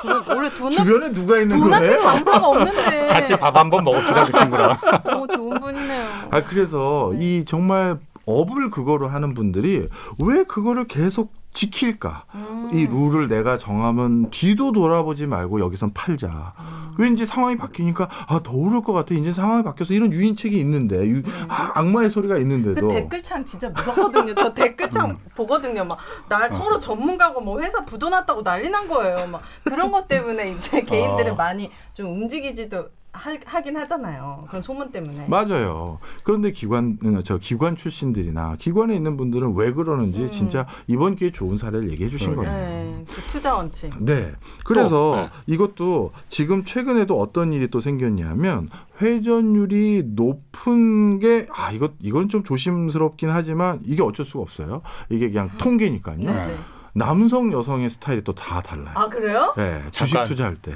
그건 0.02 0.36
원래 0.36 0.50
돈 0.50 0.66
앞, 0.66 0.70
주변에 0.72 1.12
누가 1.12 1.38
있는 1.38 1.60
거예요? 1.60 1.98
장사가 1.98 2.48
없는데. 2.48 3.06
같이 3.08 3.36
밥 3.38 3.56
한 3.56 3.70
번 3.70 3.84
먹읍시다 3.84 4.24
그 4.24 4.32
친구랑. 4.32 4.76
오, 5.20 5.26
좋은 5.28 5.60
분이네요. 5.60 6.04
아 6.32 6.42
그래서 6.42 7.12
이 7.14 7.44
정말 7.44 7.98
업을 8.26 8.70
그거로 8.70 9.08
하는 9.08 9.34
분들이 9.34 9.88
왜 10.18 10.44
그거를 10.44 10.86
계속 10.86 11.32
지킬까? 11.54 12.24
음. 12.34 12.68
이 12.74 12.86
룰을 12.86 13.28
내가 13.28 13.56
정하면 13.56 14.30
뒤도 14.30 14.72
돌아보지 14.72 15.26
말고 15.26 15.60
여기선 15.60 15.94
팔자. 15.94 16.52
음. 16.58 16.94
왠지 16.98 17.24
상황이 17.24 17.56
바뀌니까 17.56 18.08
아 18.28 18.40
더 18.42 18.52
오를 18.52 18.82
것 18.82 18.92
같아. 18.92 19.14
이제 19.14 19.32
상황이 19.32 19.62
바뀌어서 19.62 19.94
이런 19.94 20.12
유인책이 20.12 20.58
있는데 20.58 21.06
유- 21.08 21.22
아, 21.48 21.72
악마의 21.76 22.10
소리가 22.10 22.34
그 22.34 22.40
있는데도 22.42 22.88
댓글창 22.88 23.42
진짜 23.44 23.70
무섭거든요. 23.70 24.34
저 24.34 24.52
댓글창 24.52 25.10
음. 25.12 25.16
보거든요. 25.34 25.84
막 25.84 25.94
어. 25.94 25.98
날 26.28 26.52
서로 26.52 26.78
전문가고 26.78 27.40
뭐 27.40 27.60
회사 27.62 27.82
부도 27.86 28.10
났다고 28.10 28.42
난리 28.42 28.68
난 28.68 28.86
거예요. 28.86 29.26
막 29.28 29.40
그런 29.64 29.90
것 29.90 30.08
때문에 30.08 30.50
이제 30.52 30.82
개인들을 30.82 31.32
어. 31.32 31.34
많이 31.36 31.70
좀 31.94 32.08
움직이지도 32.08 32.88
하, 33.16 33.36
하긴 33.44 33.76
하잖아요. 33.78 34.44
그런 34.48 34.62
소문 34.62 34.90
때문에. 34.92 35.26
맞아요. 35.28 35.98
그런데 36.22 36.52
기관 36.52 36.98
저 37.24 37.38
기관 37.38 37.74
출신들이나 37.76 38.56
기관에 38.58 38.94
있는 38.94 39.16
분들은 39.16 39.54
왜 39.56 39.72
그러는지 39.72 40.22
음. 40.22 40.30
진짜 40.30 40.66
이번 40.86 41.16
기회에 41.16 41.32
좋은 41.32 41.56
사례를 41.56 41.90
얘기해 41.92 42.10
주신 42.10 42.30
그러게요. 42.36 42.52
거예요. 42.52 42.66
네, 42.66 43.04
그 43.08 43.20
투자 43.22 43.56
원칙. 43.56 43.90
네. 44.04 44.32
그래서 44.64 45.14
네. 45.16 45.52
이것도 45.54 46.12
지금 46.28 46.64
최근에도 46.64 47.18
어떤 47.18 47.52
일이 47.52 47.68
또 47.68 47.80
생겼냐면 47.80 48.68
회전율이 49.00 50.02
높은 50.14 51.18
게 51.18 51.46
아 51.52 51.72
이것 51.72 51.92
이건 52.00 52.28
좀 52.28 52.44
조심스럽긴 52.44 53.30
하지만 53.30 53.80
이게 53.84 54.02
어쩔 54.02 54.24
수가 54.26 54.42
없어요. 54.42 54.82
이게 55.08 55.28
그냥 55.30 55.48
통계니까요. 55.58 56.16
네. 56.18 56.24
네. 56.32 56.46
네. 56.48 56.56
남성 56.94 57.52
여성의 57.52 57.90
스타일이 57.90 58.22
또 58.24 58.32
다 58.32 58.60
달라요. 58.62 58.94
아 58.94 59.08
그래요? 59.08 59.52
네, 59.56 59.82
주식 59.90 60.12
잠깐. 60.14 60.26
투자할 60.26 60.56
때. 60.56 60.74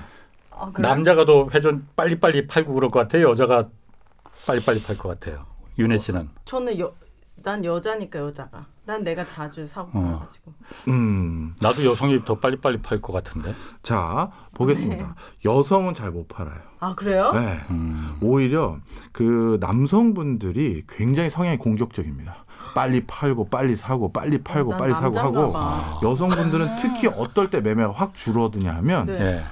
아? 0.60 0.72
남자가 0.78 1.24
더 1.24 1.48
회전 1.52 1.86
빨리빨리 1.96 2.46
팔고 2.46 2.74
그럴 2.74 2.90
것 2.90 3.00
같아요. 3.00 3.30
여자가 3.30 3.68
빨리빨리 4.46 4.82
팔 4.82 4.96
것 4.98 5.08
같아요. 5.08 5.46
윤혜 5.78 5.98
씨는. 5.98 6.28
저는 6.44 6.78
여, 6.78 6.92
난 7.36 7.64
여자니까 7.64 8.18
여자가. 8.18 8.66
난 8.84 9.04
내가 9.04 9.24
자주 9.24 9.66
사고 9.66 9.90
어. 9.98 10.02
팔아가지고. 10.02 10.52
음, 10.88 11.54
나도 11.60 11.84
여성이 11.84 12.24
더 12.24 12.38
빨리빨리 12.38 12.78
팔 12.78 13.00
것 13.00 13.12
같은데. 13.12 13.54
자 13.82 14.30
보겠습니다. 14.54 15.04
네. 15.04 15.10
여성은 15.44 15.94
잘 15.94 16.10
못 16.10 16.26
팔아요. 16.28 16.58
아 16.80 16.94
그래요? 16.94 17.30
네. 17.32 17.60
음. 17.70 18.18
오히려 18.20 18.78
그 19.12 19.58
남성분들이 19.60 20.84
굉장히 20.88 21.30
성향이 21.30 21.58
공격적입니다. 21.58 22.44
빨리 22.74 23.04
팔고 23.06 23.48
빨리 23.48 23.76
사고 23.76 24.12
빨리 24.12 24.38
팔고 24.42 24.70
난 24.70 24.78
빨리 24.78 24.92
사고 24.92 25.18
하고 25.18 25.52
봐. 25.52 26.00
여성분들은 26.02 26.76
특히 26.76 27.06
어떨 27.08 27.50
때 27.50 27.60
매매가 27.60 27.92
확 27.92 28.14
줄어드냐 28.14 28.74
하면 28.76 29.06
네. 29.06 29.20
예. 29.20 29.44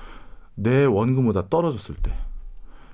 내 0.60 0.84
원금보다 0.84 1.44
떨어졌을 1.48 1.94
때 1.96 2.12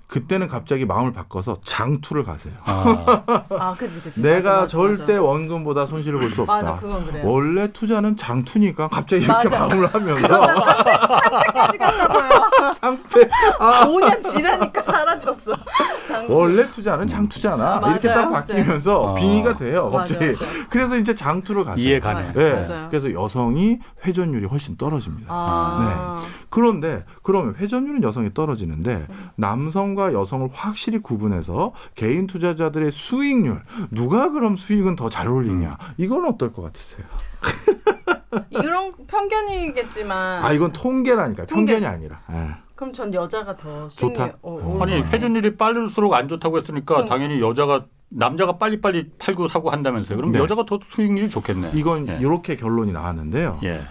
그때는 0.06 0.48
갑자기 0.48 0.84
마음을 0.84 1.12
바꿔서 1.12 1.56
장투를 1.64 2.24
가세요. 2.24 2.52
아, 2.64 3.24
아 3.58 3.74
그지 3.74 4.00
그지. 4.02 4.20
내가 4.22 4.50
맞아, 4.50 4.60
맞아, 4.60 4.66
절대 4.68 5.16
원금보다 5.16 5.86
손실을 5.86 6.20
볼 6.20 6.30
수 6.30 6.42
없다. 6.42 6.54
맞아 6.56 6.76
그건 6.76 7.06
그래요. 7.06 7.26
원래 7.28 7.72
투자는 7.72 8.16
장투니까 8.16 8.88
갑자기 8.88 9.24
이렇게 9.24 9.48
맞아. 9.48 9.66
마음을 9.66 9.86
하면서 9.92 10.28
까지 10.28 11.78
갔다고요. 11.78 12.43
상패 12.84 13.28
아 13.58 13.86
5년 13.86 14.22
지나니까 14.22 14.82
사라졌어. 14.82 15.56
장... 16.06 16.26
원래 16.28 16.70
투자는 16.70 17.06
장투잖아 17.06 17.80
아, 17.82 17.90
이렇게 17.90 18.08
딱. 18.08 18.30
바뀌면서 18.30 19.00
어. 19.00 19.14
빙의가 19.14 19.56
돼요 19.56 19.88
맞아, 19.90 20.14
갑자기 20.14 20.32
맞아. 20.32 20.44
그래서 20.68 20.96
이제 20.98 21.14
장투를 21.14 21.64
가세요. 21.64 21.84
이해 21.84 21.98
가네. 22.00 22.32
맞아요. 22.34 22.88
그래서 22.90 23.12
여성이 23.12 23.78
회전율이 24.04 24.46
훨씬 24.46 24.76
떨어집니다. 24.76 25.28
아. 25.30 26.20
그런데 26.50 27.04
그러면 27.22 27.54
회전율은 27.56 28.02
여성이 28.02 28.34
떨어지는데 28.34 29.06
남성과 29.36 30.12
여성을 30.12 30.48
확실히 30.52 30.98
구분해서 30.98 31.72
개인 31.94 32.26
투자자들의 32.26 32.90
수익률 32.90 33.62
누가 33.90 34.30
그럼 34.30 34.56
수익은 34.56 34.96
더 34.96 35.08
잘 35.08 35.28
올리냐 35.28 35.78
이건 35.96 36.26
어떨 36.26 36.52
것 36.52 36.62
같으세요? 36.62 37.06
이런 38.50 38.92
편견이겠지만. 39.06 40.44
아 40.44 40.52
이건 40.52 40.72
통계라니까 40.72 41.44
통계. 41.44 41.74
편견이 41.74 41.86
아니라. 41.86 42.20
예. 42.32 42.54
그럼 42.74 42.92
전 42.92 43.12
여자가 43.14 43.56
더. 43.56 43.88
좋다? 43.88 44.36
어, 44.42 44.58
어. 44.62 44.82
아니. 44.82 44.94
회전율이 45.00 45.56
빠를수록 45.56 46.14
안 46.14 46.28
좋다고 46.28 46.58
했으니까 46.58 46.94
그럼. 46.96 47.08
당연히 47.08 47.40
여자가 47.40 47.86
남자가 48.08 48.58
빨리빨리 48.58 49.10
팔고 49.18 49.48
사고 49.48 49.70
한다면서요. 49.70 50.16
그럼 50.16 50.32
네. 50.32 50.38
여자가 50.38 50.64
더 50.66 50.78
수익률이 50.88 51.28
좋겠네. 51.28 51.72
이건 51.74 52.08
예. 52.08 52.18
이렇게 52.20 52.56
결론이 52.56 52.92
나왔는데요. 52.92 53.60
예. 53.64 53.82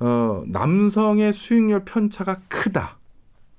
어, 0.00 0.42
남성의 0.46 1.32
수익률 1.32 1.84
편차가 1.84 2.36
크다. 2.48 2.96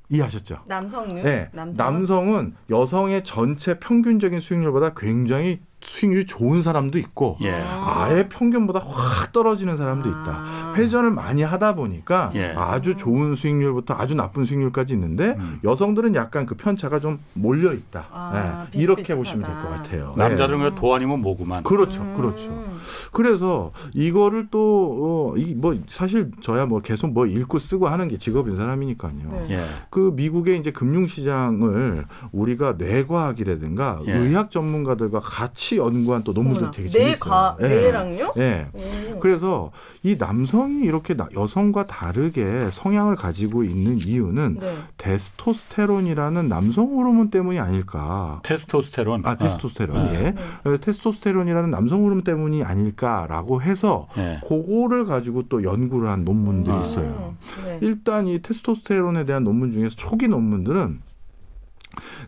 이해하셨죠? 0.09 0.59
남성률. 0.67 1.23
네. 1.23 1.49
남성은? 1.53 1.75
남성은 1.77 2.55
여성의 2.69 3.23
전체 3.23 3.79
평균적인 3.79 4.39
수익률보다 4.39 4.93
굉장히 4.95 5.61
수익률이 5.83 6.25
좋은 6.25 6.61
사람도 6.61 6.97
있고 6.99 7.37
예. 7.41 7.51
아예 7.51 8.27
평균보다 8.29 8.81
확 8.85 9.31
떨어지는 9.31 9.77
사람도 9.77 10.09
있다. 10.09 10.23
아. 10.27 10.73
회전을 10.77 11.11
많이 11.11 11.43
하다 11.43 11.75
보니까 11.75 12.31
예. 12.35 12.53
아주 12.55 12.95
좋은 12.95 13.35
수익률부터 13.35 13.93
아주 13.97 14.15
나쁜 14.15 14.45
수익률까지 14.45 14.93
있는데 14.93 15.35
음. 15.39 15.59
여성들은 15.63 16.15
약간 16.15 16.45
그 16.45 16.55
편차가 16.55 16.99
좀 16.99 17.19
몰려 17.33 17.73
있다. 17.73 18.07
아, 18.11 18.67
예, 18.73 18.79
이렇게. 18.79 19.11
보시면 19.15 19.43
될 19.45 19.61
것 19.61 19.69
같아요. 19.69 20.13
남자들은 20.15 20.59
예. 20.59 20.63
그냥 20.63 20.75
도 20.75 20.95
아니면 20.95 21.21
뭐구만. 21.21 21.63
그렇죠, 21.63 22.01
음. 22.01 22.15
그렇죠. 22.15 22.63
그래서 23.11 23.71
이거를 23.93 24.47
또, 24.49 25.33
어, 25.35 25.37
이, 25.37 25.53
뭐, 25.53 25.77
사실 25.89 26.31
저야 26.41 26.65
뭐 26.65 26.79
계속 26.81 27.11
뭐 27.11 27.25
읽고 27.25 27.59
쓰고 27.59 27.87
하는 27.89 28.07
게 28.07 28.17
직업인 28.17 28.55
사람이니까요. 28.55 29.13
네. 29.31 29.47
예. 29.49 29.65
그 29.89 30.13
미국의 30.15 30.57
이제 30.59 30.71
금융시장을 30.71 32.05
우리가 32.31 32.75
뇌과학이라든가 32.77 34.01
예. 34.07 34.13
의학 34.13 34.49
전문가들과 34.51 35.19
같이 35.19 35.70
연구한 35.77 36.23
또 36.23 36.33
논문들 36.33 36.61
어머나. 36.63 36.71
되게 36.71 36.89
뇌가 36.89 37.57
재밌어요. 37.59 37.75
예. 37.77 37.81
뇌랑요? 37.81 38.33
예. 38.37 38.67
오. 38.73 39.19
그래서 39.19 39.71
이 40.03 40.15
남성이 40.17 40.85
이렇게 40.85 41.13
나- 41.15 41.27
여성과 41.35 41.87
다르게 41.87 42.69
성향을 42.71 43.15
가지고 43.15 43.63
있는 43.63 43.97
이유는 43.97 44.57
네. 44.59 44.77
테스토스테론이라는 44.97 46.47
남성 46.47 46.85
호르몬 46.87 47.29
때문이 47.29 47.59
아닐까. 47.59 48.39
테스토스테론. 48.43 49.21
아, 49.25 49.37
테스토스테론. 49.37 49.97
아. 49.97 50.13
예. 50.13 50.31
네. 50.31 50.35
어, 50.65 50.77
테스토스테론이라는 50.77 51.69
남성 51.71 52.03
호르몬 52.03 52.23
때문이 52.23 52.63
아닐까라고 52.63 53.61
해서 53.61 54.07
예. 54.17 54.39
그거를 54.47 55.05
가지고 55.05 55.43
또 55.49 55.63
연구를 55.63 56.09
한 56.09 56.23
논문들이 56.23 56.73
아. 56.75 56.79
있어요. 56.81 57.35
네. 57.65 57.79
일단 57.81 58.27
이 58.27 58.41
테스토스테론에 58.41 59.25
대한 59.25 59.43
논문 59.43 59.71
중에서 59.71 59.95
초기 59.95 60.27
논문들은 60.27 60.99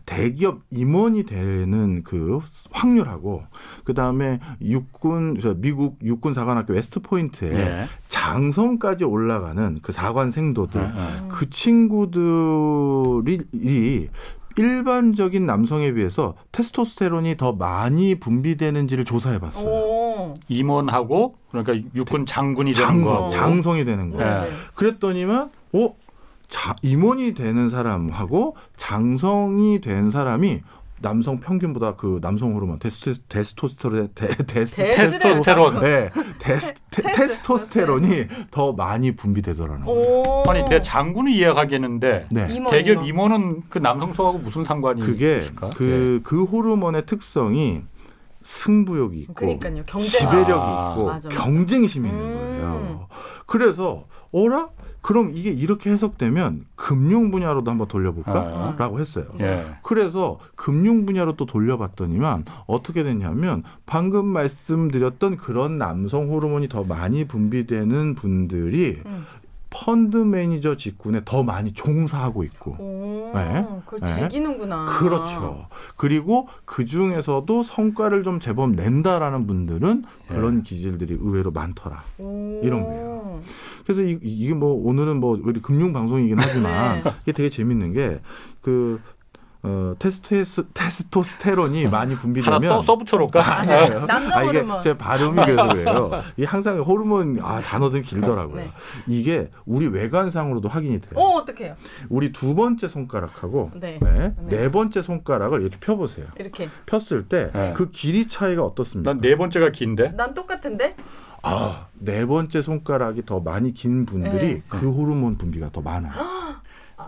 대기업 0.06 0.60
임원이 0.70 1.24
되는 1.24 2.02
그 2.04 2.40
확률하고 2.70 3.44
그 3.84 3.94
다음에 3.94 4.40
육군 4.60 5.38
저 5.40 5.54
미국 5.54 5.98
육군 6.02 6.34
사관학교 6.34 6.72
웨스트 6.74 7.00
포인트에 7.00 7.52
예. 7.52 7.86
장성까지 8.08 9.04
올라가는 9.04 9.78
그 9.82 9.92
사관생도들 9.92 10.80
예. 10.80 10.86
예. 10.86 11.28
그 11.28 11.50
친구들이 11.50 13.40
일반적인 14.56 15.46
남성에 15.46 15.92
비해서 15.92 16.34
테스토스테론이 16.52 17.36
더 17.36 17.52
많이 17.52 18.14
분비되는지를 18.14 19.04
조사해 19.04 19.38
봤어요. 19.40 19.68
오. 19.68 20.34
임원하고 20.48 21.36
그러니까 21.50 21.74
육군 21.94 22.24
장군이 22.26 22.72
되는 22.72 22.88
장, 22.88 23.02
거. 23.02 23.28
장성이 23.28 23.84
되는 23.84 24.10
네. 24.10 24.16
거예요. 24.16 24.46
예. 24.46 24.50
그랬더니만 24.74 25.50
어 25.72 25.94
자, 26.48 26.74
임원이 26.82 27.34
되는 27.34 27.68
사람하고 27.68 28.56
장성이 28.76 29.80
된 29.80 30.10
사람이 30.10 30.60
남성 31.00 31.38
평균보다 31.38 31.96
그 31.96 32.18
남성 32.22 32.54
호르몬 32.54 32.78
테, 32.78 32.88
테스, 32.88 33.20
데- 33.26 34.94
테스토스테론. 34.94 35.80
네, 35.82 36.10
테스, 36.38 36.74
테, 36.90 37.02
테스토스테론이 37.02 38.26
더 38.50 38.72
많이 38.72 39.14
분비되더라는 39.14 39.84
거예요. 39.84 40.00
오. 40.00 40.42
아니 40.48 40.64
내 40.64 40.80
장군은 40.80 41.30
이해하겠는데 41.32 42.28
네. 42.30 42.46
임원, 42.50 42.70
대기업 42.70 43.06
임원. 43.06 43.08
임원은 43.32 43.62
그 43.68 43.78
남성소하고 43.78 44.38
무슨 44.38 44.64
상관이 44.64 45.00
그게 45.02 45.40
있을까? 45.40 45.70
그, 45.70 46.20
그 46.24 46.44
호르몬의 46.44 47.04
특성이 47.04 47.82
승부욕이 48.44 49.18
있고 49.22 49.34
그러니까요. 49.34 49.84
지배력이 49.98 50.52
아. 50.52 50.92
있고 50.92 51.06
맞아, 51.06 51.28
맞아. 51.28 51.28
경쟁심이 51.28 52.08
있는 52.08 52.24
음. 52.24 52.34
거예요. 52.34 53.08
그래서 53.46 54.04
어라? 54.32 54.68
그럼 55.00 55.32
이게 55.34 55.50
이렇게 55.50 55.90
해석되면 55.90 56.64
금융 56.76 57.30
분야로도 57.30 57.70
한번 57.70 57.88
돌려볼까? 57.88 58.32
아. 58.32 58.74
라고 58.78 59.00
했어요. 59.00 59.26
예. 59.38 59.66
그래서 59.82 60.38
금융 60.56 61.04
분야로 61.04 61.36
또 61.36 61.44
돌려봤더니만 61.44 62.46
어떻게 62.66 63.02
됐냐면 63.02 63.64
방금 63.84 64.24
말씀드렸던 64.26 65.36
그런 65.36 65.76
남성 65.76 66.30
호르몬이 66.30 66.68
더 66.70 66.84
많이 66.84 67.26
분비되는 67.26 68.14
분들이 68.14 69.02
음. 69.04 69.26
펀드 69.74 70.18
매니저 70.18 70.76
직군에 70.76 71.22
더 71.24 71.42
많이 71.42 71.72
종사하고 71.72 72.44
있고 72.44 72.76
오. 72.78 73.32
네. 73.34 73.66
그걸 73.84 74.00
네. 74.00 74.06
즐기는구나. 74.06 74.84
그렇죠. 74.98 75.66
그리고 75.96 76.46
그 76.64 76.84
중에서도 76.84 77.62
성과를 77.62 78.22
좀 78.22 78.38
제법 78.38 78.70
낸다라는 78.70 79.46
분들은 79.46 80.04
예. 80.30 80.34
그런 80.34 80.62
기질들이 80.62 81.14
의외로 81.20 81.50
많더라. 81.50 82.02
오. 82.18 82.60
이런 82.62 82.84
거예요. 82.84 83.40
그래서 83.84 84.02
이, 84.02 84.18
이게 84.22 84.54
뭐 84.54 84.74
오늘은 84.88 85.18
뭐 85.18 85.38
우리 85.42 85.60
금융 85.60 85.92
방송이긴 85.92 86.38
하지만 86.38 87.02
네. 87.02 87.10
이게 87.24 87.32
되게 87.32 87.50
재밌는 87.50 87.92
게 87.92 88.20
그 88.64 88.98
어, 89.66 89.94
테스토스, 89.98 90.66
테스토스테론이 90.74 91.86
많이 91.88 92.12
하나 92.12 92.20
분비되면 92.22 92.62
써, 92.64 92.82
써붙여놓을까? 92.82 93.60
아니에요. 93.60 94.04
남자 94.06 94.38
아, 94.38 94.42
이게 94.44 94.58
호르몬. 94.58 94.82
제 94.82 94.96
발음이 94.98 95.42
그래서 95.42 95.68
그래요. 95.68 96.10
이 96.36 96.44
항상 96.44 96.78
호르몬 96.80 97.38
아 97.40 97.62
단어들이 97.62 98.02
길더라고요. 98.02 98.56
네. 98.56 98.70
이게 99.06 99.50
우리 99.64 99.86
외관상으로도 99.86 100.68
확인이 100.68 101.00
돼요. 101.00 101.12
어 101.18 101.36
어떡해요? 101.38 101.76
우리 102.10 102.30
두 102.30 102.54
번째 102.54 102.88
손가락하고 102.88 103.70
네. 103.74 103.98
네, 104.02 104.12
네. 104.12 104.34
네 104.58 104.70
번째 104.70 105.00
손가락을 105.00 105.62
이렇게 105.62 105.78
펴보세요. 105.80 106.26
이렇게. 106.38 106.68
폈을 106.84 107.26
때그 107.28 107.52
네. 107.56 107.90
길이 107.90 108.28
차이가 108.28 108.64
어떻습니까? 108.64 109.12
난 109.14 109.20
네 109.20 109.36
번째가 109.36 109.70
긴데. 109.70 110.10
난 110.10 110.34
똑같은데? 110.34 110.94
아, 111.42 111.86
네 111.94 112.26
번째 112.26 112.60
손가락이 112.60 113.24
더 113.24 113.40
많이 113.40 113.72
긴 113.72 114.04
분들이 114.04 114.54
네. 114.54 114.62
그 114.68 114.90
호르몬 114.90 115.38
분비가 115.38 115.70
더 115.72 115.80
많아요. 115.80 116.12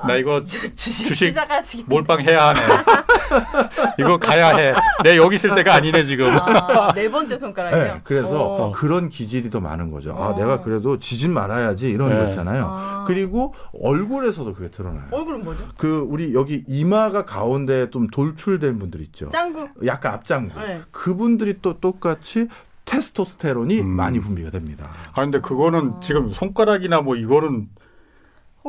아, 0.01 0.07
나 0.07 0.17
이거 0.17 0.41
주, 0.41 0.61
주식, 0.75 1.09
주식 1.09 1.29
시작하시기. 1.29 1.85
몰빵 1.87 2.21
해야 2.23 2.49
하네. 2.49 2.61
이거 3.99 4.19
가야 4.19 4.57
해. 4.57 4.75
내 5.03 5.17
여기 5.17 5.37
있을 5.37 5.55
때가 5.55 5.75
아니네 5.75 6.05
지금. 6.05 6.29
아, 6.39 6.93
네 6.95 7.11
번째 7.11 7.39
손가락이요. 7.39 7.95
네, 7.95 8.01
그래서 8.05 8.45
어. 8.45 8.73
그런 8.73 9.09
기질이 9.09 9.51
더 9.51 9.61
많은 9.61 9.91
거죠. 9.91 10.13
아, 10.19 10.29
어. 10.31 10.35
내가 10.37 10.61
그래도 10.61 10.99
지진 10.99 11.33
말아야지 11.33 11.89
이런 11.89 12.11
네. 12.11 12.17
거 12.17 12.29
있잖아요. 12.31 12.67
아. 12.69 13.05
그리고 13.07 13.55
얼굴에서도 13.83 14.55
그게 14.55 14.71
드러나요. 14.71 15.05
얼굴은 15.11 15.45
뭐죠? 15.45 15.65
그 15.77 15.99
우리 16.09 16.35
여기 16.35 16.65
이마가 16.67 17.25
가운데 17.25 17.91
좀 17.91 18.07
돌출된 18.09 18.79
분들 18.79 19.01
있죠. 19.03 19.29
짱구. 19.31 19.69
약간 19.87 20.15
앞장구. 20.15 20.59
네. 20.61 20.81
그분들이 20.91 21.59
또 21.63 21.79
똑같이 21.81 22.49
테스토스테론이 22.85 23.81
음. 23.81 23.87
많이 23.89 24.21
분비가 24.21 24.51
됩니다. 24.51 24.89
아 25.13 25.21
근데 25.23 25.41
그거는 25.41 25.95
지금 26.01 26.31
손가락이나 26.31 27.01
뭐 27.01 27.17
이거는. 27.17 27.69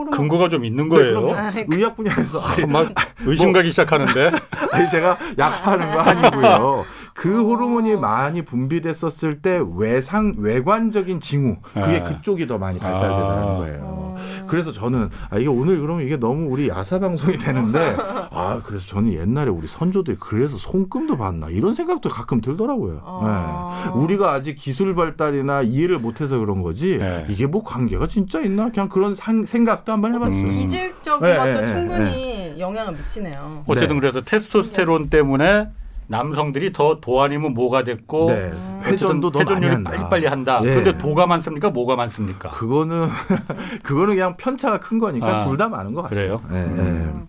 근거가 0.05 0.49
좀 0.49 0.65
있는 0.65 0.89
네, 0.89 0.95
거예요. 0.95 1.33
아, 1.33 1.51
의학 1.67 1.95
분야에서 1.95 2.39
아니, 2.39 2.65
막 2.65 2.93
의심가기 3.25 3.71
시작하는데. 3.71 4.31
아니, 4.71 4.89
제가 4.89 5.17
약 5.37 5.61
파는 5.61 5.91
거 5.91 5.99
아니고요. 5.99 6.85
그 7.13 7.41
어. 7.41 7.43
호르몬이 7.43 7.95
많이 7.95 8.43
분비됐었을 8.43 9.41
때 9.41 9.61
외상 9.75 10.35
외관적인 10.37 11.19
징후 11.19 11.57
그게 11.73 11.99
네. 11.99 12.03
그쪽이 12.03 12.47
더 12.47 12.57
많이 12.57 12.79
발달되다는 12.79 13.43
아. 13.43 13.57
거예요. 13.57 13.79
어. 13.83 14.15
그래서 14.47 14.71
저는 14.71 15.09
아 15.29 15.37
이게 15.37 15.47
오늘 15.47 15.79
그러면 15.79 16.05
이게 16.05 16.17
너무 16.17 16.47
우리 16.51 16.69
야사 16.69 16.99
방송이 16.99 17.37
되는데 17.37 17.95
아 18.31 18.61
그래서 18.65 18.87
저는 18.87 19.13
옛날에 19.13 19.49
우리 19.49 19.67
선조들이 19.67 20.17
그래서 20.19 20.57
손금도 20.57 21.17
봤나 21.17 21.49
이런 21.49 21.73
생각도 21.73 22.09
가끔 22.09 22.41
들더라고요. 22.41 23.01
어. 23.03 23.73
네. 23.85 23.91
우리가 24.03 24.31
아직 24.33 24.55
기술 24.55 24.95
발달이나 24.95 25.61
이해를 25.63 25.99
못해서 25.99 26.37
그런 26.39 26.61
거지 26.61 26.97
네. 26.97 27.25
이게 27.29 27.45
뭐 27.47 27.63
관계가 27.63 28.07
진짜 28.07 28.41
있나 28.41 28.69
그냥 28.71 28.89
그런 28.89 29.15
상- 29.15 29.45
생각도 29.45 29.91
한번 29.91 30.13
해봤어요. 30.15 30.35
음. 30.41 30.45
기질적인 30.47 31.27
네, 31.27 31.37
것도 31.37 31.61
네, 31.61 31.67
충분히 31.67 32.55
영향을 32.59 32.93
미치네요. 32.93 33.63
어쨌든 33.67 33.95
네. 33.95 33.99
그래서 34.01 34.21
테스토스테론 34.21 35.09
때문에 35.09 35.69
남성들이 36.07 36.71
더 36.73 36.99
도안이면 37.01 37.53
뭐가 37.53 37.83
됐고 37.83 38.27
네. 38.29 38.51
회전도 38.83 39.31
더 39.31 39.39
많이 39.39 39.49
회전율이 39.51 39.73
한다. 39.73 39.91
빨리빨리 39.91 40.25
한다. 40.27 40.61
예. 40.63 40.69
그런데 40.73 40.97
도가 40.97 41.27
많습니까? 41.27 41.69
뭐가 41.69 41.95
많습니까? 41.95 42.49
그거는 42.49 43.07
그거는 43.83 44.15
그냥 44.15 44.37
편차가 44.37 44.79
큰 44.79 44.99
거니까 44.99 45.37
아, 45.37 45.39
둘 45.39 45.57
다 45.57 45.67
많은 45.69 45.93
것 45.93 46.03
같아요. 46.03 46.17
그래요? 46.19 46.41
예, 46.51 46.55
예. 46.55 46.61
음. 46.61 47.27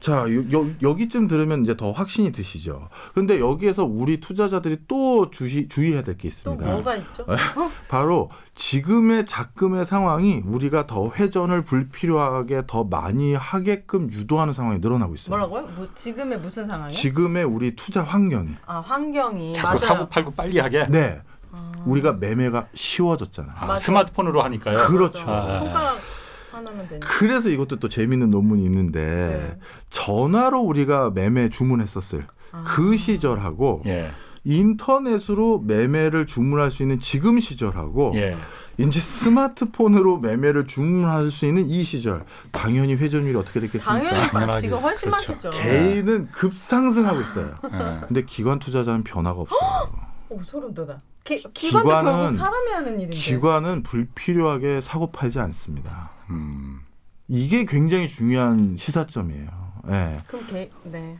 자, 0.00 0.24
여, 0.52 0.66
여기쯤 0.80 1.28
들으면 1.28 1.62
이제 1.62 1.76
더 1.76 1.92
확신이 1.92 2.32
드시죠. 2.32 2.88
근데 3.14 3.38
여기에서 3.38 3.84
우리 3.84 4.18
투자자들이 4.18 4.78
또 4.88 5.30
주시, 5.30 5.68
주의해야 5.68 6.02
될게또 6.02 6.28
있습니다. 6.28 6.64
뭐가 6.64 6.96
있죠? 6.96 7.26
네. 7.28 7.36
바로 7.88 8.30
지금의 8.54 9.26
작금의 9.26 9.84
상황이 9.84 10.42
우리가 10.44 10.86
더 10.86 11.10
회전을 11.10 11.64
불필요하게 11.64 12.62
더 12.66 12.84
많이 12.84 13.34
하게끔 13.34 14.10
유도하는 14.10 14.54
상황이 14.54 14.78
늘어나고 14.78 15.14
있어요. 15.14 15.36
뭐라고요? 15.36 15.62
뭐, 15.76 15.88
지금의 15.94 16.40
무슨 16.40 16.66
상황이요? 16.66 16.92
지금의 16.92 17.44
우리 17.44 17.76
투자 17.76 18.02
환경이. 18.02 18.56
아 18.66 18.80
환경이 18.80 19.54
자꾸 19.54 19.68
맞아요. 19.68 19.78
사고 19.80 20.08
팔고 20.08 20.30
빨리 20.32 20.58
하게. 20.58 20.86
네. 20.88 21.20
아. 21.52 21.72
우리가 21.84 22.14
매매가 22.14 22.68
쉬워졌잖아요. 22.74 23.54
아, 23.58 23.66
맞아. 23.66 23.84
스마트폰으로 23.84 24.42
하니까요. 24.42 24.86
그렇죠. 24.86 25.20
아. 25.26 25.58
손가락 25.58 25.98
하나면 26.60 26.88
되니까. 26.88 27.06
그래서 27.08 27.48
이것도 27.48 27.76
또 27.76 27.88
재밌는 27.88 28.30
논문이 28.30 28.62
있는데 28.64 29.00
네. 29.00 29.58
전화로 29.90 30.60
우리가 30.60 31.10
매매 31.10 31.48
주문했었을 31.48 32.26
아. 32.52 32.64
그 32.66 32.96
시절하고 32.96 33.82
예. 33.86 34.10
인터넷으로 34.44 35.60
매매를 35.60 36.26
주문할 36.26 36.70
수 36.70 36.82
있는 36.82 36.98
지금 37.00 37.40
시절하고 37.40 38.12
예. 38.14 38.36
이제 38.78 38.98
스마트폰으로 39.00 40.18
매매를 40.18 40.66
주문할 40.66 41.30
수 41.30 41.44
있는 41.44 41.66
이 41.68 41.82
시절 41.82 42.24
당연히 42.50 42.94
회전율이 42.94 43.36
어떻게 43.36 43.60
됐겠습니까? 43.60 44.28
당연히. 44.28 44.60
지금 44.62 44.78
훨씬 44.78 45.10
그렇죠. 45.10 45.28
많겠죠. 45.28 45.50
개인은 45.50 46.30
급상승하고 46.32 47.20
있어요. 47.20 47.54
예. 47.64 48.06
근데 48.06 48.24
기관 48.24 48.58
투자자는 48.58 49.04
변화가 49.04 49.40
없어요. 49.40 49.90
오 50.30 50.42
소름 50.42 50.72
돋아. 50.72 51.00
기, 51.24 51.42
결국 51.70 51.90
사람이 51.90 52.70
하는 52.72 53.00
일인데. 53.00 53.16
기관은 53.16 53.82
불필요하게 53.82 54.80
사고 54.80 55.10
팔지 55.10 55.38
않습니다. 55.38 56.10
음. 56.30 56.80
이게 57.28 57.64
굉장히 57.64 58.08
중요한 58.08 58.76
시사점이에요. 58.76 59.48
예. 59.90 60.22
그럼 60.26 60.46
개, 60.46 60.70
네. 60.84 61.16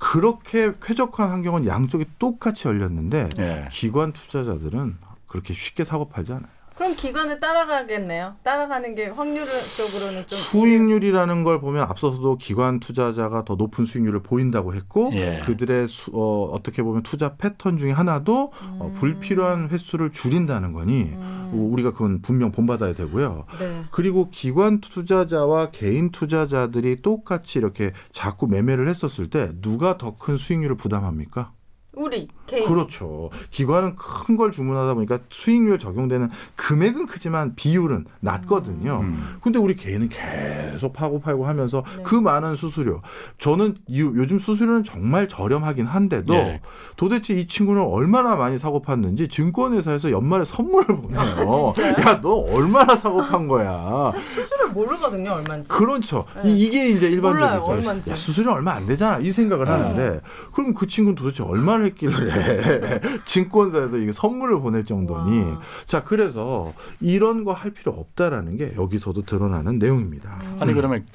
그렇게 0.00 0.72
쾌적한 0.82 1.30
환경은 1.30 1.66
양쪽이 1.66 2.04
똑같이 2.18 2.68
열렸는데 2.68 3.30
예. 3.38 3.68
기관 3.70 4.12
투자자들은 4.12 4.98
그렇게 5.26 5.54
쉽게 5.54 5.84
사고 5.84 6.08
팔지 6.08 6.32
않아요. 6.32 6.55
그럼 6.76 6.94
기관을 6.94 7.40
따라가겠네요. 7.40 8.36
따라가는 8.42 8.94
게 8.94 9.06
확률적으로는 9.06 10.26
좀 10.26 10.38
수익률이라는 10.38 11.42
걸 11.42 11.60
보면 11.60 11.84
앞서서도 11.84 12.36
기관 12.36 12.80
투자자가 12.80 13.44
더 13.46 13.54
높은 13.54 13.86
수익률을 13.86 14.22
보인다고 14.22 14.74
했고 14.74 15.10
예. 15.14 15.40
그들의 15.44 15.88
수, 15.88 16.10
어, 16.12 16.50
어떻게 16.52 16.82
보면 16.82 17.02
투자 17.02 17.36
패턴 17.36 17.78
중에 17.78 17.92
하나도 17.92 18.52
어, 18.78 18.92
불필요한 18.96 19.70
횟수를 19.70 20.12
줄인다는 20.12 20.74
거니 20.74 21.04
음. 21.14 21.50
어, 21.54 21.56
우리가 21.72 21.92
그건 21.92 22.20
분명 22.20 22.52
본받아야 22.52 22.92
되고요. 22.92 23.46
네. 23.58 23.84
그리고 23.90 24.28
기관 24.30 24.80
투자자와 24.80 25.70
개인 25.70 26.10
투자자들이 26.10 27.00
똑같이 27.00 27.58
이렇게 27.58 27.92
자꾸 28.12 28.46
매매를 28.48 28.86
했었을 28.88 29.30
때 29.30 29.50
누가 29.62 29.96
더 29.96 30.16
큰 30.16 30.36
수익률을 30.36 30.76
부담합니까? 30.76 31.52
우리 31.96 32.28
개인. 32.46 32.66
그렇죠. 32.66 33.30
기관은 33.50 33.96
큰 33.96 34.36
걸 34.36 34.50
주문하다 34.50 34.92
보니까 34.94 35.18
수익률 35.30 35.78
적용되는 35.78 36.28
금액은 36.56 37.06
크지만 37.06 37.54
비율은 37.56 38.04
낮거든요. 38.20 39.00
음. 39.00 39.36
근데 39.40 39.58
우리 39.58 39.74
개인은 39.76 40.10
계속 40.10 40.92
파고 40.92 41.20
팔고 41.20 41.46
하면서 41.46 41.82
네. 41.96 42.02
그 42.02 42.14
많은 42.16 42.54
수수료. 42.54 43.00
저는 43.38 43.76
이- 43.86 44.00
요즘 44.02 44.38
수수료는 44.38 44.84
정말 44.84 45.26
저렴하긴 45.26 45.86
한데도 45.86 46.34
예. 46.34 46.60
도대체 46.96 47.32
이 47.32 47.46
친구는 47.46 47.80
얼마나 47.82 48.36
많이 48.36 48.58
사고 48.58 48.82
팠는지 48.82 49.30
증권회사에서 49.30 50.10
연말에 50.10 50.44
선물을 50.44 50.86
보내요. 51.00 51.20
아? 51.20 52.00
야, 52.10 52.20
너 52.20 52.34
얼마나 52.34 52.94
사고 52.94 53.18
판 53.22 53.48
거야. 53.48 54.12
수수료 54.34 54.68
모르거든요, 54.74 55.30
얼마인지. 55.32 55.68
그렇죠. 55.70 56.26
네. 56.44 56.52
이, 56.52 56.68
게 56.70 56.90
이제 56.90 57.08
몰라요, 57.08 57.14
일반적이죠. 57.14 57.64
얼마인지. 57.72 58.10
야, 58.10 58.16
수수료 58.16 58.52
얼마 58.52 58.72
안 58.72 58.86
되잖아. 58.86 59.18
이 59.20 59.32
생각을 59.32 59.64
네. 59.64 59.70
하는데 59.70 60.20
그럼 60.52 60.74
그 60.74 60.86
친구는 60.86 61.14
도대체 61.14 61.42
얼마를 61.42 61.85
했길래 61.86 63.00
증권사에서 63.24 63.96
이게 63.98 64.12
선물을 64.12 64.60
보낼 64.60 64.84
정도니. 64.84 65.40
와. 65.52 65.60
자, 65.86 66.04
그래서 66.04 66.72
이런 67.00 67.44
거 67.44 67.52
할 67.52 67.70
필요 67.70 67.92
없다라는 67.92 68.56
게 68.56 68.74
여기서도 68.76 69.22
드러나는 69.22 69.78
내용입니다. 69.78 70.38
음. 70.42 70.56
아니 70.60 70.74
그러면 70.74 71.06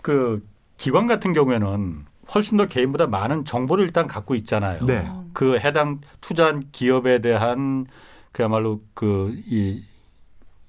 그 0.00 0.42
기관 0.78 1.06
같은 1.06 1.32
경우에는 1.32 2.04
훨씬 2.34 2.56
더 2.56 2.66
개인보다 2.66 3.06
많은 3.06 3.44
정보를 3.44 3.84
일단 3.84 4.06
갖고 4.06 4.34
있잖아요. 4.36 4.80
네. 4.86 5.00
음. 5.06 5.30
그 5.34 5.58
해당 5.58 6.00
투자한 6.22 6.64
기업에 6.72 7.20
대한 7.20 7.84
그야말로 8.32 8.80
그 8.94 9.34
이 9.48 9.82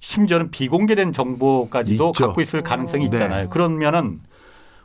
심지어는 0.00 0.50
비공개된 0.50 1.12
정보까지도 1.12 2.10
있죠. 2.10 2.26
갖고 2.26 2.42
있을 2.42 2.62
가능성이 2.62 3.08
네. 3.08 3.16
있잖아요. 3.16 3.48
그러면은 3.48 4.20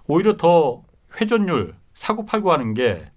오히려 0.07 0.37
더 0.37 0.81
회전율 1.19 1.75
사고 1.93 2.25
팔고 2.25 2.53
하는 2.53 2.73
게 2.73 3.11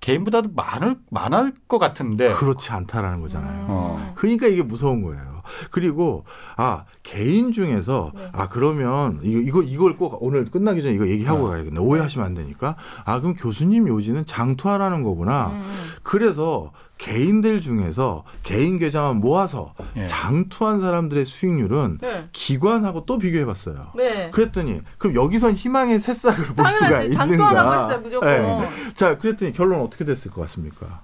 개인보다도 0.00 0.50
많을 0.54 0.96
많을 1.10 1.54
것 1.68 1.78
같은데. 1.78 2.32
그렇지 2.32 2.70
않다라는 2.70 3.20
거잖아요. 3.20 3.60
음. 3.62 3.66
어. 3.68 4.12
그러니까 4.14 4.46
이게 4.46 4.62
무서운 4.62 5.02
거예요. 5.02 5.42
그리고 5.70 6.24
아 6.56 6.84
개인 7.02 7.52
중에서 7.52 8.12
네. 8.14 8.28
아 8.32 8.48
그러면 8.48 9.20
이거 9.22 9.40
이거 9.40 9.62
이걸 9.62 9.96
꼭 9.96 10.18
오늘 10.20 10.44
끝나기 10.44 10.82
전에 10.82 10.94
이거 10.94 11.08
얘기하고 11.08 11.46
어. 11.46 11.48
가야겠네. 11.50 11.78
오해하시면 11.80 12.26
안 12.26 12.34
되니까. 12.34 12.76
아 13.04 13.20
그럼 13.20 13.34
교수님 13.36 13.88
요지는 13.88 14.26
장투하라는 14.26 15.02
거구나. 15.02 15.48
음. 15.48 15.72
그래서 16.02 16.72
개인들 16.98 17.60
중에서 17.60 18.24
개인 18.42 18.78
계좌만 18.78 19.16
모아서 19.20 19.74
예. 19.96 20.06
장투한 20.06 20.80
사람들의 20.80 21.24
수익률은 21.26 21.98
네. 22.00 22.28
기관하고 22.32 23.04
또 23.06 23.18
비교해봤어요. 23.18 23.92
네. 23.96 24.30
그랬더니 24.30 24.80
그럼 24.98 25.14
여기선 25.14 25.52
희망의 25.52 26.00
새싹을 26.00 26.46
볼 26.54 26.66
수가 26.66 26.88
당연하지. 26.88 27.04
있는가? 27.06 27.26
장투하라고 27.26 27.72
했어요, 27.84 28.00
무조건. 28.02 28.28
네. 28.28 28.68
자, 28.94 29.18
그랬더니 29.18 29.52
결론 29.52 29.80
어떻게 29.82 30.04
됐을 30.04 30.30
것 30.30 30.40
같습니까? 30.42 31.02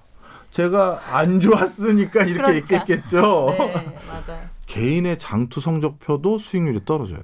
제가 0.49 1.01
안 1.11 1.39
좋았으니까 1.39 2.23
이렇게 2.25 2.61
그러니까. 2.61 2.75
있겠겠죠. 2.77 3.55
네, 3.57 3.99
맞아요. 4.07 4.52
개인의 4.73 5.19
장투 5.19 5.61
성적표도 5.61 6.39
수익률이 6.39 6.83
떨어져요. 6.85 7.19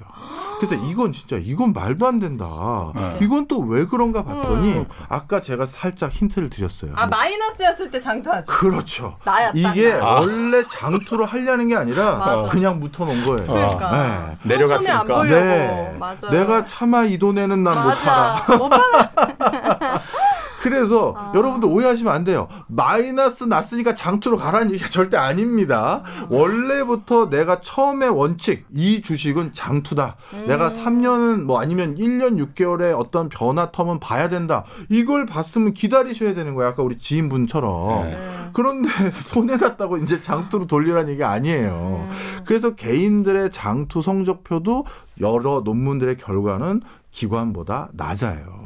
그래서 0.59 0.75
이건 0.75 1.11
진짜 1.13 1.37
이건 1.37 1.71
말도 1.73 2.05
안 2.05 2.19
된다. 2.19 2.91
네. 2.93 3.17
이건 3.21 3.47
또 3.47 3.59
왜 3.59 3.85
그런가 3.85 4.23
봤더니 4.23 4.73
음. 4.73 4.85
아까 5.07 5.41
제가 5.41 5.65
살짝 5.65 6.11
힌트를 6.11 6.49
드렸어요. 6.49 6.91
아 6.95 7.07
뭐- 7.07 7.17
마이너스였을 7.17 7.89
때 7.91 7.99
장투하죠. 7.99 8.51
그렇죠. 8.51 9.15
나였다. 9.23 9.53
이게 9.57 9.93
나. 9.95 10.05
아. 10.05 10.19
원래 10.19 10.63
장투를 10.67 11.25
하려는 11.25 11.67
게 11.69 11.75
아니라 11.75 12.15
맞아. 12.19 12.47
그냥 12.49 12.79
묻어놓은 12.79 13.23
거예요. 13.23 13.43
그러니까. 13.47 13.91
네. 13.91 14.37
내려갔으니까. 14.43 15.23
네. 15.23 15.95
맞아요. 15.99 16.29
내가 16.31 16.65
차마 16.65 17.03
이 17.03 17.17
돈에는 17.17 17.63
난 17.63 17.75
못 17.87 17.95
팔아. 17.95 18.33
맞아. 18.47 18.57
못 18.57 18.69
팔아. 18.69 20.01
그래서 20.59 21.13
아. 21.17 21.31
여러분들 21.35 21.69
오해하시면 21.69 22.13
안 22.13 22.23
돼요. 22.23 22.47
마이너스 22.67 23.45
났으니까 23.45 23.95
장투로 23.95 24.37
가라는 24.37 24.71
얘기가 24.71 24.89
절대 24.89 25.17
아닙니다. 25.17 26.03
원래부터 26.29 27.29
내가 27.29 27.61
처음에 27.61 28.07
원칙 28.07 28.65
이 28.73 29.01
주식은 29.01 29.53
장투다. 29.53 30.17
음. 30.33 30.45
내가 30.47 30.69
3년은 30.69 31.43
뭐 31.43 31.59
아니면 31.61 31.95
1년 31.95 32.37
6개월의 32.53 32.97
어떤 32.97 33.29
변화 33.29 33.71
텀은 33.71 33.99
봐야 33.99 34.29
된다. 34.29 34.65
이걸 34.89 35.25
봤으면 35.25 35.73
기다리셔야 35.73 36.33
되는 36.33 36.55
거야. 36.55 36.69
아까 36.69 36.83
우리 36.83 36.97
지인분처럼. 36.97 38.03
네. 38.03 38.09
네. 38.11 38.49
그런데 38.53 38.89
손해 39.11 39.57
났다고 39.57 39.97
이제 39.97 40.21
장투로 40.21 40.67
돌리라는 40.67 41.13
얘기 41.13 41.23
아니에요. 41.23 42.07
음. 42.09 42.43
그래서 42.45 42.75
개인들의 42.75 43.51
장투 43.51 44.01
성적표도 44.01 44.85
여러 45.21 45.61
논문들의 45.63 46.17
결과는 46.17 46.81
기관보다 47.11 47.89
낮아요. 47.93 48.58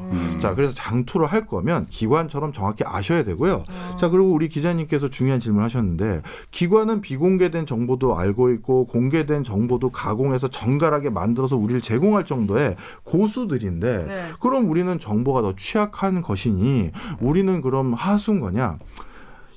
음. 0.44 0.50
자, 0.50 0.56
그래서 0.56 0.74
장투를 0.74 1.28
할 1.28 1.48
거면 1.48 1.86
기관처럼 1.90 2.54
정확히 2.54 2.84
아셔야 2.86 3.24
되고요. 3.24 3.64
어. 3.70 3.98
자, 3.98 4.10
그리고 4.10 4.32
우리 4.32 4.50
기자님께서 4.50 5.10
중요한 5.10 5.40
질문 5.40 5.64
하셨는데 5.64 6.22
기관은 6.52 7.02
비공개된 7.02 7.66
정보도 7.66 8.18
알고 8.18 8.52
있고 8.52 8.86
공개된 8.86 9.44
정보도 9.44 9.90
가공해서 9.90 10.50
정갈하게 10.50 11.10
만들어서 11.10 11.58
우리를 11.58 11.82
제공할 11.82 12.26
정도의 12.26 12.76
고수들인데 13.04 14.06
네. 14.08 14.24
그럼 14.40 14.70
우리는 14.70 15.00
정보가 15.00 15.42
더 15.42 15.56
취약한 15.56 16.22
것이니 16.22 16.92
우리는 17.20 17.62
그럼 17.62 17.94
하수인 17.94 18.40
거냐? 18.40 18.78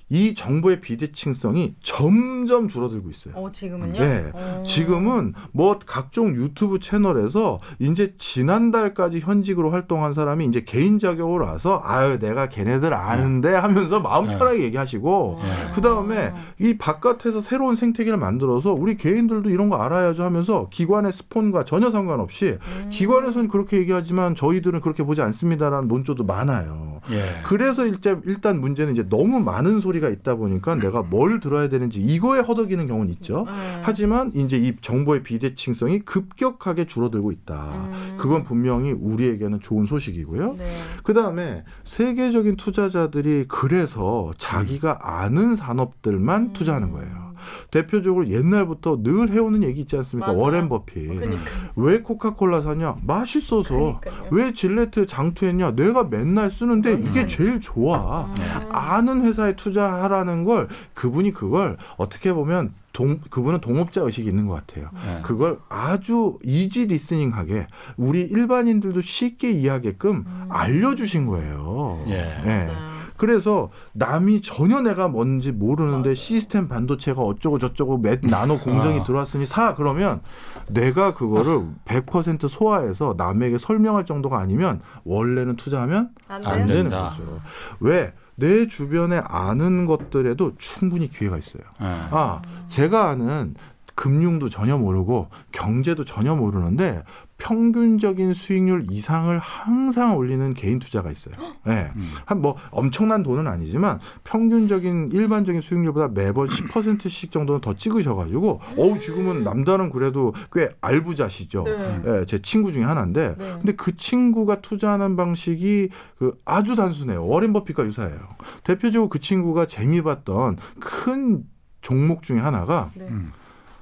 이 0.09 0.35
정보의 0.35 0.81
비대칭성이 0.81 1.75
점점 1.83 2.69
줄어들고 2.69 3.11
있어요. 3.11 3.35
어 3.35 3.51
지금은요? 3.51 3.99
네. 3.99 4.31
어. 4.33 4.63
지금은 4.65 5.35
뭐 5.51 5.81
각종 5.85 6.37
유튜브 6.37 6.79
채널에서 6.79 7.59
이제 7.81 8.15
지난달까지 8.17 9.19
현직으로 9.19 9.73
활동한 9.73 10.13
사람이 10.13 10.47
이제 10.47 10.63
개인 10.63 11.01
자격으로 11.01 11.45
와서 11.45 11.83
아유 11.85 12.21
내가 12.21 12.49
걔네들 12.49 12.95
아는데 12.95 13.53
하면서 13.53 13.99
마음 13.99 14.29
네. 14.29 14.39
편하게 14.39 14.63
얘기하시고 14.63 15.41
네. 15.43 15.73
그 15.75 15.81
다음에 15.81 16.33
이 16.61 16.79
바깥에서 16.79 17.41
새로운 17.41 17.75
생태계를 17.75 18.17
만들어서 18.17 18.73
우리 18.73 18.97
개인들도 18.97 19.51
이런 19.51 19.69
거 19.69 19.77
알아야죠 19.77 20.23
하면서 20.23 20.69
기관의 20.71 21.13
스폰과 21.13 21.65
전혀 21.65 21.91
상관없이 21.91 22.59
음. 22.61 22.89
기관에서는 22.91 23.49
그렇게 23.49 23.79
얘기하지만 23.79 24.37
저희들은 24.37 24.83
그렇게 24.83 25.03
보지 25.03 25.21
않습니다라는 25.21 25.89
논조도 25.89 26.23
많아요. 26.25 27.01
예. 27.11 27.41
그래서 27.45 27.87
일단, 27.87 28.23
일단 28.25 28.61
문제는 28.61 28.93
이제 28.93 29.09
너무 29.09 29.41
많은 29.41 29.81
소리 29.81 29.96
가 30.01 30.09
있다 30.09 30.35
보니까 30.37 30.75
내가 30.75 31.03
뭘 31.03 31.41
들어야 31.41 31.69
되는지 31.69 32.01
이거에 32.01 32.41
허덕이는 32.41 32.87
경우는 32.87 33.11
있죠. 33.15 33.47
음. 33.49 33.81
하지만 33.83 34.33
이제 34.35 34.57
이 34.57 34.75
정보의 34.81 35.23
비대칭성이 35.23 36.01
급격하게 36.01 36.87
줄어들고 36.87 37.33
있다. 37.33 37.73
음. 37.75 38.17
그건 38.19 38.45
분명히 38.45 38.93
우리에게는 38.93 39.61
좋은 39.61 39.87
소식이고요. 39.87 40.55
네. 40.55 40.67
그 41.03 41.15
다음에 41.15 41.65
세계적인 41.85 42.57
투자자들이 42.57 43.47
그래서 43.49 44.33
자기가 44.39 44.99
아는 45.03 45.57
산업들만 45.57 46.43
음. 46.43 46.53
투자하는 46.53 46.93
거예요. 46.93 47.26
대표적으로 47.71 48.29
옛날부터 48.29 49.03
늘 49.03 49.31
해오는 49.31 49.63
얘기 49.63 49.81
있지 49.81 49.97
않습니까? 49.97 50.29
맞아요. 50.33 50.43
워렌 50.43 50.69
버핏. 50.69 51.09
그러니까. 51.09 51.43
왜 51.77 52.01
코카콜라 52.03 52.61
사냐? 52.61 52.97
맛있어서. 53.03 53.75
그러니까요. 53.75 54.29
왜 54.31 54.53
질레트 54.53 55.07
장투했냐? 55.07 55.73
내가 55.73 56.05
맨날 56.05 56.51
쓰는데 56.51 56.95
음. 56.95 57.05
이게 57.07 57.27
제일 57.27 57.61
좋아. 57.61 58.27
음. 58.27 58.69
아는 58.71 59.25
회사에 59.25 59.57
투자하라는 59.57 60.45
걸 60.45 60.69
그분이 60.95 61.33
그걸 61.33 61.77
어떻게 61.97 62.33
보면 62.33 62.73
동, 62.93 63.21
그분은 63.29 63.61
동업자 63.61 64.01
의식이 64.01 64.27
있는 64.27 64.47
것 64.47 64.55
같아요. 64.55 64.89
예. 65.07 65.21
그걸 65.21 65.59
아주 65.69 66.39
easy 66.43 66.87
listening하게 66.87 67.67
우리 67.99 68.23
일반인들도 68.23 69.03
쉽게 69.03 69.51
이해하게끔 69.51 70.11
음. 70.27 70.47
알려주신 70.49 71.27
거예요. 71.27 72.03
예. 72.07 72.43
맞아요. 72.43 72.96
그래서 73.17 73.71
남이 73.93 74.43
전혀 74.43 74.81
내가 74.81 75.09
뭔지 75.09 75.53
모르는데 75.53 76.09
맞아요. 76.11 76.15
시스템 76.15 76.69
반도체가 76.69 77.21
어쩌고 77.23 77.59
저쩌고 77.59 77.99
몇 77.99 78.21
나노 78.23 78.61
공정이 78.61 79.01
아. 79.01 79.05
들어왔으니 79.05 79.47
사 79.47 79.75
그러면 79.75 80.21
내가 80.69 81.15
그거를 81.15 81.67
100% 81.85 82.49
소화해서 82.49 83.15
남에게 83.17 83.59
설명할 83.59 84.05
정도가 84.07 84.39
아니면 84.39 84.81
원래는 85.05 85.57
투자하면 85.57 86.11
안 86.29 86.45
안 86.47 86.67
되는. 86.67 86.91
거죠. 86.91 87.41
왜? 87.81 88.13
내 88.39 88.67
주변에 88.67 89.23
아는 89.25 89.87
것들에도 89.87 90.57
충분히 90.59 91.09
기회가 91.09 91.39
있어요. 91.39 91.63
예. 91.81 91.85
아, 91.87 92.43
제가 92.69 93.09
아는 93.11 93.55
금융도 93.97 94.51
전혀 94.51 94.77
모르고 94.77 95.29
경제도 95.53 96.05
전혀 96.05 96.37
모르는데 96.37 97.03
평균적인 97.39 98.35
수익률 98.35 98.87
이상을 98.91 99.37
항상 99.39 100.17
올리는 100.17 100.55
개인 100.55 100.79
투자가 100.79 101.11
있어요. 101.11 101.35
예. 101.67 101.91
음. 101.97 102.11
한뭐 102.27 102.57
엄청난 102.71 103.23
돈은 103.23 103.47
아니지만 103.47 103.99
평균적인 104.25 105.11
일반적인 105.13 105.61
수익률보다 105.61 106.09
매번 106.09 106.47
10%씩 106.47 107.33
정도는 107.33 107.61
더 107.63 107.75
찍으셔가지고 107.75 108.61
어우 108.77 108.99
지금은 108.99 109.45
남다른 109.45 109.91
그래도 109.91 110.35
꽤 110.53 110.71
알부자시죠. 110.81 111.65
네. 111.65 112.03
예, 112.07 112.25
제 112.27 112.39
친구 112.39 112.73
중에 112.73 112.85
하나인데 112.85 113.35
네. 113.37 113.53
근데 113.57 113.73
그 113.73 113.97
친구가 113.97 114.61
투자하는 114.61 115.17
방식이 115.17 115.89
그 116.19 116.33
아주 116.45 116.75
단순해요. 116.75 117.27
워렌 117.27 117.55
버핏과 117.55 117.85
유사해요. 117.87 118.19
대표적으로 118.63 119.09
그 119.09 119.21
친구가 119.21 119.67
재미 119.67 120.03
봤던 120.03 120.59
큰 120.81 121.45
종목 121.81 122.23
중에 122.23 122.39
하나가 122.39 122.91
네. 122.95 123.07
음. 123.09 123.33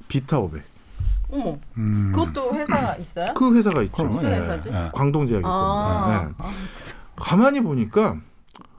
비타 0.08 0.38
500. 0.38 0.62
어머, 1.32 1.58
음. 1.78 2.12
그것도 2.14 2.54
회사가 2.54 2.96
있어요? 2.96 3.34
그 3.34 3.54
회사가 3.56 3.82
있죠. 3.82 4.04
무슨 4.04 4.30
예, 4.30 4.36
회사지? 4.38 4.68
예. 4.68 4.90
광동제약일 4.92 5.42
겁니다. 5.42 5.58
아, 5.58 6.28
예. 6.28 6.34
아, 6.38 6.50
가만히 7.16 7.60
보니까 7.60 8.18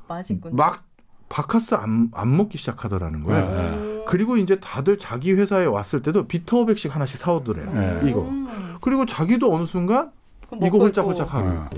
맛있군. 0.07 0.55
막 0.55 0.83
바카스 1.27 1.73
안, 1.75 2.09
안 2.13 2.37
먹기 2.37 2.57
시작하더라는 2.57 3.23
거예요. 3.23 3.49
네. 3.49 3.99
오. 4.01 4.05
그리고 4.05 4.37
이제 4.37 4.59
다들 4.59 4.97
자기 4.99 5.33
회사에 5.33 5.65
왔을 5.65 6.01
때도 6.01 6.27
비타 6.27 6.55
500씩 6.55 6.91
하나씩 6.91 7.19
사오더래요. 7.19 7.71
네. 7.73 8.09
이거. 8.09 8.21
음. 8.21 8.77
그리고 8.81 9.05
자기도 9.05 9.53
어느 9.53 9.65
순간 9.65 10.11
이거 10.61 10.77
홀짝홀짝. 10.77 11.33
하고 11.33 11.49
네. 11.49 11.55
있고. 11.55 11.77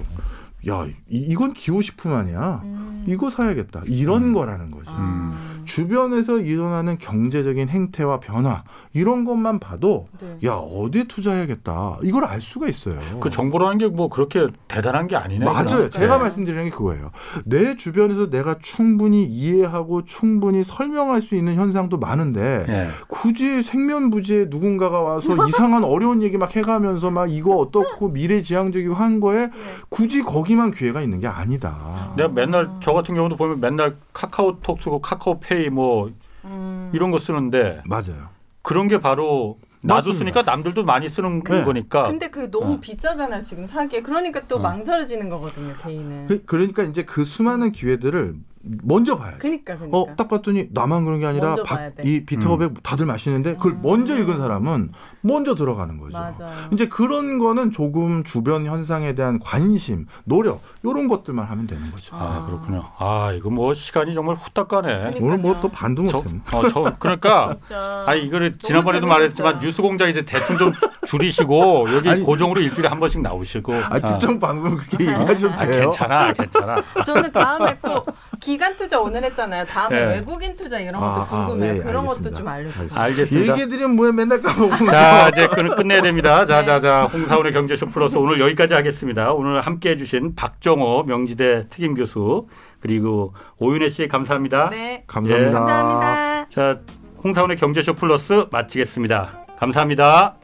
야, 0.69 0.85
이, 0.85 1.17
이건 1.17 1.53
기호식품 1.53 2.13
아니야. 2.13 2.61
음. 2.63 3.05
이거 3.07 3.29
사야겠다. 3.29 3.83
이런 3.85 4.23
음. 4.23 4.33
거라는 4.33 4.71
거지. 4.71 4.85
아. 4.89 5.37
주변에서 5.67 6.39
일어나는 6.39 6.97
경제적인 6.97 7.67
행태와 7.67 8.21
변화 8.21 8.63
이런 8.93 9.25
것만 9.25 9.59
봐도 9.59 10.07
네. 10.21 10.37
야 10.47 10.53
어디에 10.53 11.03
투자해야겠다 11.09 11.97
이걸 12.03 12.23
알 12.23 12.41
수가 12.41 12.69
있어요. 12.69 12.99
그 13.19 13.29
정보라는 13.29 13.77
게 13.77 13.87
뭐 13.87 14.09
그렇게 14.09 14.47
대단한 14.67 15.07
게 15.07 15.15
아니네. 15.17 15.43
맞아요. 15.45 15.65
그럼. 15.65 15.89
제가 15.89 16.15
예. 16.15 16.19
말씀드리는 16.19 16.63
게 16.65 16.69
그거예요. 16.69 17.11
내 17.45 17.75
주변에서 17.75 18.29
내가 18.29 18.55
충분히 18.61 19.23
이해하고 19.25 20.03
충분히 20.05 20.63
설명할 20.63 21.21
수 21.21 21.35
있는 21.35 21.55
현상도 21.55 21.97
많은데 21.97 22.65
예. 22.69 22.87
굳이 23.09 23.61
생면부지에 23.63 24.45
누군가가 24.49 25.01
와서 25.01 25.35
이상한 25.47 25.83
어려운 25.83 26.21
얘기 26.23 26.37
막 26.37 26.55
해가면서 26.55 27.11
막 27.11 27.29
이거 27.31 27.55
어떻고 27.57 28.07
미래지향적이고 28.09 28.93
한 28.93 29.19
거에 29.19 29.47
네. 29.47 29.51
굳이 29.89 30.21
거기 30.21 30.55
만 30.57 30.71
기회가 30.71 31.01
있는 31.01 31.19
게 31.19 31.27
아니다. 31.27 32.13
내가 32.17 32.29
맨날 32.29 32.69
저 32.81 32.93
같은 32.93 33.15
경우도 33.15 33.35
보면 33.35 33.61
맨날 33.61 33.95
카카오톡 34.13 34.81
쓰고 34.81 34.99
카카오페이 35.01 35.69
뭐 35.69 36.11
음. 36.45 36.91
이런 36.93 37.11
거 37.11 37.19
쓰는데 37.19 37.81
맞아요. 37.87 38.29
그런 38.61 38.87
게 38.87 38.99
바로 38.99 39.57
나도 39.81 40.09
맞습니다. 40.09 40.17
쓰니까 40.17 40.41
남들도 40.41 40.83
많이 40.83 41.07
쓰는 41.07 41.41
네. 41.43 41.63
거니까. 41.63 42.03
근데 42.03 42.29
그 42.29 42.51
너무 42.51 42.73
어. 42.73 42.79
비싸잖아요 42.79 43.43
지금 43.43 43.65
사기에. 43.67 44.01
그러니까 44.01 44.41
또 44.47 44.57
어. 44.57 44.59
망설여지는 44.59 45.29
거거든요 45.29 45.75
개인은. 45.77 46.27
그, 46.27 46.43
그러니까 46.45 46.83
이제 46.83 47.03
그 47.03 47.23
수많은 47.23 47.71
기회들을 47.71 48.35
먼저 48.83 49.17
봐야 49.17 49.31
돼. 49.33 49.37
그니까 49.39 49.77
그니까. 49.77 49.97
어, 49.97 50.05
딱 50.15 50.27
봤더니 50.29 50.67
나만 50.71 51.05
그런 51.05 51.19
게 51.19 51.25
아니라 51.25 51.55
바-. 51.65 51.89
이 52.03 52.23
비타오백 52.25 52.81
다들 52.83 53.05
마시는데 53.05 53.55
그걸 53.55 53.73
음. 53.73 53.79
먼저 53.83 54.17
읽은 54.17 54.37
사람은 54.37 54.91
먼저 55.21 55.55
들어가는 55.55 55.97
거죠. 55.97 56.17
맞아요. 56.17 56.53
이제 56.71 56.87
그런 56.87 57.37
거는 57.39 57.71
조금 57.71 58.23
주변 58.23 58.65
현상에 58.65 59.13
대한 59.13 59.39
관심, 59.39 60.05
노력 60.23 60.61
이런 60.83 61.07
것들만 61.07 61.45
하면 61.45 61.67
되는 61.67 61.89
거죠. 61.91 62.15
아 62.15 62.45
그렇군요. 62.47 62.83
아 62.97 63.31
이거 63.33 63.49
뭐 63.49 63.73
시간이 63.73 64.13
정말 64.13 64.35
후딱 64.35 64.67
가네. 64.69 64.87
그러니까요. 64.97 65.23
오늘 65.25 65.37
뭐 65.39 65.57
또 65.59 65.69
반도 65.69 66.05
저, 66.07 66.17
못했네. 66.17 66.41
어, 66.53 66.69
저 66.69 66.95
그러니까. 66.99 67.55
아 68.05 68.13
이거를 68.13 68.57
지난번에도. 68.59 69.07
말했지만 69.07 69.59
뉴스 69.59 69.81
공장 69.81 70.07
이제 70.09 70.23
대충 70.23 70.57
좀 70.57 70.71
줄이시고 71.07 71.85
여기 71.95 72.09
아니, 72.09 72.21
고정으로 72.23 72.61
일주일에 72.61 72.87
한 72.89 72.99
번씩 72.99 73.21
나오시고. 73.21 73.73
아, 73.73 73.99
특정 73.99 74.39
방송 74.39 74.75
그렇게 74.75 74.97
얘기하셔도 75.05 75.53
아, 75.53 75.65
돼요. 75.65 75.81
괜찮아, 75.89 76.33
괜찮아. 76.33 76.75
저는 77.05 77.31
다음에 77.31 77.75
꼭 77.81 78.05
기간 78.39 78.75
투자 78.75 78.99
오늘 78.99 79.23
했잖아요. 79.23 79.65
다음에 79.65 79.99
예. 79.99 80.05
외국인 80.15 80.55
투자 80.55 80.79
이런 80.79 80.99
것도 80.99 81.05
아, 81.05 81.27
아, 81.29 81.45
궁금해요. 81.45 81.75
예, 81.75 81.79
그런 81.79 82.05
것도 82.05 82.17
알겠습니다. 82.17 82.37
좀 82.37 82.47
알려주세요. 82.47 82.89
알겠습니다. 82.93 83.51
얘기해드리면 83.53 83.95
뭐야 83.95 84.11
맨날 84.11 84.41
까먹고. 84.41 84.85
자, 84.87 85.29
이제 85.33 85.47
끝, 85.47 85.75
끝내야 85.75 86.01
됩니다. 86.01 86.45
자, 86.45 86.61
네. 86.61 86.65
자, 86.65 86.79
자, 86.79 87.03
홍사원의 87.05 87.53
경제쇼 87.53 87.87
플러스 87.87 88.17
오늘 88.17 88.39
여기까지 88.39 88.73
하겠습니다. 88.73 89.33
오늘 89.33 89.61
함께 89.61 89.91
해 89.91 89.97
주신 89.97 90.35
박정호 90.35 91.03
명지대 91.03 91.67
특임 91.69 91.95
교수 91.95 92.47
그리고 92.79 93.33
오윤혜 93.57 93.89
씨 93.89 94.07
감사합니다. 94.07 94.69
네. 94.69 95.03
감사합니다. 95.07 95.59
감사합니다. 95.59 96.49
자, 96.49 96.79
홍사원의 97.23 97.57
경제쇼 97.57 97.95
플러스 97.95 98.45
마치겠습니다. 98.51 99.45
감사합니다. 99.59 100.37